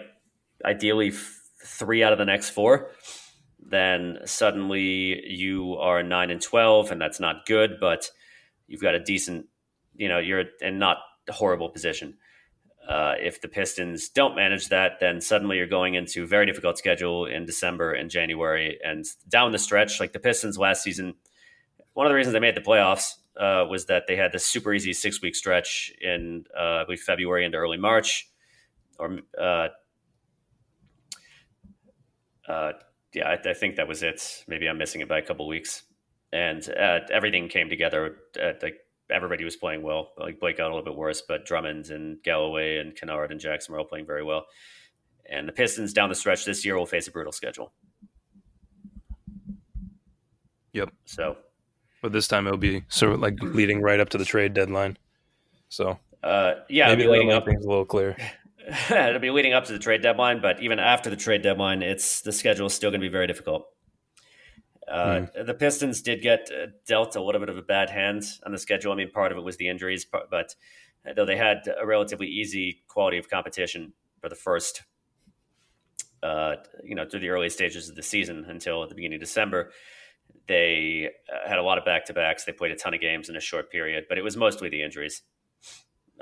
ideally 0.65 1.09
f- 1.09 1.41
three 1.63 2.03
out 2.03 2.11
of 2.11 2.19
the 2.19 2.25
next 2.25 2.49
four, 2.49 2.91
then 3.59 4.19
suddenly 4.25 5.23
you 5.27 5.75
are 5.75 6.03
nine 6.03 6.31
and 6.31 6.41
twelve, 6.41 6.91
and 6.91 6.99
that's 6.99 7.19
not 7.19 7.45
good. 7.45 7.77
But 7.79 8.09
you've 8.67 8.81
got 8.81 8.95
a 8.95 8.99
decent, 8.99 9.45
you 9.95 10.07
know, 10.07 10.19
you're 10.19 10.45
in 10.61 10.79
not 10.79 10.97
a 11.27 11.33
horrible 11.33 11.69
position. 11.69 12.17
Uh, 12.87 13.13
if 13.17 13.39
the 13.39 13.47
Pistons 13.47 14.09
don't 14.09 14.35
manage 14.35 14.67
that, 14.67 14.99
then 14.99 15.21
suddenly 15.21 15.57
you're 15.57 15.67
going 15.67 15.93
into 15.93 16.23
a 16.23 16.27
very 16.27 16.45
difficult 16.45 16.77
schedule 16.77 17.25
in 17.25 17.45
December 17.45 17.93
and 17.93 18.09
January 18.09 18.77
and 18.83 19.05
down 19.29 19.53
the 19.53 19.59
stretch. 19.59 20.01
Like 20.01 20.11
the 20.11 20.19
Pistons 20.19 20.57
last 20.57 20.83
season, 20.83 21.13
one 21.93 22.05
of 22.05 22.09
the 22.09 22.15
reasons 22.15 22.33
they 22.33 22.39
made 22.39 22.55
the 22.55 22.61
playoffs 22.61 23.15
uh, 23.39 23.65
was 23.69 23.85
that 23.85 24.03
they 24.07 24.17
had 24.17 24.33
this 24.33 24.45
super 24.45 24.73
easy 24.73 24.91
six 24.91 25.21
week 25.21 25.35
stretch 25.35 25.93
in 26.01 26.45
uh, 26.57 26.83
February 27.05 27.45
into 27.45 27.57
early 27.57 27.77
March 27.77 28.29
or 28.99 29.19
uh, 29.39 29.67
uh, 32.47 32.73
yeah, 33.13 33.29
I, 33.29 33.49
I, 33.49 33.53
think 33.53 33.77
that 33.77 33.87
was 33.87 34.03
it. 34.03 34.43
Maybe 34.47 34.67
I'm 34.67 34.77
missing 34.77 35.01
it 35.01 35.07
by 35.07 35.19
a 35.19 35.21
couple 35.21 35.47
weeks, 35.47 35.83
and 36.31 36.67
uh, 36.69 36.99
everything 37.11 37.47
came 37.47 37.69
together. 37.69 38.17
Uh, 38.41 38.53
like 38.61 38.77
everybody 39.13 39.43
was 39.43 39.55
playing 39.55 39.83
well. 39.83 40.11
Like 40.17 40.39
Blake 40.39 40.57
got 40.57 40.65
a 40.65 40.73
little 40.75 40.83
bit 40.83 40.95
worse, 40.95 41.21
but 41.21 41.45
Drummond 41.45 41.89
and 41.89 42.21
Galloway 42.23 42.77
and 42.77 42.95
Kennard 42.95 43.31
and 43.31 43.39
Jackson 43.39 43.73
were 43.73 43.79
all 43.79 43.85
playing 43.85 44.05
very 44.05 44.23
well. 44.23 44.45
And 45.29 45.47
the 45.47 45.53
Pistons 45.53 45.93
down 45.93 46.09
the 46.09 46.15
stretch 46.15 46.45
this 46.45 46.65
year 46.65 46.77
will 46.77 46.85
face 46.85 47.07
a 47.07 47.11
brutal 47.11 47.31
schedule. 47.31 47.71
Yep. 50.73 50.89
So, 51.05 51.37
but 52.01 52.11
this 52.11 52.27
time 52.27 52.47
it'll 52.47 52.57
be 52.57 52.83
sort 52.89 53.13
of 53.13 53.19
like 53.19 53.41
leading 53.41 53.81
right 53.81 53.99
up 53.99 54.09
to 54.09 54.17
the 54.17 54.25
trade 54.25 54.53
deadline. 54.53 54.97
So, 55.69 55.97
uh, 56.23 56.55
yeah, 56.67 56.87
maybe 56.89 57.07
leading 57.07 57.31
up 57.31 57.45
things 57.45 57.63
a 57.63 57.69
little 57.69 57.85
clear. 57.85 58.17
it'll 58.89 59.19
be 59.19 59.29
leading 59.29 59.53
up 59.53 59.65
to 59.65 59.73
the 59.73 59.79
trade 59.79 60.01
deadline, 60.01 60.41
but 60.41 60.61
even 60.61 60.79
after 60.79 61.09
the 61.09 61.15
trade 61.15 61.41
deadline, 61.41 61.81
it's 61.81 62.21
the 62.21 62.31
schedule 62.31 62.67
is 62.67 62.73
still 62.73 62.89
going 62.89 63.01
to 63.01 63.05
be 63.05 63.11
very 63.11 63.27
difficult. 63.27 63.67
Uh, 64.89 65.05
mm. 65.05 65.45
The 65.45 65.53
Pistons 65.53 66.01
did 66.01 66.21
get 66.21 66.49
uh, 66.51 66.67
dealt 66.87 67.15
a 67.15 67.21
little 67.21 67.39
bit 67.39 67.49
of 67.49 67.57
a 67.57 67.61
bad 67.61 67.89
hand 67.89 68.23
on 68.45 68.51
the 68.51 68.57
schedule. 68.57 68.91
I 68.91 68.95
mean, 68.95 69.11
part 69.11 69.31
of 69.31 69.37
it 69.37 69.41
was 69.41 69.57
the 69.57 69.67
injuries, 69.67 70.05
but 70.05 70.55
though 71.15 71.25
they 71.25 71.37
had 71.37 71.67
a 71.79 71.85
relatively 71.85 72.27
easy 72.27 72.83
quality 72.87 73.17
of 73.17 73.29
competition 73.29 73.93
for 74.19 74.29
the 74.29 74.35
first, 74.35 74.83
uh, 76.21 76.55
you 76.83 76.95
know, 76.95 77.05
through 77.05 77.19
the 77.19 77.29
early 77.29 77.49
stages 77.49 77.89
of 77.89 77.95
the 77.95 78.03
season 78.03 78.45
until 78.47 78.87
the 78.87 78.95
beginning 78.95 79.17
of 79.17 79.21
December, 79.21 79.71
they 80.47 81.09
uh, 81.31 81.47
had 81.47 81.59
a 81.59 81.63
lot 81.63 81.77
of 81.77 81.85
back 81.85 82.05
to 82.05 82.13
backs. 82.13 82.45
They 82.45 82.51
played 82.51 82.71
a 82.71 82.75
ton 82.75 82.93
of 82.93 83.01
games 83.01 83.29
in 83.29 83.35
a 83.35 83.41
short 83.41 83.71
period, 83.71 84.05
but 84.09 84.17
it 84.17 84.23
was 84.23 84.37
mostly 84.37 84.69
the 84.69 84.81
injuries 84.81 85.21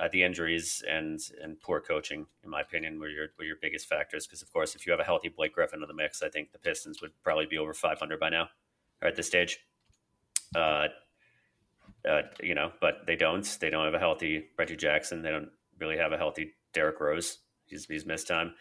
uh, 0.02 0.08
the 0.12 0.24
injuries 0.24 0.84
and 0.90 1.20
and 1.44 1.60
poor 1.62 1.80
coaching, 1.80 2.26
in 2.44 2.50
my 2.50 2.62
opinion, 2.62 3.00
were 3.00 3.08
your 3.08 3.28
were 3.38 3.46
your 3.46 3.58
biggest 3.62 3.88
factors. 3.88 4.26
Because 4.26 4.42
of 4.42 4.52
course, 4.52 4.74
if 4.74 4.86
you 4.86 4.92
have 4.92 5.00
a 5.00 5.04
healthy 5.04 5.30
Blake 5.30 5.54
Griffin 5.54 5.82
in 5.82 5.88
the 5.88 5.94
mix, 5.94 6.24
I 6.24 6.30
think 6.30 6.52
the 6.52 6.58
Pistons 6.58 7.02
would 7.02 7.12
probably 7.24 7.46
be 7.46 7.60
over 7.60 7.74
500 7.74 8.20
by 8.20 8.30
now, 8.30 8.50
or 9.02 9.08
at 9.08 9.16
this 9.16 9.28
stage. 9.28 9.60
Uh, 10.56 10.88
uh, 12.10 12.22
you 12.42 12.56
know, 12.56 12.72
but 12.82 13.06
they 13.06 13.16
don't. 13.16 13.46
They 13.62 13.70
don't 13.70 13.86
have 13.86 13.94
a 13.94 14.00
healthy 14.00 14.46
Reggie 14.58 14.76
Jackson. 14.76 15.22
They 15.22 15.30
don't 15.30 15.50
really 15.80 15.98
have 15.98 16.14
a 16.14 16.18
healthy 16.18 16.54
Derrick 16.74 17.00
Rose. 17.00 17.38
He's 17.66 17.86
he's 17.86 18.08
missed 18.08 18.28
time, 18.28 18.56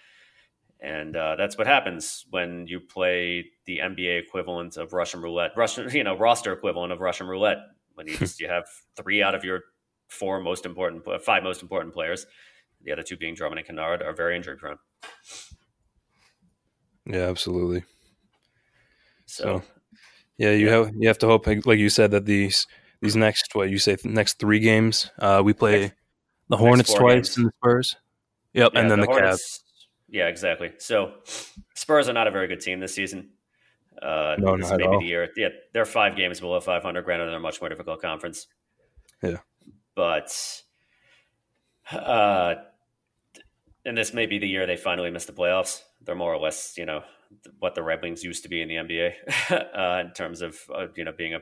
and 0.78 1.16
uh, 1.16 1.36
that's 1.36 1.56
what 1.56 1.66
happens 1.66 2.26
when 2.28 2.66
you 2.66 2.80
play 2.80 3.46
the 3.64 3.78
NBA 3.78 4.20
equivalent 4.20 4.76
of 4.76 4.92
Russian 4.92 5.22
roulette, 5.22 5.52
Russian 5.56 5.88
you 5.94 6.04
know 6.04 6.18
roster 6.18 6.52
equivalent 6.52 6.92
of 6.92 7.00
Russian 7.00 7.26
roulette. 7.26 7.58
When 7.94 8.06
you 8.06 8.18
just 8.18 8.40
you 8.40 8.48
have 8.48 8.64
three 8.94 9.22
out 9.22 9.34
of 9.34 9.42
your 9.42 9.62
four 10.10 10.40
most 10.40 10.66
important, 10.66 11.04
five 11.22 11.42
most 11.42 11.62
important 11.62 11.94
players, 11.94 12.26
the 12.82 12.92
other 12.92 13.02
two 13.02 13.16
being 13.16 13.34
Drummond 13.34 13.58
and 13.58 13.66
Kennard, 13.66 14.02
are 14.02 14.12
very 14.12 14.36
injury 14.36 14.56
prone. 14.56 14.76
Yeah, 17.06 17.28
absolutely. 17.28 17.84
So, 19.26 19.44
so 19.44 19.62
yeah, 20.38 20.50
you 20.50 20.66
yeah. 20.66 20.72
have 20.72 20.90
you 20.96 21.08
have 21.08 21.18
to 21.18 21.26
hope, 21.26 21.46
like 21.46 21.78
you 21.78 21.88
said, 21.88 22.10
that 22.10 22.26
these 22.26 22.66
these 23.00 23.16
next 23.16 23.54
what 23.54 23.70
you 23.70 23.78
say 23.78 23.96
next 24.04 24.38
three 24.38 24.60
games, 24.60 25.10
uh, 25.18 25.42
we 25.44 25.52
play 25.52 25.80
next, 25.80 25.94
the 26.48 26.56
Hornets 26.56 26.94
twice 26.94 27.14
games. 27.14 27.36
and 27.36 27.46
the 27.46 27.52
Spurs. 27.58 27.96
Yep, 28.52 28.70
yeah, 28.74 28.80
and 28.80 28.90
then 28.90 29.00
the, 29.00 29.06
the 29.06 29.12
Cavs. 29.12 29.60
Yeah, 30.08 30.26
exactly. 30.26 30.72
So 30.78 31.12
Spurs 31.74 32.08
are 32.08 32.12
not 32.12 32.26
a 32.26 32.30
very 32.30 32.48
good 32.48 32.60
team 32.60 32.80
this 32.80 32.94
season. 32.94 33.30
Uh, 34.02 34.34
no, 34.38 34.56
not 34.56 34.78
maybe 34.78 34.96
the 34.98 35.04
year. 35.04 35.28
Yeah, 35.36 35.48
they're 35.72 35.84
five 35.84 36.16
games 36.16 36.40
below 36.40 36.58
500. 36.60 37.04
Granted, 37.04 37.26
they're 37.26 37.36
a 37.36 37.40
much 37.40 37.60
more 37.60 37.68
difficult 37.68 38.00
conference. 38.00 38.46
But 40.00 40.62
uh, 41.92 42.54
and 43.84 43.98
this 43.98 44.14
may 44.14 44.24
be 44.24 44.38
the 44.38 44.48
year 44.48 44.64
they 44.64 44.78
finally 44.78 45.10
miss 45.10 45.26
the 45.26 45.34
playoffs. 45.34 45.82
They're 46.00 46.14
more 46.14 46.32
or 46.32 46.38
less, 46.38 46.78
you 46.78 46.86
know, 46.86 47.02
what 47.58 47.74
the 47.74 47.82
Red 47.82 48.00
Wings 48.00 48.24
used 48.24 48.42
to 48.44 48.48
be 48.48 48.62
in 48.62 48.68
the 48.68 48.76
NBA 48.76 49.12
uh, 49.76 50.00
in 50.06 50.12
terms 50.14 50.40
of 50.40 50.56
uh, 50.74 50.86
you 50.96 51.04
know 51.04 51.12
being 51.12 51.34
a 51.34 51.40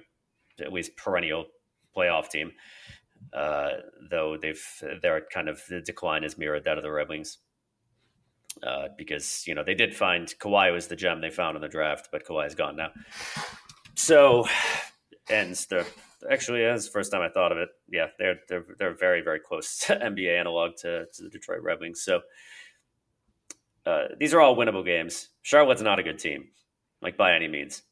at 0.60 0.72
least 0.72 0.96
perennial 0.96 1.46
playoff 1.96 2.30
team. 2.30 2.50
Uh, 3.32 3.74
though 4.10 4.36
they've 4.36 4.66
their 5.02 5.22
kind 5.32 5.48
of 5.48 5.62
the 5.68 5.80
decline 5.80 6.24
has 6.24 6.36
mirrored 6.36 6.64
that 6.64 6.78
of 6.78 6.82
the 6.82 6.90
Red 6.90 7.08
Wings. 7.08 7.38
Uh, 8.60 8.88
because 8.98 9.44
you 9.46 9.54
know 9.54 9.62
they 9.62 9.74
did 9.74 9.94
find 9.94 10.34
Kawhi 10.40 10.72
was 10.72 10.88
the 10.88 10.96
gem 10.96 11.20
they 11.20 11.30
found 11.30 11.54
in 11.54 11.62
the 11.62 11.68
draft, 11.68 12.08
but 12.10 12.26
Kawhi 12.26 12.48
is 12.48 12.56
gone 12.56 12.74
now. 12.74 12.90
So, 13.94 14.48
and 15.30 15.54
the 15.54 15.86
actually, 16.30 16.64
that's 16.64 16.86
the 16.86 16.90
first 16.90 17.12
time 17.12 17.22
I 17.22 17.28
thought 17.28 17.52
of 17.52 17.58
it. 17.58 17.68
Yeah, 17.88 18.06
they're 18.18 18.40
they're 18.48 18.64
they're 18.78 18.94
very 18.94 19.22
very 19.22 19.40
close 19.40 19.78
to 19.86 19.96
NBA 19.96 20.38
analog 20.38 20.76
to, 20.78 21.06
to 21.12 21.22
the 21.22 21.30
Detroit 21.30 21.62
Red 21.62 21.80
Wings. 21.80 22.02
So 22.02 22.20
uh, 23.86 24.08
these 24.18 24.34
are 24.34 24.40
all 24.40 24.56
winnable 24.56 24.84
games. 24.84 25.28
Charlotte's 25.42 25.82
not 25.82 25.98
a 25.98 26.02
good 26.02 26.18
team, 26.18 26.48
like 27.00 27.16
by 27.16 27.34
any 27.34 27.48
means. 27.48 27.82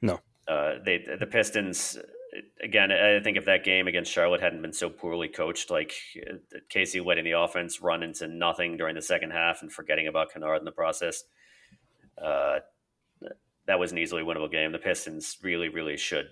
No. 0.00 0.20
Uh, 0.46 0.74
they 0.84 1.04
the 1.18 1.26
Pistons 1.26 1.98
again. 2.62 2.92
I 2.92 3.20
think 3.20 3.36
if 3.36 3.46
that 3.46 3.64
game 3.64 3.88
against 3.88 4.12
Charlotte 4.12 4.40
hadn't 4.40 4.62
been 4.62 4.72
so 4.72 4.90
poorly 4.90 5.28
coached, 5.28 5.70
like 5.70 5.94
Casey 6.68 7.00
letting 7.00 7.24
the 7.24 7.32
offense 7.32 7.80
run 7.80 8.02
into 8.02 8.28
nothing 8.28 8.76
during 8.76 8.94
the 8.94 9.02
second 9.02 9.30
half 9.30 9.62
and 9.62 9.72
forgetting 9.72 10.06
about 10.06 10.32
Kennard 10.32 10.58
in 10.58 10.64
the 10.64 10.72
process. 10.72 11.24
Uh, 12.22 12.58
that 13.66 13.78
was 13.78 13.92
an 13.92 13.98
easily 13.98 14.22
winnable 14.22 14.50
game. 14.50 14.72
The 14.72 14.78
Pistons 14.78 15.38
really, 15.42 15.68
really 15.68 15.96
should 15.96 16.26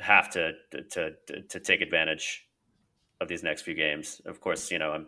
have 0.00 0.30
to, 0.30 0.52
to 0.70 0.82
to 0.82 1.42
to 1.48 1.60
take 1.60 1.80
advantage 1.80 2.46
of 3.20 3.28
these 3.28 3.42
next 3.42 3.62
few 3.62 3.74
games. 3.74 4.20
Of 4.26 4.40
course, 4.40 4.70
you 4.70 4.78
know 4.78 4.92
I'm 4.92 5.06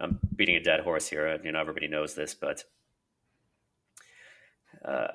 I'm 0.00 0.20
beating 0.34 0.56
a 0.56 0.62
dead 0.62 0.80
horse 0.80 1.08
here. 1.08 1.38
You 1.42 1.52
know 1.52 1.60
everybody 1.60 1.88
knows 1.88 2.14
this, 2.14 2.34
but 2.34 2.64
uh, 4.84 5.08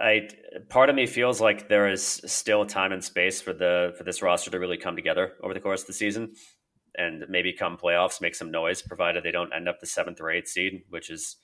I 0.00 0.28
part 0.68 0.90
of 0.90 0.96
me 0.96 1.06
feels 1.06 1.40
like 1.40 1.68
there 1.68 1.90
is 1.90 2.04
still 2.04 2.64
time 2.66 2.92
and 2.92 3.02
space 3.02 3.40
for 3.40 3.52
the 3.52 3.94
for 3.96 4.04
this 4.04 4.22
roster 4.22 4.50
to 4.50 4.58
really 4.58 4.78
come 4.78 4.96
together 4.96 5.34
over 5.42 5.54
the 5.54 5.60
course 5.60 5.82
of 5.82 5.86
the 5.88 5.92
season, 5.92 6.34
and 6.96 7.24
maybe 7.28 7.52
come 7.52 7.76
playoffs 7.76 8.20
make 8.20 8.34
some 8.34 8.50
noise, 8.50 8.82
provided 8.82 9.24
they 9.24 9.32
don't 9.32 9.52
end 9.52 9.68
up 9.68 9.80
the 9.80 9.86
seventh 9.86 10.20
or 10.20 10.30
eighth 10.30 10.48
seed, 10.48 10.82
which 10.88 11.10
is 11.10 11.36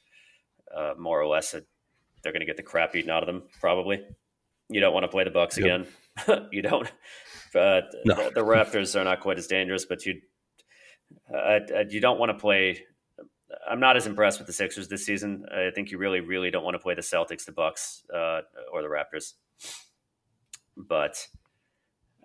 uh, 0.74 0.94
more 0.98 1.20
or 1.20 1.26
less 1.26 1.54
a, 1.54 1.62
they're 2.22 2.32
going 2.32 2.40
to 2.40 2.46
get 2.46 2.56
the 2.56 2.62
crap 2.62 2.94
eaten 2.94 3.10
out 3.10 3.22
of 3.22 3.26
them. 3.26 3.44
Probably, 3.60 4.04
you 4.68 4.80
don't 4.80 4.92
want 4.92 5.04
to 5.04 5.08
play 5.08 5.24
the 5.24 5.30
Bucks 5.30 5.56
yep. 5.56 5.64
again 5.64 5.86
you 6.52 6.62
don't. 6.62 6.90
But 7.52 7.84
no. 8.04 8.14
the, 8.14 8.30
the, 8.36 8.40
Raptors 8.44 8.98
are 8.98 9.04
not 9.04 9.20
quite 9.20 9.38
as 9.38 9.46
dangerous, 9.46 9.84
but 9.84 10.04
you 10.04 10.20
uh, 11.34 11.60
you 11.88 12.00
don't 12.00 12.18
want 12.18 12.30
to 12.30 12.38
play. 12.38 12.84
I'm 13.68 13.80
not 13.80 13.96
as 13.96 14.06
impressed 14.06 14.38
with 14.38 14.46
the 14.46 14.52
Sixers 14.52 14.88
this 14.88 15.06
season. 15.06 15.46
I 15.50 15.70
think 15.74 15.90
you 15.90 15.98
really, 15.98 16.20
really 16.20 16.50
don't 16.50 16.64
want 16.64 16.74
to 16.74 16.78
play 16.78 16.94
the 16.94 17.00
Celtics, 17.00 17.46
the 17.46 17.52
Bucks, 17.52 18.02
uh, 18.14 18.40
or 18.72 18.82
the 18.82 18.88
Raptors. 18.88 19.34
But 20.76 21.26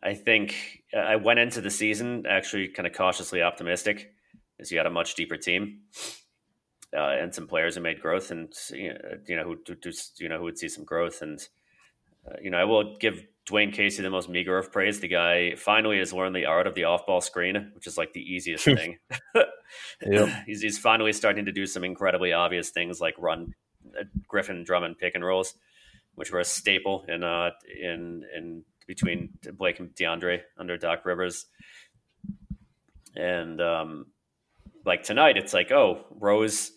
I 0.02 0.14
think 0.14 0.84
uh, 0.94 1.00
I 1.00 1.16
went 1.16 1.40
into 1.40 1.62
the 1.62 1.70
season 1.70 2.26
actually 2.28 2.68
kind 2.68 2.86
of 2.86 2.94
cautiously 2.94 3.42
optimistic, 3.42 4.12
as 4.60 4.72
you 4.72 4.78
had 4.78 4.88
a 4.88 4.92
much 4.92 5.16
deeper 5.16 5.38
team 5.38 5.82
uh, 6.96 7.16
and 7.20 7.34
some 7.34 7.48
players 7.48 7.76
who 7.76 7.82
made 7.82 8.02
growth, 8.02 8.32
and 8.32 8.54
you 8.72 9.36
know 9.36 9.44
who, 9.44 9.58
who 9.68 9.92
you 10.20 10.30
know 10.30 10.38
who 10.38 10.44
would 10.44 10.58
see 10.58 10.70
some 10.70 10.84
growth, 10.84 11.22
and 11.22 11.40
uh, 12.28 12.36
you 12.42 12.50
know 12.50 12.58
I 12.58 12.66
will 12.66 12.96
give 12.98 13.26
Dwane 13.48 13.74
Casey 13.74 14.02
the 14.02 14.10
most 14.10 14.30
meager 14.30 14.58
of 14.58 14.72
praise. 14.72 15.00
The 15.00 15.08
guy 15.08 15.56
finally 15.56 16.00
has 16.00 16.14
learned 16.14 16.36
the 16.36 16.46
art 16.46 16.66
of 16.66 16.76
the 16.76 16.86
off-ball 16.86 17.22
screen, 17.22 17.72
which 17.76 17.88
is 17.88 17.98
like 17.98 18.14
the 18.14 18.22
easiest 18.22 18.64
thing. 18.66 18.98
yep. 20.02 20.30
he's, 20.46 20.62
he's 20.62 20.78
finally 20.78 21.12
starting 21.12 21.46
to 21.46 21.52
do 21.52 21.66
some 21.66 21.84
incredibly 21.84 22.32
obvious 22.32 22.70
things 22.70 23.02
like 23.02 23.16
run 23.18 23.54
uh, 24.00 24.04
Griffin 24.28 24.64
Drummond 24.64 24.98
pick 24.98 25.16
and 25.16 25.26
rolls, 25.26 25.56
which 26.16 26.32
were 26.32 26.40
a 26.40 26.46
staple 26.46 27.06
in 27.08 27.24
uh 27.24 27.52
in 27.82 28.24
in 28.36 28.64
between 28.88 29.30
Blake 29.54 29.80
and 29.80 29.90
DeAndre 29.96 30.42
under 30.58 30.78
Doc 30.78 31.06
Rivers. 31.06 31.46
And 33.16 33.62
um, 33.62 34.08
like 34.86 35.04
tonight, 35.04 35.38
it's 35.38 35.54
like, 35.54 35.72
oh, 35.72 36.06
Rose 36.10 36.72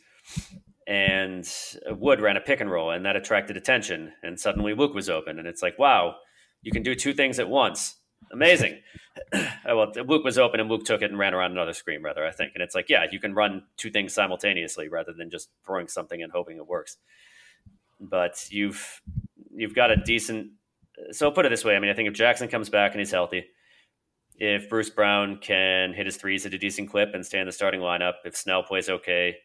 and 0.86 1.48
Wood 1.86 2.20
ran 2.20 2.36
a 2.36 2.40
pick 2.40 2.60
and 2.60 2.70
roll, 2.70 2.90
and 2.90 3.04
that 3.04 3.16
attracted 3.16 3.56
attention. 3.56 4.12
And 4.22 4.38
suddenly 4.38 4.74
Luke 4.74 4.94
was 4.94 5.10
open, 5.10 5.38
and 5.38 5.48
it's 5.48 5.62
like, 5.62 5.78
wow, 5.78 6.16
you 6.62 6.72
can 6.72 6.82
do 6.82 6.94
two 6.94 7.12
things 7.12 7.38
at 7.38 7.48
once. 7.48 7.96
Amazing. 8.32 8.80
well, 9.66 9.92
Luke 10.06 10.24
was 10.24 10.38
open, 10.38 10.60
and 10.60 10.68
Luke 10.68 10.84
took 10.84 11.02
it 11.02 11.10
and 11.10 11.18
ran 11.18 11.34
around 11.34 11.52
another 11.52 11.72
screen, 11.72 12.02
rather, 12.02 12.24
I 12.24 12.30
think. 12.30 12.52
And 12.54 12.62
it's 12.62 12.74
like, 12.74 12.88
yeah, 12.88 13.06
you 13.10 13.18
can 13.18 13.34
run 13.34 13.62
two 13.76 13.90
things 13.90 14.14
simultaneously 14.14 14.88
rather 14.88 15.12
than 15.12 15.30
just 15.30 15.48
throwing 15.64 15.88
something 15.88 16.22
and 16.22 16.30
hoping 16.30 16.58
it 16.58 16.66
works. 16.66 16.98
But 17.98 18.36
you've 18.50 19.00
you've 19.54 19.74
got 19.74 19.90
a 19.90 19.96
decent. 19.96 20.50
So 21.12 21.26
I'll 21.26 21.32
put 21.32 21.46
it 21.46 21.48
this 21.48 21.64
way. 21.64 21.76
I 21.76 21.80
mean, 21.80 21.90
I 21.90 21.94
think 21.94 22.08
if 22.08 22.14
Jackson 22.14 22.48
comes 22.48 22.68
back 22.68 22.92
and 22.92 23.00
he's 23.00 23.10
healthy, 23.10 23.46
if 24.38 24.68
Bruce 24.68 24.90
Brown 24.90 25.38
can 25.38 25.94
hit 25.94 26.06
his 26.06 26.16
threes 26.16 26.44
at 26.46 26.54
a 26.54 26.58
decent 26.58 26.90
clip 26.90 27.10
and 27.14 27.24
stay 27.24 27.38
in 27.38 27.46
the 27.46 27.52
starting 27.52 27.80
lineup, 27.80 28.14
if 28.24 28.36
Snell 28.36 28.62
plays 28.62 28.88
okay, 28.88 29.36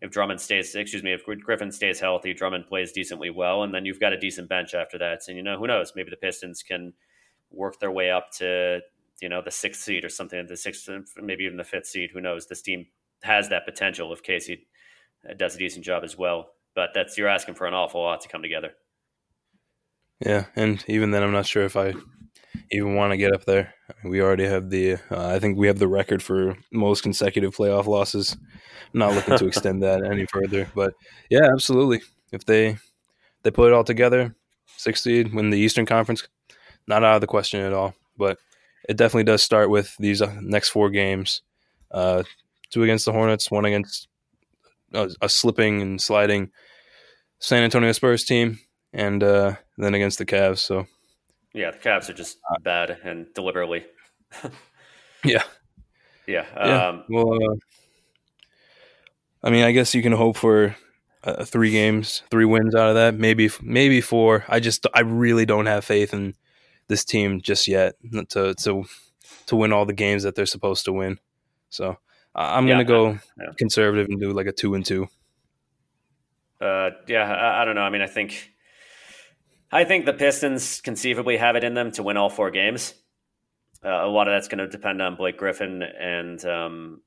if 0.00 0.10
Drummond 0.10 0.40
stays, 0.40 0.74
excuse 0.74 1.02
me, 1.02 1.12
if 1.12 1.24
Griffin 1.24 1.72
stays 1.72 1.98
healthy, 1.98 2.32
Drummond 2.32 2.66
plays 2.66 2.92
decently 2.92 3.30
well, 3.30 3.64
and 3.64 3.74
then 3.74 3.84
you've 3.84 4.00
got 4.00 4.12
a 4.12 4.18
decent 4.18 4.48
bench 4.48 4.74
after 4.74 4.98
that. 4.98 5.22
And 5.26 5.36
you 5.36 5.42
know, 5.42 5.58
who 5.58 5.66
knows? 5.66 5.92
Maybe 5.96 6.10
the 6.10 6.16
Pistons 6.16 6.62
can 6.62 6.92
work 7.50 7.80
their 7.80 7.90
way 7.90 8.10
up 8.10 8.30
to 8.32 8.80
you 9.20 9.28
know 9.28 9.42
the 9.42 9.50
sixth 9.50 9.82
seed 9.82 10.04
or 10.04 10.08
something, 10.08 10.46
the 10.46 10.56
sixth, 10.56 10.88
maybe 11.16 11.44
even 11.44 11.56
the 11.56 11.64
fifth 11.64 11.86
seed. 11.86 12.10
Who 12.12 12.20
knows? 12.20 12.46
This 12.46 12.62
team 12.62 12.86
has 13.22 13.48
that 13.48 13.64
potential 13.64 14.12
if 14.12 14.22
Casey 14.22 14.66
uh, 15.28 15.34
does 15.34 15.56
a 15.56 15.58
decent 15.58 15.84
job 15.84 16.04
as 16.04 16.16
well. 16.16 16.52
But 16.74 16.90
that's 16.94 17.18
you're 17.18 17.28
asking 17.28 17.56
for 17.56 17.66
an 17.66 17.74
awful 17.74 18.00
lot 18.00 18.20
to 18.20 18.28
come 18.28 18.42
together. 18.42 18.72
Yeah, 20.24 20.46
and 20.54 20.84
even 20.88 21.10
then, 21.10 21.22
I'm 21.22 21.32
not 21.32 21.46
sure 21.46 21.64
if 21.64 21.76
I 21.76 21.94
even 22.70 22.94
want 22.94 23.12
to 23.12 23.16
get 23.16 23.34
up 23.34 23.44
there. 23.44 23.74
We 24.04 24.20
already 24.20 24.44
have 24.44 24.70
the, 24.70 24.94
uh, 25.10 25.28
I 25.28 25.38
think 25.38 25.58
we 25.58 25.66
have 25.66 25.78
the 25.78 25.88
record 25.88 26.22
for 26.22 26.56
most 26.72 27.02
consecutive 27.02 27.56
playoff 27.56 27.86
losses. 27.86 28.36
I'm 28.94 29.00
not 29.00 29.14
looking 29.14 29.38
to 29.38 29.46
extend 29.48 29.82
that 29.82 30.04
any 30.04 30.26
further, 30.26 30.70
but 30.74 30.94
yeah, 31.30 31.48
absolutely. 31.52 32.02
If 32.32 32.44
they 32.44 32.76
they 33.42 33.50
put 33.50 33.68
it 33.68 33.74
all 33.74 33.84
together, 33.84 34.34
six 34.76 35.02
seed, 35.02 35.34
win 35.34 35.50
the 35.50 35.58
Eastern 35.58 35.86
Conference, 35.86 36.26
not 36.86 37.04
out 37.04 37.16
of 37.16 37.20
the 37.20 37.26
question 37.26 37.60
at 37.60 37.72
all. 37.72 37.94
But 38.16 38.38
it 38.88 38.96
definitely 38.96 39.24
does 39.24 39.42
start 39.42 39.70
with 39.70 39.96
these 39.98 40.20
uh, 40.20 40.36
next 40.40 40.70
four 40.70 40.90
games: 40.90 41.42
uh, 41.90 42.24
two 42.70 42.82
against 42.82 43.04
the 43.04 43.12
Hornets, 43.12 43.50
one 43.50 43.64
against 43.64 44.08
a, 44.92 45.10
a 45.22 45.28
slipping 45.28 45.80
and 45.80 46.00
sliding 46.00 46.50
San 47.38 47.62
Antonio 47.62 47.92
Spurs 47.92 48.24
team, 48.24 48.58
and 48.92 49.22
uh, 49.22 49.54
then 49.76 49.94
against 49.94 50.18
the 50.18 50.26
Cavs. 50.26 50.58
So 50.58 50.86
yeah, 51.58 51.72
the 51.72 51.78
Cavs 51.78 52.08
are 52.08 52.14
just 52.14 52.38
uh, 52.50 52.58
bad 52.60 52.98
and 53.02 53.26
deliberately. 53.34 53.84
yeah. 55.24 55.42
Yeah. 56.26 56.46
yeah. 56.56 56.88
Um, 56.88 57.04
well, 57.08 57.34
uh, 57.34 57.56
I 59.42 59.50
mean, 59.50 59.64
I 59.64 59.72
guess 59.72 59.94
you 59.94 60.02
can 60.02 60.12
hope 60.12 60.36
for 60.36 60.76
uh, 61.24 61.44
three 61.44 61.70
games, 61.70 62.22
three 62.30 62.44
wins 62.44 62.74
out 62.74 62.90
of 62.90 62.94
that. 62.94 63.14
Maybe, 63.14 63.50
maybe 63.60 64.00
four. 64.00 64.44
I 64.48 64.60
just, 64.60 64.86
I 64.94 65.00
really 65.00 65.46
don't 65.46 65.66
have 65.66 65.84
faith 65.84 66.14
in 66.14 66.34
this 66.86 67.04
team 67.04 67.40
just 67.40 67.68
yet 67.68 67.96
to 68.30 68.54
to 68.54 68.84
to 69.46 69.56
win 69.56 69.72
all 69.72 69.84
the 69.84 69.92
games 69.92 70.22
that 70.22 70.34
they're 70.34 70.46
supposed 70.46 70.84
to 70.86 70.92
win. 70.92 71.18
So 71.70 71.98
I'm 72.34 72.66
yeah, 72.66 72.74
gonna 72.74 72.84
go 72.84 73.08
yeah. 73.38 73.52
conservative 73.56 74.08
and 74.08 74.20
do 74.20 74.32
like 74.32 74.46
a 74.46 74.52
two 74.52 74.74
and 74.74 74.84
two. 74.84 75.08
Uh, 76.60 76.90
yeah, 77.06 77.30
I, 77.30 77.62
I 77.62 77.64
don't 77.64 77.74
know. 77.74 77.82
I 77.82 77.90
mean, 77.90 78.02
I 78.02 78.06
think 78.06 78.52
I 79.70 79.84
think 79.84 80.06
the 80.06 80.14
Pistons 80.14 80.80
conceivably 80.80 81.36
have 81.36 81.56
it 81.56 81.64
in 81.64 81.74
them 81.74 81.92
to 81.92 82.02
win 82.02 82.16
all 82.16 82.30
four 82.30 82.50
games. 82.50 82.94
Uh, 83.84 83.90
a 83.90 84.08
lot 84.08 84.26
of 84.26 84.34
that's 84.34 84.48
going 84.48 84.58
to 84.58 84.66
depend 84.66 85.02
on 85.02 85.14
Blake 85.14 85.36
Griffin 85.36 85.82
and 85.82 86.42
um, 86.46 87.00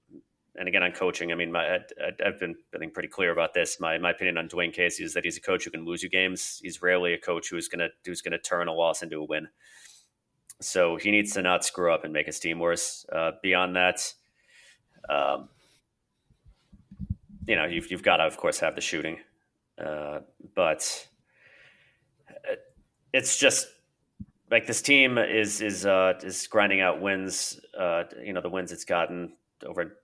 and 0.56 0.68
again 0.68 0.84
on 0.84 0.92
coaching. 0.92 1.32
I 1.32 1.36
mean, 1.36 1.52
my, 1.52 1.76
I, 1.76 1.80
have 2.24 2.40
been 2.40 2.56
I 2.74 2.78
think 2.78 2.94
pretty 2.94 3.10
clear 3.10 3.32
about 3.32 3.54
this. 3.54 3.80
My 3.80 3.98
my 3.98 4.12
opinion 4.12 4.38
on 4.38 4.48
Dwane 4.48 4.74
Casey 4.74 5.04
is 5.04 5.14
that 5.14 5.26
he's 5.26 5.38
a 5.38 5.42
coach 5.42 5.66
who 5.66 5.72
can 5.72 5.86
lose 5.86 6.04
you 6.04 6.10
games. 6.10 6.60
He's 6.62 6.82
rarely 6.82 7.14
a 7.14 7.18
coach 7.18 7.50
who's 7.50 7.68
gonna 7.68 7.90
who's 8.06 8.22
gonna 8.22 8.38
turn 8.38 8.68
a 8.68 8.74
loss 8.74 9.02
into 9.02 9.18
a 9.18 9.26
win. 9.26 9.48
So 10.62 10.96
he 10.98 11.10
needs 11.10 11.34
to 11.34 11.42
not 11.42 11.66
screw 11.66 11.92
up 11.92 12.04
and 12.04 12.14
make 12.14 12.28
his 12.28 12.40
team 12.40 12.60
worse. 12.60 13.06
Uh, 13.12 13.32
beyond 13.42 13.76
that, 13.76 14.14
um, 15.10 15.50
you 17.48 17.56
know, 17.56 17.66
you've 17.66 17.90
you've 17.92 18.04
got 18.04 18.18
to 18.18 18.24
of 18.24 18.38
course 18.38 18.60
have 18.60 18.76
the 18.76 18.82
shooting, 18.82 19.18
uh, 19.84 20.20
but 20.56 21.08
it's 23.14 23.38
just 23.38 23.68
like 24.50 24.68
this 24.68 24.82
team 24.82 25.18
is 25.18 25.62
is 25.62 25.86
uh, 25.86 26.14
is 26.24 26.48
grinding 26.48 26.82
out 26.82 27.02
wins. 27.02 27.60
Uh, 27.78 28.04
you 28.24 28.34
know 28.34 28.42
the 28.42 28.50
wins 28.50 28.72
it's 28.72 28.86
gotten 28.86 29.34
over. 29.66 29.98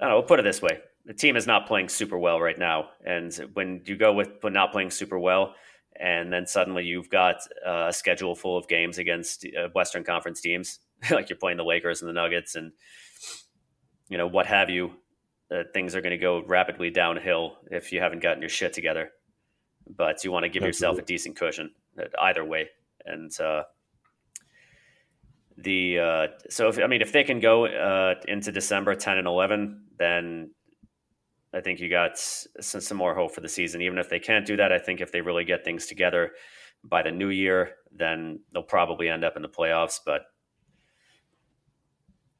I 0.00 0.04
don't 0.04 0.08
know. 0.10 0.16
We'll 0.16 0.24
put 0.24 0.40
it 0.40 0.42
this 0.42 0.60
way: 0.60 0.80
the 1.04 1.14
team 1.14 1.36
is 1.36 1.46
not 1.46 1.66
playing 1.66 1.88
super 1.88 2.18
well 2.18 2.40
right 2.40 2.58
now, 2.58 2.90
and 3.04 3.32
when 3.54 3.82
you 3.84 3.96
go 3.96 4.12
with 4.12 4.28
not 4.44 4.72
playing 4.72 4.90
super 4.90 5.18
well, 5.18 5.54
and 5.98 6.32
then 6.32 6.46
suddenly 6.46 6.84
you've 6.84 7.08
got 7.08 7.36
uh, 7.64 7.86
a 7.88 7.92
schedule 7.92 8.34
full 8.34 8.58
of 8.58 8.68
games 8.68 8.98
against 8.98 9.46
uh, 9.46 9.68
Western 9.74 10.04
Conference 10.04 10.40
teams, 10.40 10.80
like 11.10 11.30
you're 11.30 11.38
playing 11.38 11.58
the 11.58 11.64
Lakers 11.64 12.02
and 12.02 12.08
the 12.08 12.12
Nuggets, 12.14 12.56
and 12.56 12.72
you 14.08 14.18
know 14.18 14.26
what 14.26 14.46
have 14.46 14.68
you. 14.68 14.92
Uh, 15.48 15.62
things 15.72 15.94
are 15.94 16.00
going 16.00 16.10
to 16.10 16.18
go 16.18 16.42
rapidly 16.44 16.90
downhill 16.90 17.58
if 17.70 17.92
you 17.92 18.00
haven't 18.00 18.20
gotten 18.20 18.42
your 18.42 18.48
shit 18.48 18.72
together 18.72 19.12
but 19.88 20.24
you 20.24 20.32
want 20.32 20.44
to 20.44 20.48
give 20.48 20.62
Absolutely. 20.62 20.68
yourself 20.68 20.98
a 20.98 21.06
decent 21.06 21.36
cushion 21.36 21.70
uh, 21.98 22.04
either 22.22 22.44
way. 22.44 22.68
And 23.04 23.30
uh, 23.40 23.62
the 25.56 25.98
uh, 25.98 26.26
so 26.50 26.68
if, 26.68 26.78
I 26.78 26.86
mean 26.86 27.02
if 27.02 27.12
they 27.12 27.24
can 27.24 27.40
go 27.40 27.66
uh, 27.66 28.14
into 28.26 28.52
December 28.52 28.94
ten 28.94 29.18
and 29.18 29.26
eleven, 29.26 29.84
then 29.98 30.50
I 31.54 31.60
think 31.60 31.80
you 31.80 31.88
got 31.88 32.18
some, 32.18 32.80
some 32.80 32.96
more 32.96 33.14
hope 33.14 33.34
for 33.34 33.40
the 33.40 33.48
season. 33.48 33.80
Even 33.80 33.98
if 33.98 34.08
they 34.08 34.18
can't 34.18 34.44
do 34.44 34.56
that, 34.56 34.72
I 34.72 34.78
think 34.78 35.00
if 35.00 35.12
they 35.12 35.20
really 35.20 35.44
get 35.44 35.64
things 35.64 35.86
together 35.86 36.32
by 36.84 37.02
the 37.02 37.10
new 37.10 37.30
year, 37.30 37.76
then 37.92 38.40
they'll 38.52 38.62
probably 38.62 39.08
end 39.08 39.24
up 39.24 39.36
in 39.36 39.42
the 39.42 39.48
playoffs. 39.48 39.98
But 40.04 40.22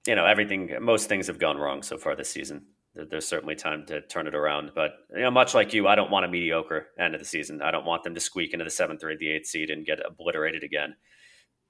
you 0.07 0.15
know, 0.15 0.27
everything, 0.27 0.71
most 0.81 1.09
things 1.09 1.27
have 1.27 1.39
gone 1.39 1.57
wrong 1.57 1.83
so 1.83 1.99
far 1.99 2.15
this 2.15 2.31
season 2.31 2.67
there's 3.11 3.29
certainly 3.29 3.55
time 3.55 3.85
to 3.87 4.01
turn 4.01 4.27
it 4.27 4.35
around. 4.35 4.73
But 4.75 4.93
you 5.15 5.23
know, 5.23 5.31
much 5.31 5.55
like 5.55 5.75
you, 5.75 5.87
I 5.87 5.95
don't 5.95 6.11
want 6.11 6.25
a 6.25 6.29
mediocre 6.29 6.89
end 6.99 7.15
of 7.15 7.21
the 7.21 7.27
season. 7.27 7.63
I 7.63 7.71
don't 7.71 7.85
want 7.85 8.05
them 8.05 8.15
to 8.15 8.21
squeak 8.21 8.53
into 8.53 8.65
the 8.65 8.71
seventh 8.71 9.05
or 9.05 9.17
the 9.17 9.31
eighth 9.31 9.47
seed 9.47 9.71
and 9.71 9.87
get 9.87 9.99
obliterated 10.05 10.63
again. 10.63 10.97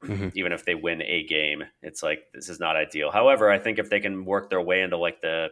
Mm-hmm. 0.04 0.28
Even 0.34 0.52
if 0.52 0.64
they 0.64 0.74
win 0.74 1.02
a 1.02 1.24
game, 1.24 1.64
it's 1.82 2.02
like 2.02 2.20
this 2.34 2.48
is 2.48 2.60
not 2.60 2.76
ideal. 2.76 3.10
However, 3.10 3.50
I 3.50 3.58
think 3.58 3.78
if 3.78 3.90
they 3.90 4.00
can 4.00 4.24
work 4.24 4.50
their 4.50 4.60
way 4.60 4.82
into 4.82 4.98
like 4.98 5.20
the 5.20 5.48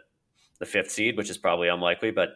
the 0.60 0.66
fifth 0.66 0.90
seed, 0.90 1.16
which 1.16 1.30
is 1.30 1.38
probably 1.38 1.68
unlikely, 1.68 2.10
but 2.10 2.30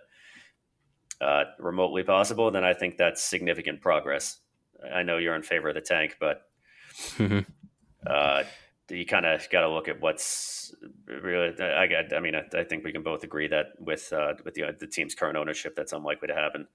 uh, 1.20 1.44
remotely 1.58 2.02
possible, 2.02 2.50
then 2.50 2.64
I 2.64 2.74
think 2.74 2.96
that's 2.96 3.22
significant 3.22 3.80
progress. 3.80 4.38
I 4.94 5.02
know 5.02 5.18
you're 5.18 5.34
in 5.34 5.42
favor 5.42 5.68
of 5.68 5.74
the 5.74 5.80
tank, 5.80 6.16
but 6.18 6.42
mm-hmm. 7.16 7.40
uh, 8.06 8.44
you 8.90 9.06
kind 9.06 9.26
of 9.26 9.48
got 9.50 9.62
to 9.62 9.68
look 9.68 9.88
at 9.88 10.00
what's 10.00 10.74
really. 11.06 11.54
I 11.60 11.86
got. 11.86 12.14
I 12.14 12.20
mean, 12.20 12.34
I, 12.34 12.44
I, 12.58 12.64
think 12.64 12.84
we 12.84 12.92
can 12.92 13.02
both 13.02 13.22
agree 13.22 13.48
that 13.48 13.66
with 13.78 14.12
uh, 14.12 14.34
with 14.44 14.54
the 14.54 14.76
the 14.78 14.86
team's 14.86 15.14
current 15.14 15.36
ownership, 15.36 15.74
that's 15.76 15.92
unlikely 15.92 16.28
to 16.28 16.34
happen. 16.34 16.66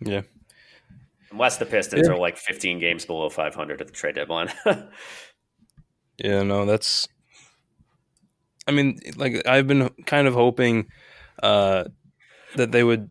Yeah. 0.00 0.22
Unless 1.30 1.58
the 1.58 1.66
Pistons 1.66 2.06
yeah. 2.06 2.14
are 2.14 2.18
like 2.18 2.38
15 2.38 2.78
games 2.78 3.04
below 3.04 3.28
500 3.28 3.80
at 3.80 3.86
the 3.86 3.92
trade 3.92 4.14
deadline. 4.14 4.50
yeah, 6.16 6.42
no, 6.42 6.64
that's. 6.64 7.08
I 8.66 8.70
mean, 8.70 8.98
like 9.16 9.46
I've 9.46 9.66
been 9.66 9.90
kind 10.06 10.26
of 10.26 10.34
hoping 10.34 10.88
uh, 11.42 11.84
that 12.56 12.72
they 12.72 12.82
would 12.82 13.10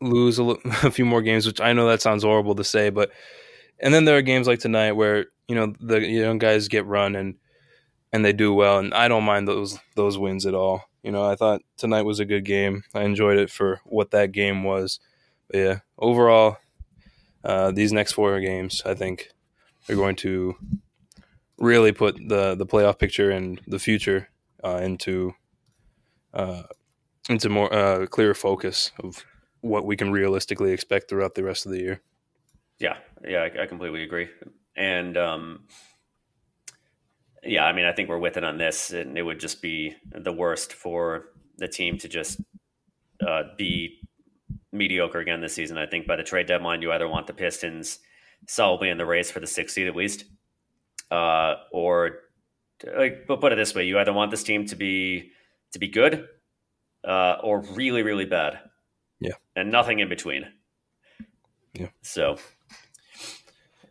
lose 0.00 0.38
a, 0.38 0.42
l- 0.42 0.58
a 0.82 0.90
few 0.90 1.04
more 1.04 1.22
games, 1.22 1.46
which 1.46 1.60
I 1.60 1.72
know 1.72 1.88
that 1.88 2.02
sounds 2.02 2.24
horrible 2.24 2.54
to 2.56 2.64
say, 2.64 2.90
but 2.90 3.10
and 3.80 3.92
then 3.92 4.04
there 4.04 4.16
are 4.16 4.22
games 4.22 4.46
like 4.46 4.60
tonight 4.60 4.92
where 4.92 5.26
you 5.48 5.54
know 5.54 5.74
the 5.80 6.00
young 6.00 6.38
guys 6.38 6.68
get 6.68 6.86
run 6.86 7.16
and 7.16 7.36
and 8.12 8.24
they 8.24 8.32
do 8.32 8.54
well, 8.54 8.78
and 8.78 8.94
I 8.94 9.08
don't 9.08 9.24
mind 9.24 9.48
those 9.48 9.78
those 9.96 10.16
wins 10.16 10.46
at 10.46 10.54
all. 10.54 10.88
You 11.02 11.10
know, 11.10 11.24
I 11.24 11.34
thought 11.34 11.62
tonight 11.76 12.02
was 12.02 12.20
a 12.20 12.24
good 12.24 12.44
game. 12.44 12.84
I 12.94 13.02
enjoyed 13.02 13.38
it 13.38 13.50
for 13.50 13.80
what 13.84 14.12
that 14.12 14.32
game 14.32 14.62
was. 14.62 15.00
But 15.50 15.58
yeah, 15.58 15.78
overall, 15.98 16.58
uh, 17.42 17.72
these 17.72 17.92
next 17.92 18.12
four 18.12 18.40
games, 18.40 18.82
I 18.86 18.94
think, 18.94 19.30
are 19.88 19.96
going 19.96 20.16
to 20.16 20.54
really 21.58 21.92
put 21.92 22.16
the 22.16 22.54
the 22.54 22.66
playoff 22.66 22.98
picture 22.98 23.30
and 23.30 23.60
the 23.66 23.78
future 23.78 24.28
uh, 24.62 24.80
into 24.82 25.34
uh, 26.32 26.62
into 27.28 27.48
more 27.48 27.72
uh, 27.72 28.06
clearer 28.06 28.34
focus 28.34 28.92
of 29.02 29.24
what 29.60 29.84
we 29.84 29.96
can 29.96 30.12
realistically 30.12 30.72
expect 30.72 31.08
throughout 31.08 31.34
the 31.34 31.42
rest 31.44 31.66
of 31.66 31.72
the 31.72 31.80
year. 31.80 32.00
Yeah, 32.78 32.96
yeah, 33.26 33.40
I, 33.42 33.62
I 33.62 33.66
completely 33.66 34.02
agree. 34.02 34.28
And 34.76 35.16
um, 35.16 35.64
yeah, 37.42 37.64
I 37.64 37.72
mean, 37.72 37.84
I 37.84 37.92
think 37.92 38.08
we're 38.08 38.18
with 38.18 38.36
it 38.36 38.44
on 38.44 38.58
this, 38.58 38.92
and 38.92 39.16
it 39.16 39.22
would 39.22 39.40
just 39.40 39.62
be 39.62 39.94
the 40.10 40.32
worst 40.32 40.72
for 40.72 41.26
the 41.58 41.68
team 41.68 41.98
to 41.98 42.08
just 42.08 42.40
uh, 43.26 43.42
be 43.56 44.00
mediocre 44.72 45.20
again 45.20 45.40
this 45.40 45.54
season. 45.54 45.78
I 45.78 45.86
think 45.86 46.06
by 46.06 46.16
the 46.16 46.22
trade 46.22 46.46
deadline, 46.46 46.82
you 46.82 46.92
either 46.92 47.08
want 47.08 47.26
the 47.26 47.34
Pistons 47.34 48.00
solidly 48.48 48.90
in 48.90 48.98
the 48.98 49.06
race 49.06 49.30
for 49.30 49.40
the 49.40 49.46
sixth 49.46 49.74
seed 49.74 49.86
at 49.86 49.96
least, 49.96 50.24
uh, 51.10 51.54
or 51.72 52.18
like, 52.96 53.26
but 53.26 53.40
put 53.40 53.52
it 53.52 53.56
this 53.56 53.74
way: 53.74 53.84
you 53.84 53.98
either 53.98 54.12
want 54.12 54.30
this 54.30 54.42
team 54.42 54.66
to 54.66 54.76
be 54.76 55.30
to 55.72 55.78
be 55.78 55.88
good 55.88 56.26
uh, 57.06 57.36
or 57.42 57.60
really, 57.74 58.02
really 58.02 58.26
bad. 58.26 58.60
Yeah, 59.20 59.34
and 59.54 59.70
nothing 59.70 60.00
in 60.00 60.08
between. 60.08 60.46
Yeah. 61.74 61.88
So, 62.02 62.38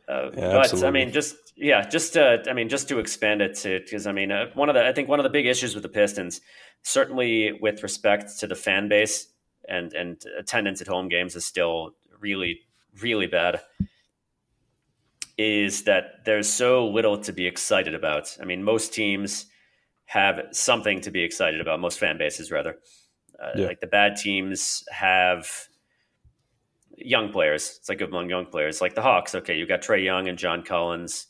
uh, 0.08 0.32
yeah, 0.36 0.52
but 0.52 0.84
I 0.84 0.92
mean, 0.92 1.12
just 1.12 1.36
yeah, 1.56 1.88
just 1.88 2.14
to, 2.14 2.44
I 2.48 2.54
mean, 2.54 2.70
just 2.70 2.90
to 2.90 3.00
expand 3.00 3.42
it 3.42 3.56
to 3.58 3.80
because 3.80 4.06
I 4.06 4.12
mean, 4.12 4.32
uh, 4.32 4.48
one 4.54 4.70
of 4.70 4.76
the 4.76 4.86
I 4.86 4.92
think 4.92 5.08
one 5.08 5.20
of 5.20 5.24
the 5.24 5.30
big 5.30 5.46
issues 5.46 5.74
with 5.76 5.84
the 5.84 5.90
Pistons, 5.90 6.42
certainly 6.82 7.54
with 7.62 7.84
respect 7.84 8.40
to 8.40 8.48
the 8.48 8.56
fan 8.56 8.90
base 8.90 9.28
and 9.68 9.94
and 9.94 10.22
attendance 10.38 10.82
at 10.82 10.88
home 10.88 11.08
games, 11.08 11.36
is 11.36 11.46
still 11.46 11.96
really 12.20 12.62
really 13.02 13.28
bad. 13.28 13.62
Is 15.38 15.84
that 15.84 16.26
there's 16.26 16.50
so 16.50 16.88
little 16.88 17.18
to 17.20 17.32
be 17.32 17.48
excited 17.48 17.96
about? 17.96 18.38
I 18.42 18.46
mean, 18.46 18.64
most 18.64 18.94
teams 18.94 19.48
have 20.06 20.42
something 20.52 21.02
to 21.02 21.12
be 21.12 21.24
excited 21.24 21.62
about. 21.62 21.80
Most 21.80 21.98
fan 21.98 22.18
bases, 22.18 22.52
rather, 22.52 22.78
uh, 23.42 23.52
yeah. 23.56 23.68
like 23.68 23.80
the 23.80 23.88
bad 23.88 24.18
teams 24.18 24.84
have 24.92 25.50
young 26.98 27.32
players. 27.32 27.78
It's 27.80 27.90
like 27.90 28.02
among 28.02 28.30
young 28.30 28.46
players, 28.46 28.82
like 28.82 28.96
the 28.96 29.02
Hawks. 29.02 29.36
Okay, 29.36 29.58
you 29.58 29.66
got 29.68 29.82
Trae 29.82 30.04
Young 30.04 30.28
and 30.28 30.38
John 30.38 30.64
Collins, 30.64 31.28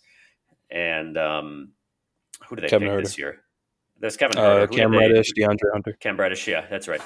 and 0.69 1.17
um, 1.17 1.71
who 2.47 2.55
do 2.55 2.61
they 2.61 2.67
Kevin 2.67 2.87
pick 2.87 2.97
Huerter. 2.97 3.03
this 3.03 3.17
year? 3.17 3.39
There's 3.99 4.17
Kevin 4.17 4.37
uh, 4.37 4.67
Cam 4.67 4.91
Reddish, 4.91 5.31
DeAndre 5.37 5.71
Hunter. 5.71 5.97
Cam 5.99 6.17
Reddish, 6.17 6.47
yeah, 6.47 6.65
that's 6.69 6.87
right. 6.87 7.01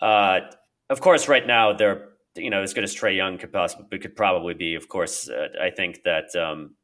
Uh, 0.00 0.40
of 0.88 1.00
course, 1.00 1.28
right 1.28 1.46
now 1.46 1.72
they're 1.72 2.08
you 2.36 2.50
know 2.50 2.62
as 2.62 2.74
good 2.74 2.84
as 2.84 2.94
Trae 2.94 3.16
Young 3.16 3.38
could 3.38 3.52
possibly 3.52 3.98
could 3.98 4.16
probably 4.16 4.54
be. 4.54 4.74
Of 4.74 4.88
course, 4.88 5.28
uh, 5.28 5.48
I 5.60 5.70
think 5.70 6.02
that 6.04 6.34
um, 6.36 6.74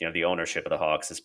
you 0.00 0.06
know 0.06 0.12
the 0.12 0.24
ownership 0.24 0.66
of 0.66 0.70
the 0.70 0.78
Hawks 0.78 1.10
is 1.10 1.22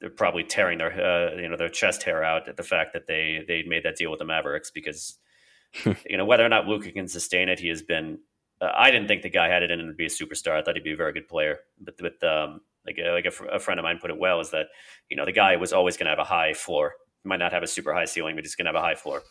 they're 0.00 0.10
probably 0.10 0.44
tearing 0.44 0.78
their 0.78 0.92
uh, 0.92 1.36
you 1.36 1.48
know 1.48 1.56
their 1.56 1.68
chest 1.68 2.02
hair 2.02 2.24
out 2.24 2.48
at 2.48 2.56
the 2.56 2.62
fact 2.62 2.92
that 2.92 3.06
they 3.06 3.44
they 3.46 3.62
made 3.62 3.84
that 3.84 3.96
deal 3.96 4.10
with 4.10 4.18
the 4.18 4.24
Mavericks 4.24 4.70
because 4.70 5.18
you 5.84 6.16
know 6.16 6.24
whether 6.24 6.44
or 6.44 6.48
not 6.48 6.66
Luka 6.66 6.90
can 6.92 7.08
sustain 7.08 7.48
it, 7.48 7.60
he 7.60 7.68
has 7.68 7.82
been. 7.82 8.18
Uh, 8.60 8.72
I 8.74 8.90
didn't 8.90 9.08
think 9.08 9.22
the 9.22 9.30
guy 9.30 9.48
had 9.48 9.62
it 9.62 9.70
in 9.70 9.80
him 9.80 9.88
to 9.88 9.94
be 9.94 10.06
a 10.06 10.08
superstar. 10.08 10.52
I 10.52 10.62
thought 10.62 10.74
he'd 10.74 10.84
be 10.84 10.92
a 10.92 10.96
very 10.96 11.12
good 11.12 11.28
player, 11.28 11.60
but 11.80 11.94
with 12.00 12.22
um, 12.22 12.60
like 12.86 12.98
a, 12.98 13.10
like 13.10 13.24
a, 13.24 13.30
fr- 13.30 13.46
a, 13.46 13.58
friend 13.58 13.80
of 13.80 13.84
mine 13.84 13.98
put 13.98 14.10
it 14.10 14.18
well 14.18 14.40
is 14.40 14.50
that 14.50 14.66
you 15.08 15.16
know 15.16 15.24
the 15.24 15.32
guy 15.32 15.56
was 15.56 15.72
always 15.72 15.96
going 15.96 16.06
to 16.06 16.10
have 16.10 16.18
a 16.18 16.24
high 16.24 16.52
floor. 16.52 16.94
He 17.22 17.28
might 17.28 17.38
not 17.38 17.52
have 17.52 17.62
a 17.62 17.66
super 17.66 17.92
high 17.92 18.04
ceiling, 18.04 18.34
but 18.34 18.44
he's 18.44 18.54
going 18.54 18.66
to 18.66 18.72
have 18.72 18.82
a 18.82 18.86
high 18.86 18.94
floor. 18.94 19.22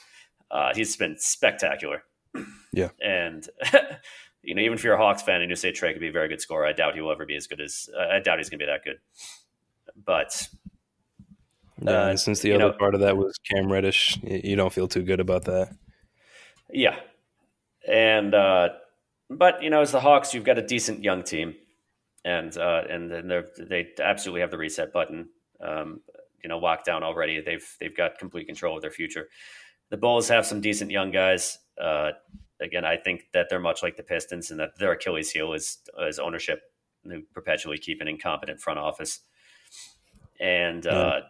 Uh, 0.50 0.74
he's 0.74 0.96
been 0.96 1.16
spectacular. 1.18 2.04
Yeah, 2.72 2.90
and 3.02 3.50
you 4.44 4.54
know 4.54 4.62
even 4.62 4.76
if 4.76 4.84
you're 4.84 4.94
a 4.94 4.98
Hawks 4.98 5.24
fan 5.24 5.42
and 5.42 5.50
you 5.50 5.56
say 5.56 5.72
Trae 5.72 5.92
could 5.92 6.00
be 6.00 6.10
a 6.10 6.12
very 6.12 6.28
good 6.28 6.40
scorer, 6.40 6.68
I 6.68 6.72
doubt 6.72 6.94
he 6.94 7.02
will 7.02 7.12
ever 7.12 7.26
be 7.26 7.36
as 7.36 7.48
good 7.48 7.60
as 7.60 7.90
uh, 7.98 8.14
I 8.14 8.20
doubt 8.20 8.38
he's 8.38 8.48
going 8.48 8.60
to 8.60 8.66
be 8.68 8.72
that 8.72 8.84
good. 8.84 9.00
But 10.06 10.48
yeah, 11.82 11.92
uh, 11.92 12.16
since 12.16 12.42
the 12.42 12.54
other 12.54 12.66
know, 12.66 12.72
part 12.74 12.94
of 12.94 13.02
that 13.02 13.18
was 13.18 13.40
Cam 13.40 13.72
Reddish, 13.72 14.20
you 14.22 14.56
don't 14.56 14.72
feel 14.72 14.88
too 14.88 15.02
good 15.02 15.20
about 15.20 15.46
that. 15.46 15.76
Yeah, 16.72 17.00
and 17.88 18.36
uh, 18.36 18.70
but 19.30 19.64
you 19.64 19.70
know 19.70 19.82
as 19.82 19.92
the 19.92 20.00
Hawks, 20.00 20.34
you've 20.34 20.44
got 20.44 20.58
a 20.58 20.66
decent 20.66 21.04
young 21.04 21.24
team 21.24 21.56
and 22.26 22.58
uh, 22.58 22.84
and 22.90 23.10
then 23.10 23.44
they 23.58 23.90
absolutely 24.02 24.42
have 24.42 24.52
the 24.52 24.58
reset 24.58 24.92
button, 24.92 25.30
um, 25.62 26.02
you 26.44 26.50
know, 26.50 26.58
locked 26.58 26.86
down 26.86 27.04
already. 27.04 27.42
They've 27.42 27.66
they've 27.80 27.96
got 27.96 28.18
complete 28.18 28.48
control 28.48 28.76
of 28.76 28.82
their 28.82 28.92
future. 28.92 29.30
The 29.90 29.98
Bulls 29.98 30.28
have 30.28 30.46
some 30.46 30.62
decent 30.62 30.92
young 30.92 31.12
guys. 31.12 31.58
Uh, 31.82 32.12
again, 32.60 32.86
I 32.86 32.98
think 32.98 33.28
that 33.34 33.48
they're 33.50 33.60
much 33.60 33.82
like 33.82 33.98
the 33.98 34.04
Pistons, 34.04 34.52
and 34.52 34.60
that 34.60 34.78
their 34.78 34.92
Achilles 34.92 35.32
heel 35.32 35.54
is 35.54 35.80
is 36.02 36.20
ownership, 36.20 36.62
who 37.04 37.22
perpetually 37.34 37.78
keep 37.78 38.02
an 38.02 38.08
incompetent 38.08 38.60
front 38.60 38.80
office. 38.80 39.22
And 40.40 40.86
uh, 40.88 41.22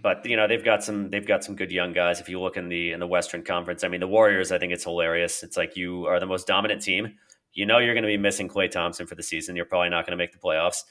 but 0.00 0.24
you 0.24 0.36
know 0.36 0.46
they've 0.46 0.64
got 0.64 0.82
some 0.84 1.10
they've 1.10 1.26
got 1.26 1.44
some 1.44 1.56
good 1.56 1.70
young 1.70 1.92
guys. 1.92 2.20
If 2.20 2.28
you 2.28 2.40
look 2.40 2.56
in 2.56 2.68
the 2.68 2.92
in 2.92 3.00
the 3.00 3.06
Western 3.06 3.42
Conference, 3.42 3.84
I 3.84 3.88
mean 3.88 4.00
the 4.00 4.08
Warriors, 4.08 4.52
I 4.52 4.58
think 4.58 4.72
it's 4.72 4.84
hilarious. 4.84 5.42
It's 5.42 5.56
like 5.56 5.76
you 5.76 6.06
are 6.06 6.20
the 6.20 6.26
most 6.26 6.46
dominant 6.46 6.82
team 6.82 7.14
you 7.56 7.64
know 7.64 7.78
you're 7.78 7.94
going 7.94 8.04
to 8.04 8.08
be 8.08 8.18
missing 8.18 8.48
Klay 8.48 8.70
Thompson 8.70 9.06
for 9.06 9.16
the 9.16 9.22
season. 9.22 9.56
You're 9.56 9.64
probably 9.64 9.88
not 9.88 10.06
going 10.06 10.12
to 10.12 10.22
make 10.22 10.32
the 10.32 10.38
playoffs. 10.38 10.84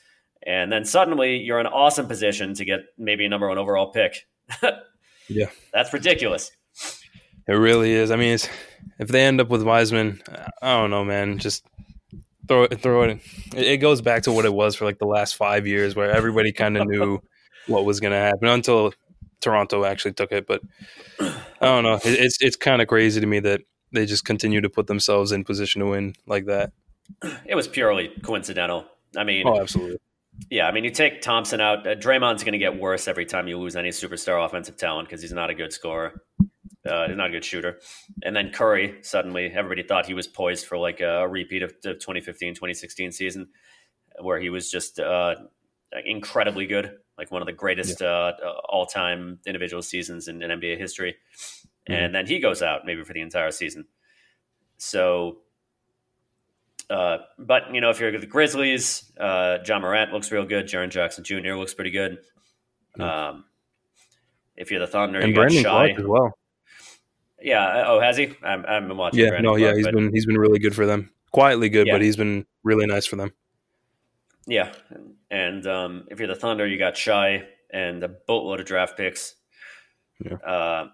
And 0.45 0.71
then 0.71 0.83
suddenly 0.83 1.37
you're 1.37 1.59
in 1.59 1.67
an 1.67 1.71
awesome 1.71 2.07
position 2.07 2.55
to 2.55 2.65
get 2.65 2.81
maybe 2.97 3.25
a 3.25 3.29
number 3.29 3.47
one 3.47 3.57
overall 3.57 3.91
pick. 3.91 4.27
yeah. 5.29 5.45
That's 5.71 5.93
ridiculous. 5.93 6.51
It 7.47 7.53
really 7.53 7.93
is. 7.93 8.09
I 8.09 8.15
mean, 8.15 8.37
if 8.99 9.07
they 9.07 9.23
end 9.23 9.39
up 9.39 9.49
with 9.49 9.61
Wiseman, 9.61 10.21
I 10.61 10.75
don't 10.75 10.89
know, 10.89 11.05
man. 11.05 11.37
Just 11.37 11.63
throw 12.47 12.63
it, 12.63 12.81
throw 12.81 13.03
it. 13.03 13.21
It 13.55 13.77
goes 13.77 14.01
back 14.01 14.23
to 14.23 14.31
what 14.31 14.45
it 14.45 14.53
was 14.53 14.75
for 14.75 14.85
like 14.85 14.97
the 14.97 15.05
last 15.05 15.35
five 15.35 15.67
years, 15.67 15.95
where 15.95 16.11
everybody 16.11 16.51
kind 16.51 16.77
of 16.77 16.87
knew 16.87 17.19
what 17.67 17.85
was 17.85 17.99
going 17.99 18.13
to 18.13 18.19
happen 18.19 18.47
until 18.47 18.93
Toronto 19.41 19.85
actually 19.85 20.13
took 20.13 20.31
it. 20.31 20.47
But 20.47 20.61
I 21.19 21.35
don't 21.61 21.83
know. 21.83 21.99
It's 22.03 22.41
it's 22.41 22.55
kind 22.55 22.81
of 22.81 22.87
crazy 22.87 23.21
to 23.21 23.27
me 23.27 23.39
that 23.41 23.61
they 23.91 24.05
just 24.05 24.25
continue 24.25 24.61
to 24.61 24.69
put 24.69 24.87
themselves 24.87 25.31
in 25.31 25.43
position 25.43 25.81
to 25.81 25.87
win 25.87 26.15
like 26.25 26.45
that. 26.45 26.71
It 27.45 27.55
was 27.55 27.67
purely 27.67 28.09
coincidental. 28.23 28.85
I 29.15 29.23
mean, 29.23 29.47
oh, 29.47 29.61
absolutely. 29.61 29.99
Yeah, 30.49 30.67
I 30.67 30.71
mean, 30.71 30.83
you 30.83 30.91
take 30.91 31.21
Thompson 31.21 31.61
out. 31.61 31.87
Uh, 31.87 31.95
Draymond's 31.95 32.43
going 32.43 32.53
to 32.53 32.59
get 32.59 32.77
worse 32.77 33.07
every 33.07 33.25
time 33.25 33.47
you 33.47 33.57
lose 33.57 33.75
any 33.75 33.89
superstar 33.89 34.43
offensive 34.45 34.75
talent 34.75 35.07
because 35.07 35.21
he's 35.21 35.31
not 35.31 35.49
a 35.49 35.53
good 35.53 35.71
scorer. 35.71 36.21
Uh, 36.85 37.07
he's 37.07 37.17
not 37.17 37.29
a 37.29 37.31
good 37.31 37.45
shooter. 37.45 37.79
And 38.23 38.35
then 38.35 38.51
Curry, 38.51 38.97
suddenly, 39.01 39.45
everybody 39.45 39.83
thought 39.83 40.05
he 40.05 40.13
was 40.13 40.27
poised 40.27 40.65
for 40.65 40.77
like 40.77 40.99
a, 41.01 41.27
repeat 41.27 41.63
of 41.63 41.73
the 41.81 41.93
2015 41.93 42.53
2016 42.53 43.11
season 43.11 43.47
where 44.19 44.39
he 44.39 44.49
was 44.49 44.69
just 44.69 44.99
uh, 44.99 45.35
incredibly 46.05 46.67
good, 46.67 46.97
like 47.17 47.31
one 47.31 47.41
of 47.41 47.45
the 47.45 47.53
greatest 47.53 48.01
yeah. 48.01 48.07
uh, 48.07 48.59
all 48.67 48.85
time 48.85 49.39
individual 49.45 49.81
seasons 49.81 50.27
in, 50.27 50.41
in 50.41 50.59
NBA 50.59 50.77
history 50.77 51.15
mm-hmm. 51.89 51.93
and 51.93 52.15
then 52.15 52.25
he 52.25 52.39
goes 52.39 52.61
out 52.61 52.85
maybe 52.85 53.03
for 53.03 53.13
the 53.13 53.21
entire 53.21 53.51
season. 53.51 53.85
So, 54.77 55.37
uh, 56.89 57.17
but 57.37 57.73
you 57.73 57.81
know, 57.81 57.89
if 57.89 57.99
you're 57.99 58.17
the 58.17 58.25
Grizzlies, 58.25 59.11
uh, 59.19 59.59
Ja 59.65 59.79
Morant 59.79 60.11
looks 60.11 60.31
real 60.31 60.45
good. 60.45 60.67
Jaren 60.67 60.89
Jackson 60.89 61.23
Jr. 61.23 61.53
looks 61.53 61.73
pretty 61.73 61.91
good. 61.91 62.19
Um, 62.99 63.45
if 64.55 64.71
you're 64.71 64.79
the 64.79 64.87
Thunder, 64.87 65.19
and 65.19 65.29
you 65.29 65.35
Brandon 65.35 65.63
Shai 65.63 65.89
as 65.89 66.05
well. 66.05 66.37
Yeah. 67.41 67.65
Uh, 67.65 67.83
oh, 67.87 67.99
has 67.99 68.17
he? 68.17 68.35
I'm, 68.43 68.65
I've 68.67 68.87
been 68.87 68.97
watching. 68.97 69.19
Yeah. 69.19 69.29
Brandon 69.29 69.43
no. 69.43 69.57
Clarke, 69.57 69.61
yeah. 69.61 69.75
He's 69.75 69.85
but, 69.85 69.95
been 69.95 70.13
he's 70.13 70.25
been 70.25 70.37
really 70.37 70.59
good 70.59 70.75
for 70.75 70.85
them. 70.85 71.11
Quietly 71.31 71.69
good, 71.69 71.87
yeah. 71.87 71.93
but 71.93 72.01
he's 72.01 72.15
been 72.15 72.45
really 72.63 72.85
nice 72.85 73.05
for 73.05 73.17
them. 73.17 73.33
Yeah. 74.47 74.71
And 75.29 75.65
um, 75.67 76.05
if 76.09 76.19
you're 76.19 76.27
the 76.27 76.35
Thunder, 76.35 76.67
you 76.67 76.77
got 76.77 76.97
Shai 76.97 77.43
and 77.71 78.03
a 78.03 78.07
boatload 78.07 78.59
of 78.59 78.65
draft 78.65 78.97
picks. 78.97 79.35
Yeah. 80.23 80.35
Uh, 80.35 80.87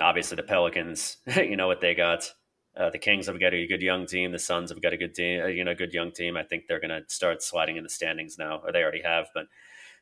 obviously 0.00 0.36
the 0.36 0.42
Pelicans, 0.42 1.16
you 1.36 1.56
know 1.56 1.66
what 1.66 1.80
they 1.80 1.94
got. 1.94 2.32
Uh, 2.76 2.90
the 2.90 2.98
Kings 2.98 3.26
have 3.26 3.40
got 3.40 3.54
a 3.54 3.66
good 3.66 3.80
young 3.80 4.06
team. 4.06 4.32
The 4.32 4.38
Suns 4.38 4.70
have 4.70 4.82
got 4.82 4.92
a 4.92 4.98
good 4.98 5.14
team, 5.14 5.42
uh, 5.42 5.46
you 5.46 5.64
know, 5.64 5.74
good 5.74 5.94
young 5.94 6.12
team. 6.12 6.36
I 6.36 6.42
think 6.42 6.64
they're 6.68 6.80
going 6.80 6.90
to 6.90 7.02
start 7.08 7.42
sliding 7.42 7.76
in 7.76 7.82
the 7.82 7.88
standings 7.88 8.36
now, 8.38 8.60
or 8.62 8.70
they 8.70 8.82
already 8.82 9.00
have. 9.02 9.28
But 9.32 9.46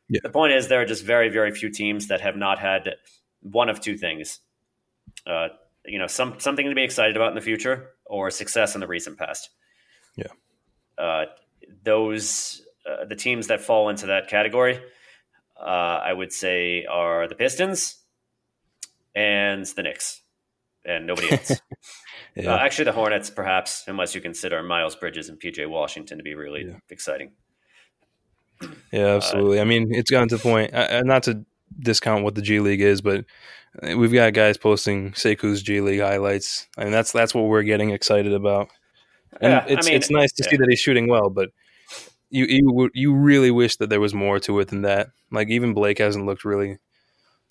yeah. 0.09 0.20
the 0.24 0.30
point 0.30 0.55
is, 0.55 0.66
there 0.66 0.80
are 0.80 0.84
just 0.84 1.05
very, 1.05 1.28
very 1.28 1.53
few 1.53 1.70
teams 1.70 2.09
that 2.09 2.20
have 2.20 2.36
not 2.36 2.59
had 2.59 2.97
one 3.42 3.68
of 3.68 3.80
two 3.80 3.97
things. 3.97 4.40
Uh, 5.24 5.49
you 5.86 6.01
know, 6.01 6.09
some 6.09 6.40
something 6.40 6.68
to 6.68 6.74
be 6.74 6.82
excited 6.82 7.14
about 7.14 7.28
in 7.28 7.36
the 7.36 7.40
future, 7.40 7.90
or 8.07 8.30
success 8.32 8.74
in 8.74 8.80
the 8.80 8.88
recent 8.88 9.18
past. 9.18 9.51
Yeah. 10.16 10.32
Uh, 10.99 11.26
those 11.84 12.63
uh, 12.89 13.05
the 13.05 13.16
teams 13.16 13.49
that 13.49 13.61
fall 13.61 13.89
into 13.89 14.07
that 14.07 14.28
category, 14.28 14.80
uh, 15.59 16.01
I 16.05 16.12
would 16.12 16.32
say, 16.32 16.85
are 16.85 17.28
the 17.28 17.35
Pistons, 17.35 17.97
and 19.14 19.64
the 19.64 19.82
Knicks, 19.82 20.20
and 20.85 21.07
nobody 21.07 21.32
else. 21.32 21.61
Yeah. 22.37 22.55
Uh, 22.55 22.59
actually, 22.59 22.87
the 22.87 22.93
Hornets, 22.93 23.30
perhaps, 23.30 23.85
unless 23.87 24.12
you 24.12 24.20
consider 24.20 24.61
Miles 24.61 24.97
Bridges 24.97 25.28
and 25.28 25.39
PJ 25.39 25.68
Washington 25.68 26.18
to 26.18 26.24
be 26.24 26.35
really 26.35 26.64
yeah. 26.66 26.78
exciting. 26.91 27.30
Yeah, 28.91 29.12
uh, 29.12 29.16
absolutely. 29.16 29.59
Uh, 29.59 29.62
I 29.62 29.64
mean, 29.64 29.95
it's 29.95 30.11
gotten 30.11 30.28
to 30.30 30.37
the 30.37 30.43
point, 30.43 30.74
uh, 30.74 31.03
not 31.03 31.22
to 31.24 31.45
discount 31.78 32.24
what 32.24 32.35
the 32.35 32.43
G 32.43 32.59
League 32.61 32.80
is, 32.80 33.03
but 33.03 33.24
we've 33.82 34.12
got 34.12 34.32
guys 34.32 34.57
posting 34.57 35.12
Sekou's 35.12 35.62
G 35.62 35.80
League 35.80 36.01
highlights, 36.01 36.66
and 36.76 36.93
that's 36.93 37.12
that's 37.12 37.35
what 37.35 37.43
we're 37.43 37.62
getting 37.62 37.91
excited 37.91 38.32
about. 38.32 38.68
And 39.41 39.53
yeah, 39.53 39.64
it's 39.68 39.87
I 39.87 39.91
mean, 39.91 39.97
it's 39.97 40.11
nice 40.11 40.32
to 40.32 40.45
yeah. 40.45 40.51
see 40.51 40.57
that 40.57 40.68
he's 40.68 40.80
shooting 40.80 41.09
well, 41.09 41.30
but 41.30 41.51
you 42.35 42.47
you 42.49 42.91
you 42.95 43.14
really 43.14 43.51
wish 43.51 43.76
that 43.76 43.91
there 43.91 44.01
was 44.01 44.12
more 44.12 44.41
to 44.41 44.59
it 44.59 44.68
than 44.68 44.82
that. 44.82 45.11
Like 45.30 45.49
even 45.49 45.72
Blake 45.72 45.99
hasn't 45.99 46.26
looked 46.26 46.45
really 46.45 46.78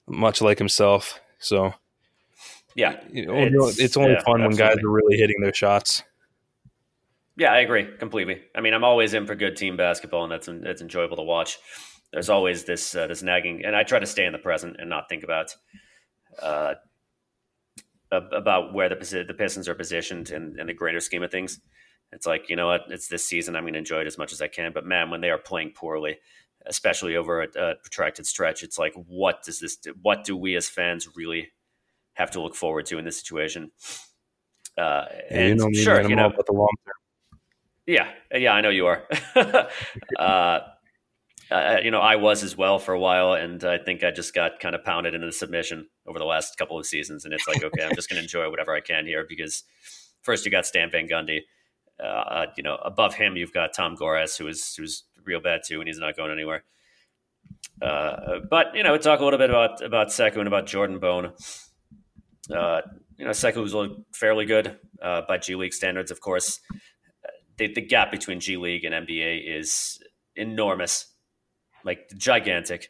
much 0.07 0.41
like 0.41 0.57
himself. 0.57 1.19
So 1.39 1.73
yeah, 2.75 2.99
you 3.11 3.25
know, 3.25 3.67
it's, 3.67 3.79
it's, 3.79 3.97
only 3.97 4.11
yeah, 4.11 4.23
fun 4.23 4.41
absolutely. 4.41 4.47
when 4.47 4.57
guys 4.57 4.83
are 4.83 4.89
really 4.89 5.17
hitting 5.17 5.39
their 5.41 5.53
shots. 5.53 6.03
Yeah, 7.37 7.53
I 7.53 7.59
agree 7.59 7.87
completely. 7.97 8.41
I 8.55 8.61
mean, 8.61 8.73
I'm 8.73 8.83
always 8.83 9.13
in 9.13 9.25
for 9.25 9.35
good 9.35 9.55
team 9.55 9.77
basketball, 9.77 10.23
and 10.23 10.31
that's 10.31 10.49
that's 10.61 10.81
enjoyable 10.81 11.17
to 11.17 11.23
watch. 11.23 11.57
There's 12.11 12.29
always 12.29 12.65
this 12.65 12.93
uh, 12.93 13.07
this 13.07 13.23
nagging, 13.23 13.63
and 13.65 13.75
I 13.75 13.83
try 13.83 13.99
to 13.99 14.05
stay 14.05 14.25
in 14.25 14.33
the 14.33 14.39
present 14.39 14.77
and 14.79 14.89
not 14.89 15.07
think 15.07 15.23
about 15.23 15.55
uh, 16.41 16.73
about 18.11 18.73
where 18.73 18.89
the 18.89 19.25
the 19.27 19.33
Pistons 19.33 19.69
are 19.69 19.75
positioned 19.75 20.29
in, 20.29 20.57
in 20.59 20.67
the 20.67 20.73
greater 20.73 20.99
scheme 20.99 21.23
of 21.23 21.31
things. 21.31 21.59
It's 22.13 22.25
like 22.25 22.49
you 22.49 22.55
know 22.55 22.67
what, 22.67 22.81
it's 22.89 23.07
this 23.07 23.25
season. 23.25 23.55
I'm 23.55 23.63
going 23.63 23.73
to 23.73 23.79
enjoy 23.79 24.01
it 24.01 24.07
as 24.07 24.17
much 24.17 24.31
as 24.31 24.41
I 24.41 24.47
can. 24.47 24.71
But 24.73 24.85
man, 24.85 25.09
when 25.09 25.21
they 25.21 25.29
are 25.29 25.37
playing 25.37 25.71
poorly, 25.71 26.17
especially 26.65 27.15
over 27.15 27.41
a, 27.41 27.47
a 27.47 27.75
protracted 27.75 28.25
stretch, 28.25 28.63
it's 28.63 28.77
like 28.77 28.93
what 28.95 29.43
does 29.43 29.59
this? 29.59 29.77
Do? 29.77 29.93
What 30.01 30.23
do 30.23 30.37
we 30.37 30.55
as 30.55 30.69
fans 30.69 31.07
really 31.15 31.51
have 32.13 32.31
to 32.31 32.41
look 32.41 32.55
forward 32.55 32.85
to 32.87 32.97
in 32.97 33.05
this 33.05 33.19
situation? 33.19 33.71
Uh, 34.77 35.05
and 35.29 35.49
you 35.49 35.55
know 35.55 35.71
sure, 35.73 36.01
you 36.07 36.15
know, 36.15 36.27
about 36.27 36.45
the 36.45 36.53
long 36.53 36.69
term. 36.85 37.39
Yeah, 37.85 38.09
yeah, 38.33 38.53
I 38.53 38.61
know 38.61 38.69
you 38.69 38.87
are. 38.87 39.07
uh, 40.19 40.59
uh, 41.51 41.77
you 41.83 41.91
know, 41.91 41.99
I 41.99 42.15
was 42.15 42.43
as 42.43 42.57
well 42.57 42.79
for 42.79 42.93
a 42.93 42.99
while, 42.99 43.33
and 43.33 43.63
I 43.63 43.77
think 43.77 44.03
I 44.03 44.11
just 44.11 44.33
got 44.33 44.59
kind 44.59 44.73
of 44.73 44.83
pounded 44.83 45.13
into 45.13 45.27
the 45.27 45.33
submission 45.33 45.87
over 46.07 46.17
the 46.17 46.25
last 46.25 46.57
couple 46.57 46.79
of 46.79 46.85
seasons. 46.85 47.25
And 47.25 47.33
it's 47.33 47.47
like, 47.47 47.63
okay, 47.63 47.85
I'm 47.85 47.95
just 47.95 48.09
going 48.09 48.17
to 48.19 48.23
enjoy 48.23 48.49
whatever 48.49 48.73
I 48.73 48.79
can 48.79 49.05
here 49.05 49.25
because 49.27 49.63
first 50.21 50.45
you 50.45 50.51
got 50.51 50.65
Stan 50.65 50.89
Van 50.89 51.07
Gundy, 51.07 51.41
uh, 52.01 52.45
you 52.55 52.63
know, 52.63 52.77
above 52.83 53.15
him 53.15 53.35
you've 53.35 53.53
got 53.53 53.73
Tom 53.73 53.95
Gores, 53.95 54.37
who 54.37 54.47
is 54.47 54.75
who's 54.75 55.03
real 55.25 55.41
bad 55.41 55.61
too, 55.65 55.79
and 55.79 55.87
he's 55.87 55.99
not 55.99 56.15
going 56.15 56.31
anywhere. 56.31 56.63
Uh, 57.81 58.39
but 58.49 58.75
you 58.75 58.83
know, 58.83 58.97
talk 58.97 59.19
a 59.19 59.23
little 59.23 59.39
bit 59.39 59.49
about 59.49 59.81
about 59.81 60.07
Sekou 60.07 60.37
and 60.37 60.47
about 60.47 60.67
Jordan 60.67 60.99
Bone. 60.99 61.33
Uh, 62.53 62.81
you 63.17 63.25
know, 63.25 63.31
Sekou 63.31 63.61
was 63.61 63.75
fairly 64.13 64.45
good 64.45 64.77
uh, 65.01 65.21
by 65.27 65.37
G 65.37 65.55
League 65.55 65.73
standards, 65.73 66.11
of 66.11 66.19
course. 66.19 66.59
The, 67.57 67.71
the 67.71 67.81
gap 67.81 68.11
between 68.11 68.39
G 68.39 68.57
League 68.57 68.83
and 68.83 69.07
NBA 69.07 69.43
is 69.45 69.99
enormous 70.35 71.13
like 71.83 72.09
gigantic. 72.17 72.89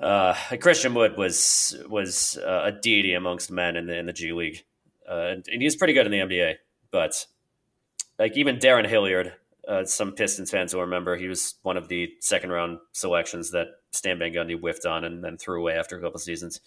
Uh, 0.00 0.34
Christian 0.60 0.94
Wood 0.94 1.16
was 1.16 1.76
was 1.88 2.38
uh, 2.38 2.62
a 2.64 2.72
deity 2.72 3.12
amongst 3.12 3.50
men 3.50 3.76
in 3.76 3.86
the 3.86 3.98
in 3.98 4.06
the 4.06 4.12
G 4.12 4.32
League, 4.32 4.64
and, 5.06 5.44
and, 5.46 5.62
he's 5.62 5.76
pretty 5.76 5.92
good 5.92 6.06
in 6.06 6.12
the 6.12 6.18
NBA. 6.18 6.54
But 6.90 7.26
like 8.20 8.36
even 8.36 8.58
Darrun 8.58 8.86
Hilliard, 8.86 9.32
uh, 9.66 9.84
some 9.84 10.12
Pistons 10.12 10.50
fans 10.50 10.74
will 10.74 10.82
remember 10.82 11.16
he 11.16 11.26
was 11.26 11.54
one 11.62 11.78
of 11.78 11.88
the 11.88 12.12
second 12.20 12.50
round 12.50 12.78
selections 12.92 13.50
that 13.52 13.68
Stan 13.92 14.18
Van 14.18 14.32
Gundy 14.32 14.60
whiffed 14.60 14.84
on 14.84 15.04
and 15.04 15.24
then 15.24 15.38
threw 15.38 15.58
away 15.58 15.72
after 15.72 15.98
a 15.98 16.02
couple 16.02 16.20
seasons. 16.20 16.60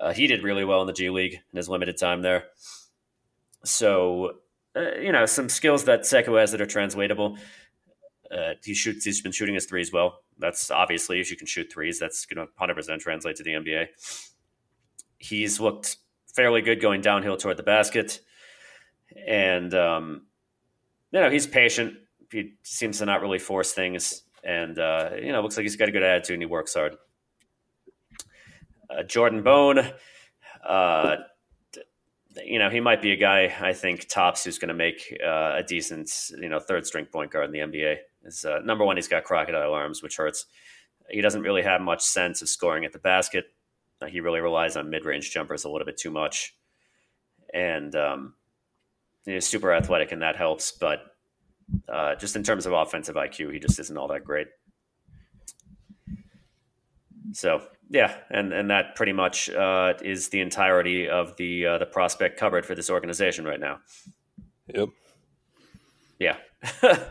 Uh, 0.00 0.12
he 0.12 0.28
did 0.28 0.44
really 0.44 0.64
well 0.64 0.80
in 0.80 0.86
the 0.86 0.92
G 0.92 1.10
League 1.10 1.34
in 1.34 1.56
his 1.56 1.68
limited 1.68 1.98
time 1.98 2.22
there. 2.22 2.44
So 3.64 4.36
uh, 4.76 4.94
you 5.00 5.10
know 5.10 5.26
some 5.26 5.48
skills 5.48 5.84
that 5.84 6.02
Sekou 6.02 6.38
has 6.40 6.52
that 6.52 6.60
are 6.60 6.66
translatable. 6.66 7.38
Uh, 8.30 8.54
he 8.62 8.72
shoots. 8.72 9.04
He's 9.04 9.20
been 9.20 9.32
shooting 9.32 9.54
his 9.54 9.66
threes 9.66 9.92
well. 9.92 10.20
That's 10.38 10.70
obviously 10.70 11.20
if 11.20 11.30
you 11.30 11.36
can 11.36 11.46
shoot 11.46 11.72
threes, 11.72 11.98
that's 11.98 12.24
going 12.24 12.36
to 12.36 12.52
100 12.52 12.74
percent 12.74 13.00
translate 13.02 13.36
to 13.36 13.42
the 13.42 13.52
NBA. 13.52 13.86
He's 15.18 15.58
looked 15.58 15.96
fairly 16.34 16.62
good 16.62 16.80
going 16.80 17.00
downhill 17.00 17.36
toward 17.36 17.56
the 17.56 17.62
basket, 17.64 18.20
and 19.26 19.74
um, 19.74 20.22
you 21.14 21.20
know 21.20 21.30
he's 21.30 21.46
patient. 21.46 21.94
He 22.30 22.54
seems 22.64 22.98
to 22.98 23.06
not 23.06 23.22
really 23.22 23.38
force 23.38 23.72
things, 23.72 24.22
and 24.42 24.78
uh, 24.78 25.10
you 25.16 25.30
know 25.30 25.40
looks 25.40 25.56
like 25.56 25.62
he's 25.62 25.76
got 25.76 25.88
a 25.88 25.92
good 25.92 26.02
attitude 26.02 26.34
and 26.34 26.42
he 26.42 26.46
works 26.46 26.74
hard. 26.74 26.96
Uh, 28.90 29.04
Jordan 29.04 29.42
Bone, 29.42 29.92
uh, 30.66 31.16
you 32.44 32.58
know, 32.58 32.68
he 32.68 32.80
might 32.80 33.00
be 33.00 33.12
a 33.12 33.16
guy 33.16 33.54
I 33.60 33.72
think 33.72 34.08
tops 34.08 34.44
who's 34.44 34.58
going 34.58 34.68
to 34.68 34.74
make 34.74 35.16
uh, 35.24 35.54
a 35.56 35.62
decent, 35.62 36.10
you 36.38 36.48
know, 36.48 36.58
third 36.58 36.84
string 36.84 37.06
point 37.06 37.30
guard 37.30 37.46
in 37.46 37.52
the 37.52 37.78
NBA. 37.78 37.96
Is 38.24 38.44
uh, 38.44 38.58
number 38.64 38.84
one, 38.84 38.96
he's 38.96 39.08
got 39.08 39.24
crocodile 39.24 39.72
arms, 39.72 40.02
which 40.02 40.16
hurts. 40.16 40.46
He 41.08 41.20
doesn't 41.20 41.42
really 41.42 41.62
have 41.62 41.80
much 41.80 42.02
sense 42.02 42.42
of 42.42 42.48
scoring 42.48 42.84
at 42.84 42.92
the 42.92 42.98
basket. 42.98 43.46
He 44.08 44.20
really 44.20 44.40
relies 44.40 44.76
on 44.76 44.90
mid 44.90 45.04
range 45.04 45.30
jumpers 45.30 45.64
a 45.64 45.70
little 45.70 45.86
bit 45.86 45.96
too 45.96 46.10
much, 46.10 46.54
and 47.54 47.94
um, 47.94 48.34
he's 49.24 49.46
super 49.46 49.72
athletic, 49.72 50.12
and 50.12 50.22
that 50.22 50.36
helps. 50.36 50.72
But 50.72 51.00
uh, 51.88 52.14
just 52.16 52.36
in 52.36 52.42
terms 52.42 52.66
of 52.66 52.72
offensive 52.72 53.16
IQ, 53.16 53.52
he 53.52 53.58
just 53.58 53.78
isn't 53.78 53.96
all 53.96 54.08
that 54.08 54.24
great. 54.24 54.48
So 57.32 57.62
yeah, 57.90 58.16
and 58.30 58.52
and 58.52 58.70
that 58.70 58.94
pretty 58.94 59.12
much 59.12 59.50
uh, 59.50 59.94
is 60.02 60.28
the 60.28 60.40
entirety 60.40 61.08
of 61.08 61.36
the 61.36 61.66
uh, 61.66 61.78
the 61.78 61.86
prospect 61.86 62.38
covered 62.38 62.64
for 62.64 62.74
this 62.74 62.90
organization 62.90 63.44
right 63.44 63.60
now. 63.60 63.78
Yep. 64.74 64.88
Yeah. 66.18 66.36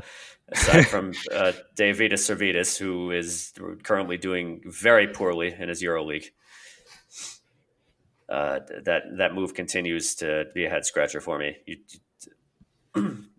aside 0.51 0.87
from 0.87 1.11
uh, 1.31 1.51
Deividas 1.75 2.23
Sirvydis, 2.23 2.77
who 2.77 3.11
is 3.11 3.53
currently 3.83 4.17
doing 4.17 4.61
very 4.65 5.07
poorly 5.07 5.55
in 5.57 5.69
his 5.69 5.83
EuroLeague. 5.83 6.29
Uh, 8.29 8.59
that 8.85 9.03
that 9.17 9.33
move 9.33 9.53
continues 9.53 10.15
to 10.15 10.45
be 10.55 10.65
a 10.65 10.69
head 10.69 10.85
scratcher 10.85 11.19
for 11.19 11.37
me. 11.37 11.57
You, 11.65 11.77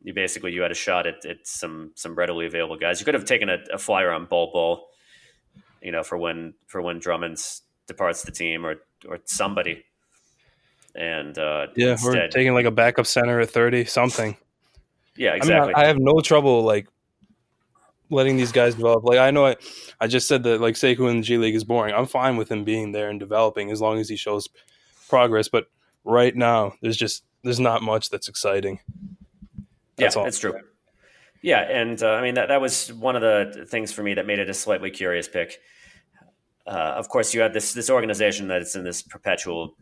you 0.03 0.13
basically 0.15 0.53
you 0.53 0.61
had 0.61 0.71
a 0.71 0.75
shot 0.75 1.07
at, 1.07 1.25
at, 1.25 1.47
some 1.47 1.93
some 1.95 2.15
readily 2.15 2.47
available 2.47 2.77
guys. 2.77 3.01
You 3.01 3.05
could 3.05 3.15
have 3.15 3.25
taken 3.25 3.49
a, 3.49 3.59
a, 3.73 3.79
flyer 3.79 4.11
on 4.11 4.27
Bol 4.27 4.51
Bol, 4.53 4.89
you 5.83 5.91
know, 5.91 6.03
for 6.03 6.19
when 6.19 6.55
for 6.67 6.83
when 6.83 6.99
Drummond 6.99 7.39
departs 7.87 8.23
the 8.23 8.31
team 8.31 8.67
or 8.67 8.77
or 9.09 9.21
somebody. 9.25 9.85
And 10.95 11.37
uh, 11.39 11.69
yeah, 11.77 11.93
instead, 11.93 12.15
we're 12.15 12.29
taking 12.29 12.55
like 12.55 12.67
a 12.67 12.71
backup 12.71 13.07
center 13.07 13.41
at 13.41 13.51
thirty 13.51 13.85
something. 13.87 14.37
Yeah, 15.17 15.35
exactly. 15.35 15.57
I, 15.57 15.67
mean, 15.67 15.75
I, 15.77 15.83
I 15.83 15.87
have 15.87 15.99
no 15.99 16.21
trouble 16.21 16.63
like 16.63 16.89
letting 18.11 18.37
these 18.37 18.53
guys 18.53 18.75
develop. 18.75 19.05
Like 19.05 19.19
I 19.19 19.31
know 19.31 19.47
I, 19.47 19.57
I 20.01 20.07
just 20.07 20.29
said 20.29 20.43
that 20.45 20.61
like 20.61 20.75
Sekou 20.75 21.11
in 21.11 21.19
the 21.19 21.23
G 21.23 21.39
League 21.39 21.55
is 21.55 21.65
boring. 21.65 21.95
I'm 21.95 22.07
fine 22.07 22.37
with 22.37 22.51
him 22.51 22.65
being 22.65 22.93
there 22.93 23.09
and 23.09 23.19
developing 23.19 23.71
as 23.71 23.81
long 23.81 23.99
as 23.99 24.09
he 24.09 24.17
shows 24.17 24.49
progress. 25.09 25.49
But 25.49 25.67
right 26.05 26.35
now, 26.35 26.75
there's 26.81 26.97
just 26.97 27.25
there's 27.43 27.61
not 27.61 27.83
much 27.83 28.11
that's 28.11 28.29
exciting. 28.29 28.81
That's 29.97 30.17
yeah, 30.17 30.21
all. 30.21 30.27
it's 30.27 30.39
true. 30.39 30.55
Yeah, 31.43 31.61
and 31.61 32.03
uh, 32.03 32.13
I 32.13 32.23
mean 32.23 32.35
that 32.35 32.49
that 32.49 32.61
was 32.61 32.93
one 32.93 33.17
of 33.17 33.23
the 33.23 33.67
things 33.69 33.93
for 33.93 34.03
me 34.03 34.15
that 34.15 34.27
made 34.27 34.39
it 34.39 34.49
a 34.49 34.55
slightly 34.55 34.91
curious 34.91 35.29
pick. 35.29 35.61
Uh, 36.67 36.95
of 36.97 37.09
course, 37.09 37.35
you 37.35 37.41
had 37.43 37.53
this 37.53 37.75
this 37.75 37.91
organization 37.91 38.49
that 38.49 38.63
is 38.63 38.75
in 38.75 38.85
this 38.85 39.03
perpetual, 39.03 39.77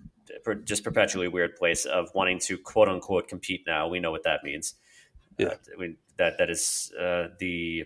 just 0.64 0.82
perpetually 0.82 1.28
weird 1.28 1.54
place 1.54 1.84
of 1.84 2.08
wanting 2.14 2.40
to 2.40 2.58
quote 2.58 2.88
unquote 2.88 3.28
compete. 3.28 3.62
Now 3.66 3.86
we 3.88 4.00
know 4.00 4.10
what 4.10 4.24
that 4.24 4.42
means. 4.42 4.74
Yeah, 5.38 5.48
uh, 5.48 5.54
I 5.76 5.80
mean 5.80 5.96
that 6.16 6.36
that 6.38 6.50
is 6.50 6.92
uh, 7.00 7.28
the 7.38 7.84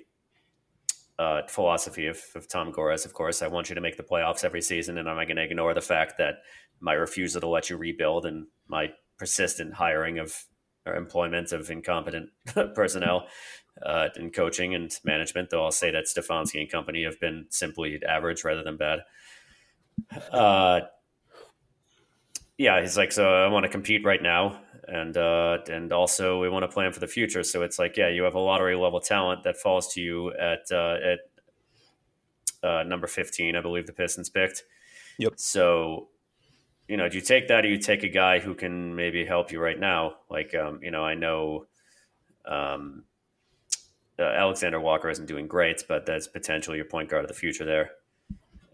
uh, 1.19 1.43
philosophy 1.49 2.07
of, 2.07 2.23
of 2.35 2.49
Tom 2.49 2.71
Gores. 2.71 3.05
Of 3.05 3.15
course, 3.15 3.43
I 3.43 3.49
want 3.49 3.69
you 3.69 3.75
to 3.75 3.81
make 3.81 3.97
the 3.97 4.03
playoffs 4.03 4.45
every 4.45 4.63
season, 4.63 4.99
and 4.99 5.09
am 5.09 5.19
I 5.19 5.25
going 5.25 5.37
to 5.37 5.45
ignore 5.45 5.75
the 5.75 5.81
fact 5.81 6.19
that 6.19 6.37
my 6.81 6.93
refusal 6.93 7.41
to 7.41 7.49
let 7.49 7.71
you 7.71 7.77
rebuild 7.77 8.27
and 8.27 8.47
my 8.69 8.93
persistent 9.19 9.75
hiring 9.75 10.19
of 10.19 10.45
or 10.85 10.95
employment 10.95 11.51
of 11.53 11.69
incompetent 11.71 12.31
personnel 12.75 13.27
uh, 13.85 14.09
in 14.17 14.31
coaching 14.31 14.75
and 14.75 14.93
management? 15.05 15.51
Though 15.51 15.65
I'll 15.65 15.73
say 15.73 15.91
that 15.91 16.05
Stefanski 16.05 16.61
and 16.61 16.71
company 16.71 17.05
have 17.05 17.19
been 17.19 17.47
simply 17.51 18.01
average 18.07 18.45
rather 18.45 18.63
than 18.63 18.77
bad. 18.77 19.01
Uh, 20.31 20.81
yeah, 22.59 22.81
he's 22.81 22.97
like, 22.97 23.13
so 23.13 23.29
I 23.29 23.49
want 23.49 23.65
to 23.65 23.69
compete 23.69 24.05
right 24.05 24.23
now, 24.23 24.61
and 24.89 25.17
uh, 25.17 25.59
and 25.71 25.93
also 25.93 26.41
we 26.41 26.49
want 26.49 26.63
to 26.63 26.69
plan 26.69 26.93
for 26.93 27.01
the 27.01 27.07
future. 27.07 27.43
So 27.43 27.63
it's 27.63 27.79
like, 27.79 27.97
yeah, 27.97 28.09
you 28.09 28.23
have 28.25 28.35
a 28.35 28.41
lottery 28.41 28.77
level 28.77 29.01
talent 29.01 29.43
that 29.45 29.57
falls 29.57 29.93
to 29.95 30.01
you 30.01 30.33
at 30.35 30.71
uh, 30.71 30.97
at 31.13 31.19
uh, 32.63 32.83
number 32.85 33.07
fifteen, 33.07 33.57
I 33.57 33.61
believe 33.61 33.87
the 33.87 33.93
Pistons 33.93 34.31
picked. 34.31 34.65
Yep. 35.19 35.35
So, 35.37 36.09
you 36.89 36.97
know, 36.97 37.09
do 37.09 37.17
you 37.17 37.23
take 37.23 37.49
that, 37.49 37.65
or 37.65 37.69
you 37.69 37.79
take 37.79 38.03
a 38.03 38.09
guy 38.09 38.39
who 38.39 38.55
can 38.55 38.95
maybe 38.95 39.25
help 39.25 39.51
you 39.53 39.61
right 39.61 39.79
now? 39.79 40.17
Like, 40.31 40.55
um, 40.55 40.81
you 40.83 40.91
know, 40.91 41.05
I 41.05 41.15
know. 41.15 41.67
Um, 42.45 43.05
uh, 44.19 44.23
Alexander 44.23 44.81
Walker 44.81 45.11
isn't 45.11 45.27
doing 45.27 45.47
great, 45.49 45.85
but 45.89 46.07
that's 46.07 46.29
potentially 46.29 46.77
your 46.77 46.87
point 46.87 47.11
guard 47.11 47.25
of 47.25 47.29
the 47.29 47.35
future 47.35 47.65
there. 47.65 47.91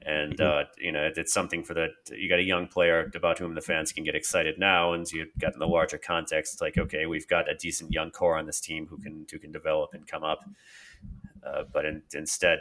And 0.05 0.37
mm-hmm. 0.37 0.61
uh, 0.61 0.65
you 0.79 0.93
know, 0.93 1.11
it's 1.15 1.33
something 1.33 1.63
for 1.63 1.75
the 1.75 1.89
you 2.11 2.29
got 2.29 2.39
a 2.39 2.45
young 2.45 2.67
player 2.67 3.11
about 3.15 3.39
whom 3.39 3.55
the 3.55 3.61
fans 3.61 3.93
can 3.93 4.05
get 4.05 4.15
excited 4.15 4.59
now, 4.59 4.93
and 4.93 5.11
you've 5.11 5.31
got 5.39 5.55
in 5.55 5.59
the 5.59 5.67
larger 5.67 5.99
context, 5.99 6.61
like 6.61 6.79
okay, 6.79 7.07
we've 7.07 7.29
got 7.29 7.51
a 7.51 7.55
decent 7.55 7.93
young 7.93 8.11
core 8.11 8.37
on 8.37 8.47
this 8.47 8.61
team 8.61 8.87
who 8.87 8.99
can 8.99 9.27
who 9.31 9.39
can 9.39 9.53
develop 9.53 9.95
and 9.95 10.07
come 10.07 10.25
up. 10.25 10.45
Uh, 11.45 11.65
but 11.73 11.85
in, 11.85 12.03
instead, 12.15 12.61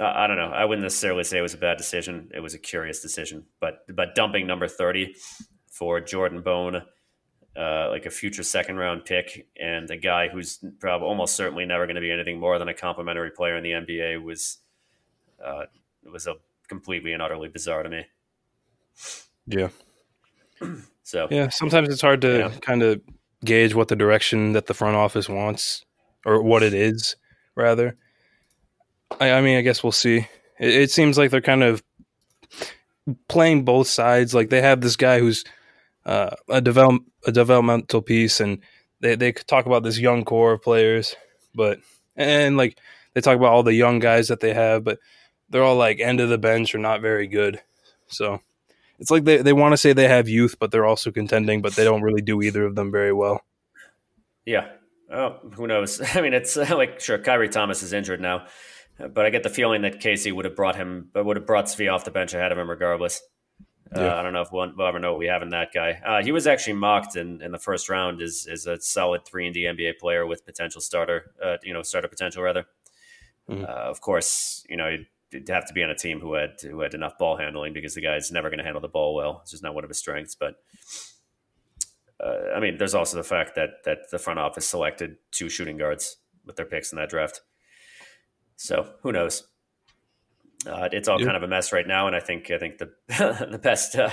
uh, 0.00 0.12
I 0.14 0.26
don't 0.26 0.36
know. 0.36 0.50
I 0.50 0.64
wouldn't 0.64 0.82
necessarily 0.82 1.24
say 1.24 1.38
it 1.38 1.42
was 1.42 1.54
a 1.54 1.58
bad 1.58 1.78
decision. 1.78 2.30
It 2.34 2.40
was 2.40 2.54
a 2.54 2.58
curious 2.58 3.00
decision, 3.00 3.46
but 3.60 3.84
but 3.94 4.14
dumping 4.14 4.46
number 4.46 4.68
thirty 4.68 5.14
for 5.66 6.00
Jordan 6.00 6.42
Bone 6.42 6.82
uh, 7.56 7.88
like 7.90 8.06
a 8.06 8.10
future 8.10 8.42
second 8.42 8.76
round 8.76 9.04
pick 9.04 9.48
and 9.58 9.90
a 9.90 9.96
guy 9.96 10.28
who's 10.28 10.64
probably 10.78 11.08
almost 11.08 11.34
certainly 11.34 11.66
never 11.66 11.86
going 11.86 11.96
to 11.96 12.00
be 12.00 12.12
anything 12.12 12.38
more 12.38 12.58
than 12.58 12.68
a 12.68 12.74
complimentary 12.74 13.30
player 13.30 13.56
in 13.56 13.64
the 13.64 13.72
NBA 13.72 14.22
was 14.22 14.58
uh, 15.44 15.64
was 16.08 16.26
a 16.26 16.34
completely 16.68 17.12
and 17.12 17.22
utterly 17.22 17.48
bizarre 17.48 17.82
to 17.82 17.88
me. 17.88 18.06
Yeah. 19.46 19.68
So 21.02 21.26
yeah, 21.28 21.48
sometimes 21.48 21.88
it's 21.88 22.02
hard 22.02 22.20
to 22.20 22.38
yeah. 22.38 22.52
kind 22.60 22.84
of 22.84 23.00
gauge 23.44 23.74
what 23.74 23.88
the 23.88 23.96
direction 23.96 24.52
that 24.52 24.66
the 24.66 24.74
front 24.74 24.94
office 24.94 25.28
wants 25.28 25.84
or 26.24 26.40
what 26.40 26.62
it 26.62 26.72
is, 26.72 27.16
rather. 27.56 27.96
I, 29.20 29.32
I 29.32 29.40
mean, 29.40 29.56
I 29.56 29.62
guess 29.62 29.82
we'll 29.82 29.90
see. 29.90 30.18
It, 30.60 30.74
it 30.74 30.90
seems 30.92 31.18
like 31.18 31.32
they're 31.32 31.40
kind 31.40 31.64
of 31.64 31.82
playing 33.28 33.64
both 33.64 33.88
sides. 33.88 34.34
Like 34.34 34.50
they 34.50 34.62
have 34.62 34.82
this 34.82 34.94
guy 34.94 35.18
who's 35.18 35.44
uh, 36.06 36.30
a 36.48 36.60
develop 36.60 37.02
a 37.26 37.32
developmental 37.32 38.02
piece, 38.02 38.38
and 38.38 38.60
they 39.00 39.16
they 39.16 39.32
talk 39.32 39.66
about 39.66 39.82
this 39.82 39.98
young 39.98 40.24
core 40.24 40.52
of 40.52 40.62
players, 40.62 41.16
but 41.56 41.80
and 42.14 42.56
like 42.56 42.78
they 43.14 43.20
talk 43.20 43.36
about 43.36 43.52
all 43.52 43.62
the 43.62 43.74
young 43.74 43.98
guys 43.98 44.28
that 44.28 44.38
they 44.38 44.54
have, 44.54 44.84
but 44.84 45.00
they're 45.50 45.64
all 45.64 45.76
like 45.76 46.00
end 46.00 46.20
of 46.20 46.28
the 46.28 46.38
bench 46.38 46.74
or 46.74 46.78
not 46.78 47.00
very 47.00 47.26
good. 47.26 47.60
So 48.06 48.40
it's 48.98 49.10
like 49.10 49.24
they, 49.24 49.38
they 49.38 49.52
want 49.52 49.72
to 49.72 49.76
say 49.76 49.92
they 49.92 50.08
have 50.08 50.28
youth, 50.28 50.56
but 50.58 50.70
they're 50.70 50.86
also 50.86 51.10
contending, 51.10 51.62
but 51.62 51.74
they 51.74 51.84
don't 51.84 52.02
really 52.02 52.22
do 52.22 52.40
either 52.42 52.64
of 52.64 52.74
them 52.74 52.90
very 52.90 53.12
well. 53.12 53.42
Yeah. 54.44 54.68
Oh, 55.10 55.38
who 55.54 55.66
knows? 55.66 56.00
I 56.14 56.20
mean, 56.20 56.34
it's 56.34 56.56
like 56.56 57.00
sure, 57.00 57.18
Khyri 57.18 57.50
Thomas 57.50 57.82
is 57.82 57.92
injured 57.92 58.20
now, 58.20 58.46
but 58.98 59.26
I 59.26 59.30
get 59.30 59.42
the 59.42 59.50
feeling 59.50 59.82
that 59.82 60.00
Casey 60.00 60.32
would 60.32 60.44
have 60.44 60.56
brought 60.56 60.76
him, 60.76 61.10
would 61.14 61.36
have 61.36 61.46
brought 61.46 61.66
Svi 61.66 61.92
off 61.92 62.04
the 62.04 62.10
bench 62.10 62.34
ahead 62.34 62.52
of 62.52 62.58
him 62.58 62.70
regardless. 62.70 63.22
Uh, 63.94 64.02
yeah. 64.02 64.14
Uh, 64.14 64.20
I 64.20 64.22
don't 64.22 64.32
know 64.32 64.42
if 64.42 64.52
we'll, 64.52 64.72
we'll, 64.76 64.86
ever 64.86 65.00
know 65.00 65.12
what 65.12 65.18
we 65.18 65.26
have 65.26 65.42
in 65.42 65.48
that 65.48 65.72
guy. 65.74 66.00
Uh, 66.06 66.22
he 66.22 66.30
was 66.30 66.46
actually 66.46 66.74
mocked 66.74 67.16
in, 67.16 67.42
in 67.42 67.50
the 67.50 67.58
first 67.58 67.88
round 67.88 68.22
as, 68.22 68.46
as 68.48 68.66
a 68.66 68.80
solid 68.80 69.24
three 69.24 69.46
and 69.46 69.54
D 69.54 69.62
NBA 69.62 69.98
player 69.98 70.26
with 70.26 70.46
potential 70.46 70.80
starter, 70.80 71.32
uh, 71.42 71.56
you 71.64 71.72
know, 71.72 71.82
starter 71.82 72.06
potential 72.06 72.42
rather. 72.42 72.66
Mm-hmm. 73.48 73.64
of 73.64 74.00
course, 74.00 74.64
you 74.68 74.76
know, 74.76 74.96
have 75.48 75.66
to 75.66 75.74
be 75.74 75.82
on 75.82 75.90
a 75.90 75.94
team 75.94 76.20
who 76.20 76.34
had 76.34 76.60
who 76.62 76.80
had 76.80 76.94
enough 76.94 77.18
ball 77.18 77.36
handling 77.36 77.72
because 77.72 77.94
the 77.94 78.00
guy's 78.00 78.30
never 78.30 78.50
going 78.50 78.58
to 78.58 78.64
handle 78.64 78.80
the 78.80 78.88
ball 78.88 79.14
well. 79.14 79.40
It's 79.42 79.50
just 79.50 79.62
not 79.62 79.74
one 79.74 79.84
of 79.84 79.90
his 79.90 79.98
strengths. 79.98 80.34
But 80.34 80.54
uh, 82.22 82.54
I 82.54 82.60
mean, 82.60 82.76
there's 82.78 82.94
also 82.94 83.16
the 83.16 83.24
fact 83.24 83.54
that 83.54 83.84
that 83.84 84.10
the 84.10 84.18
front 84.18 84.38
office 84.38 84.66
selected 84.66 85.16
two 85.30 85.48
shooting 85.48 85.76
guards 85.76 86.16
with 86.44 86.56
their 86.56 86.66
picks 86.66 86.92
in 86.92 86.98
that 86.98 87.10
draft. 87.10 87.40
So 88.56 88.94
who 89.02 89.12
knows? 89.12 89.44
uh, 90.66 90.88
it's 90.92 91.08
all 91.08 91.18
kind 91.18 91.36
of 91.36 91.42
a 91.42 91.48
mess 91.48 91.72
right 91.72 91.86
now, 91.86 92.06
and 92.06 92.14
I 92.14 92.20
think 92.20 92.50
I 92.50 92.58
think 92.58 92.78
the 92.78 92.92
the 93.50 93.58
best 93.58 93.96
uh, 93.96 94.10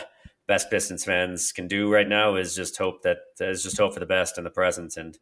best 0.47 0.69
Pistons 0.69 1.03
fans 1.03 1.51
can 1.51 1.67
do 1.67 1.91
right 1.91 2.07
now 2.07 2.35
is 2.35 2.55
just 2.55 2.77
hope 2.77 3.01
that 3.03 3.17
uh, 3.41 3.49
is 3.49 3.63
just 3.63 3.77
hope 3.77 3.93
for 3.93 3.99
the 3.99 4.05
best 4.05 4.37
in 4.37 4.43
the 4.43 4.49
present 4.49 4.95
and 4.97 5.17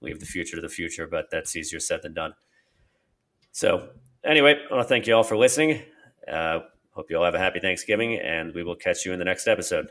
leave 0.00 0.20
the 0.20 0.26
future 0.26 0.56
to 0.56 0.62
the 0.62 0.68
future. 0.68 1.06
But 1.06 1.26
that's 1.30 1.56
easier 1.56 1.80
said 1.80 2.02
than 2.02 2.14
done. 2.14 2.34
So 3.50 3.88
anyway, 4.24 4.56
I 4.70 4.74
want 4.74 4.84
to 4.84 4.88
thank 4.88 5.06
you 5.06 5.14
all 5.14 5.24
for 5.24 5.36
listening. 5.36 5.82
Uh, 6.30 6.60
hope 6.92 7.10
you 7.10 7.16
all 7.16 7.24
have 7.24 7.34
a 7.34 7.38
happy 7.38 7.60
Thanksgiving, 7.60 8.16
and 8.16 8.54
we 8.54 8.64
will 8.64 8.76
catch 8.76 9.04
you 9.06 9.12
in 9.12 9.18
the 9.18 9.24
next 9.24 9.46
episode. 9.46 9.90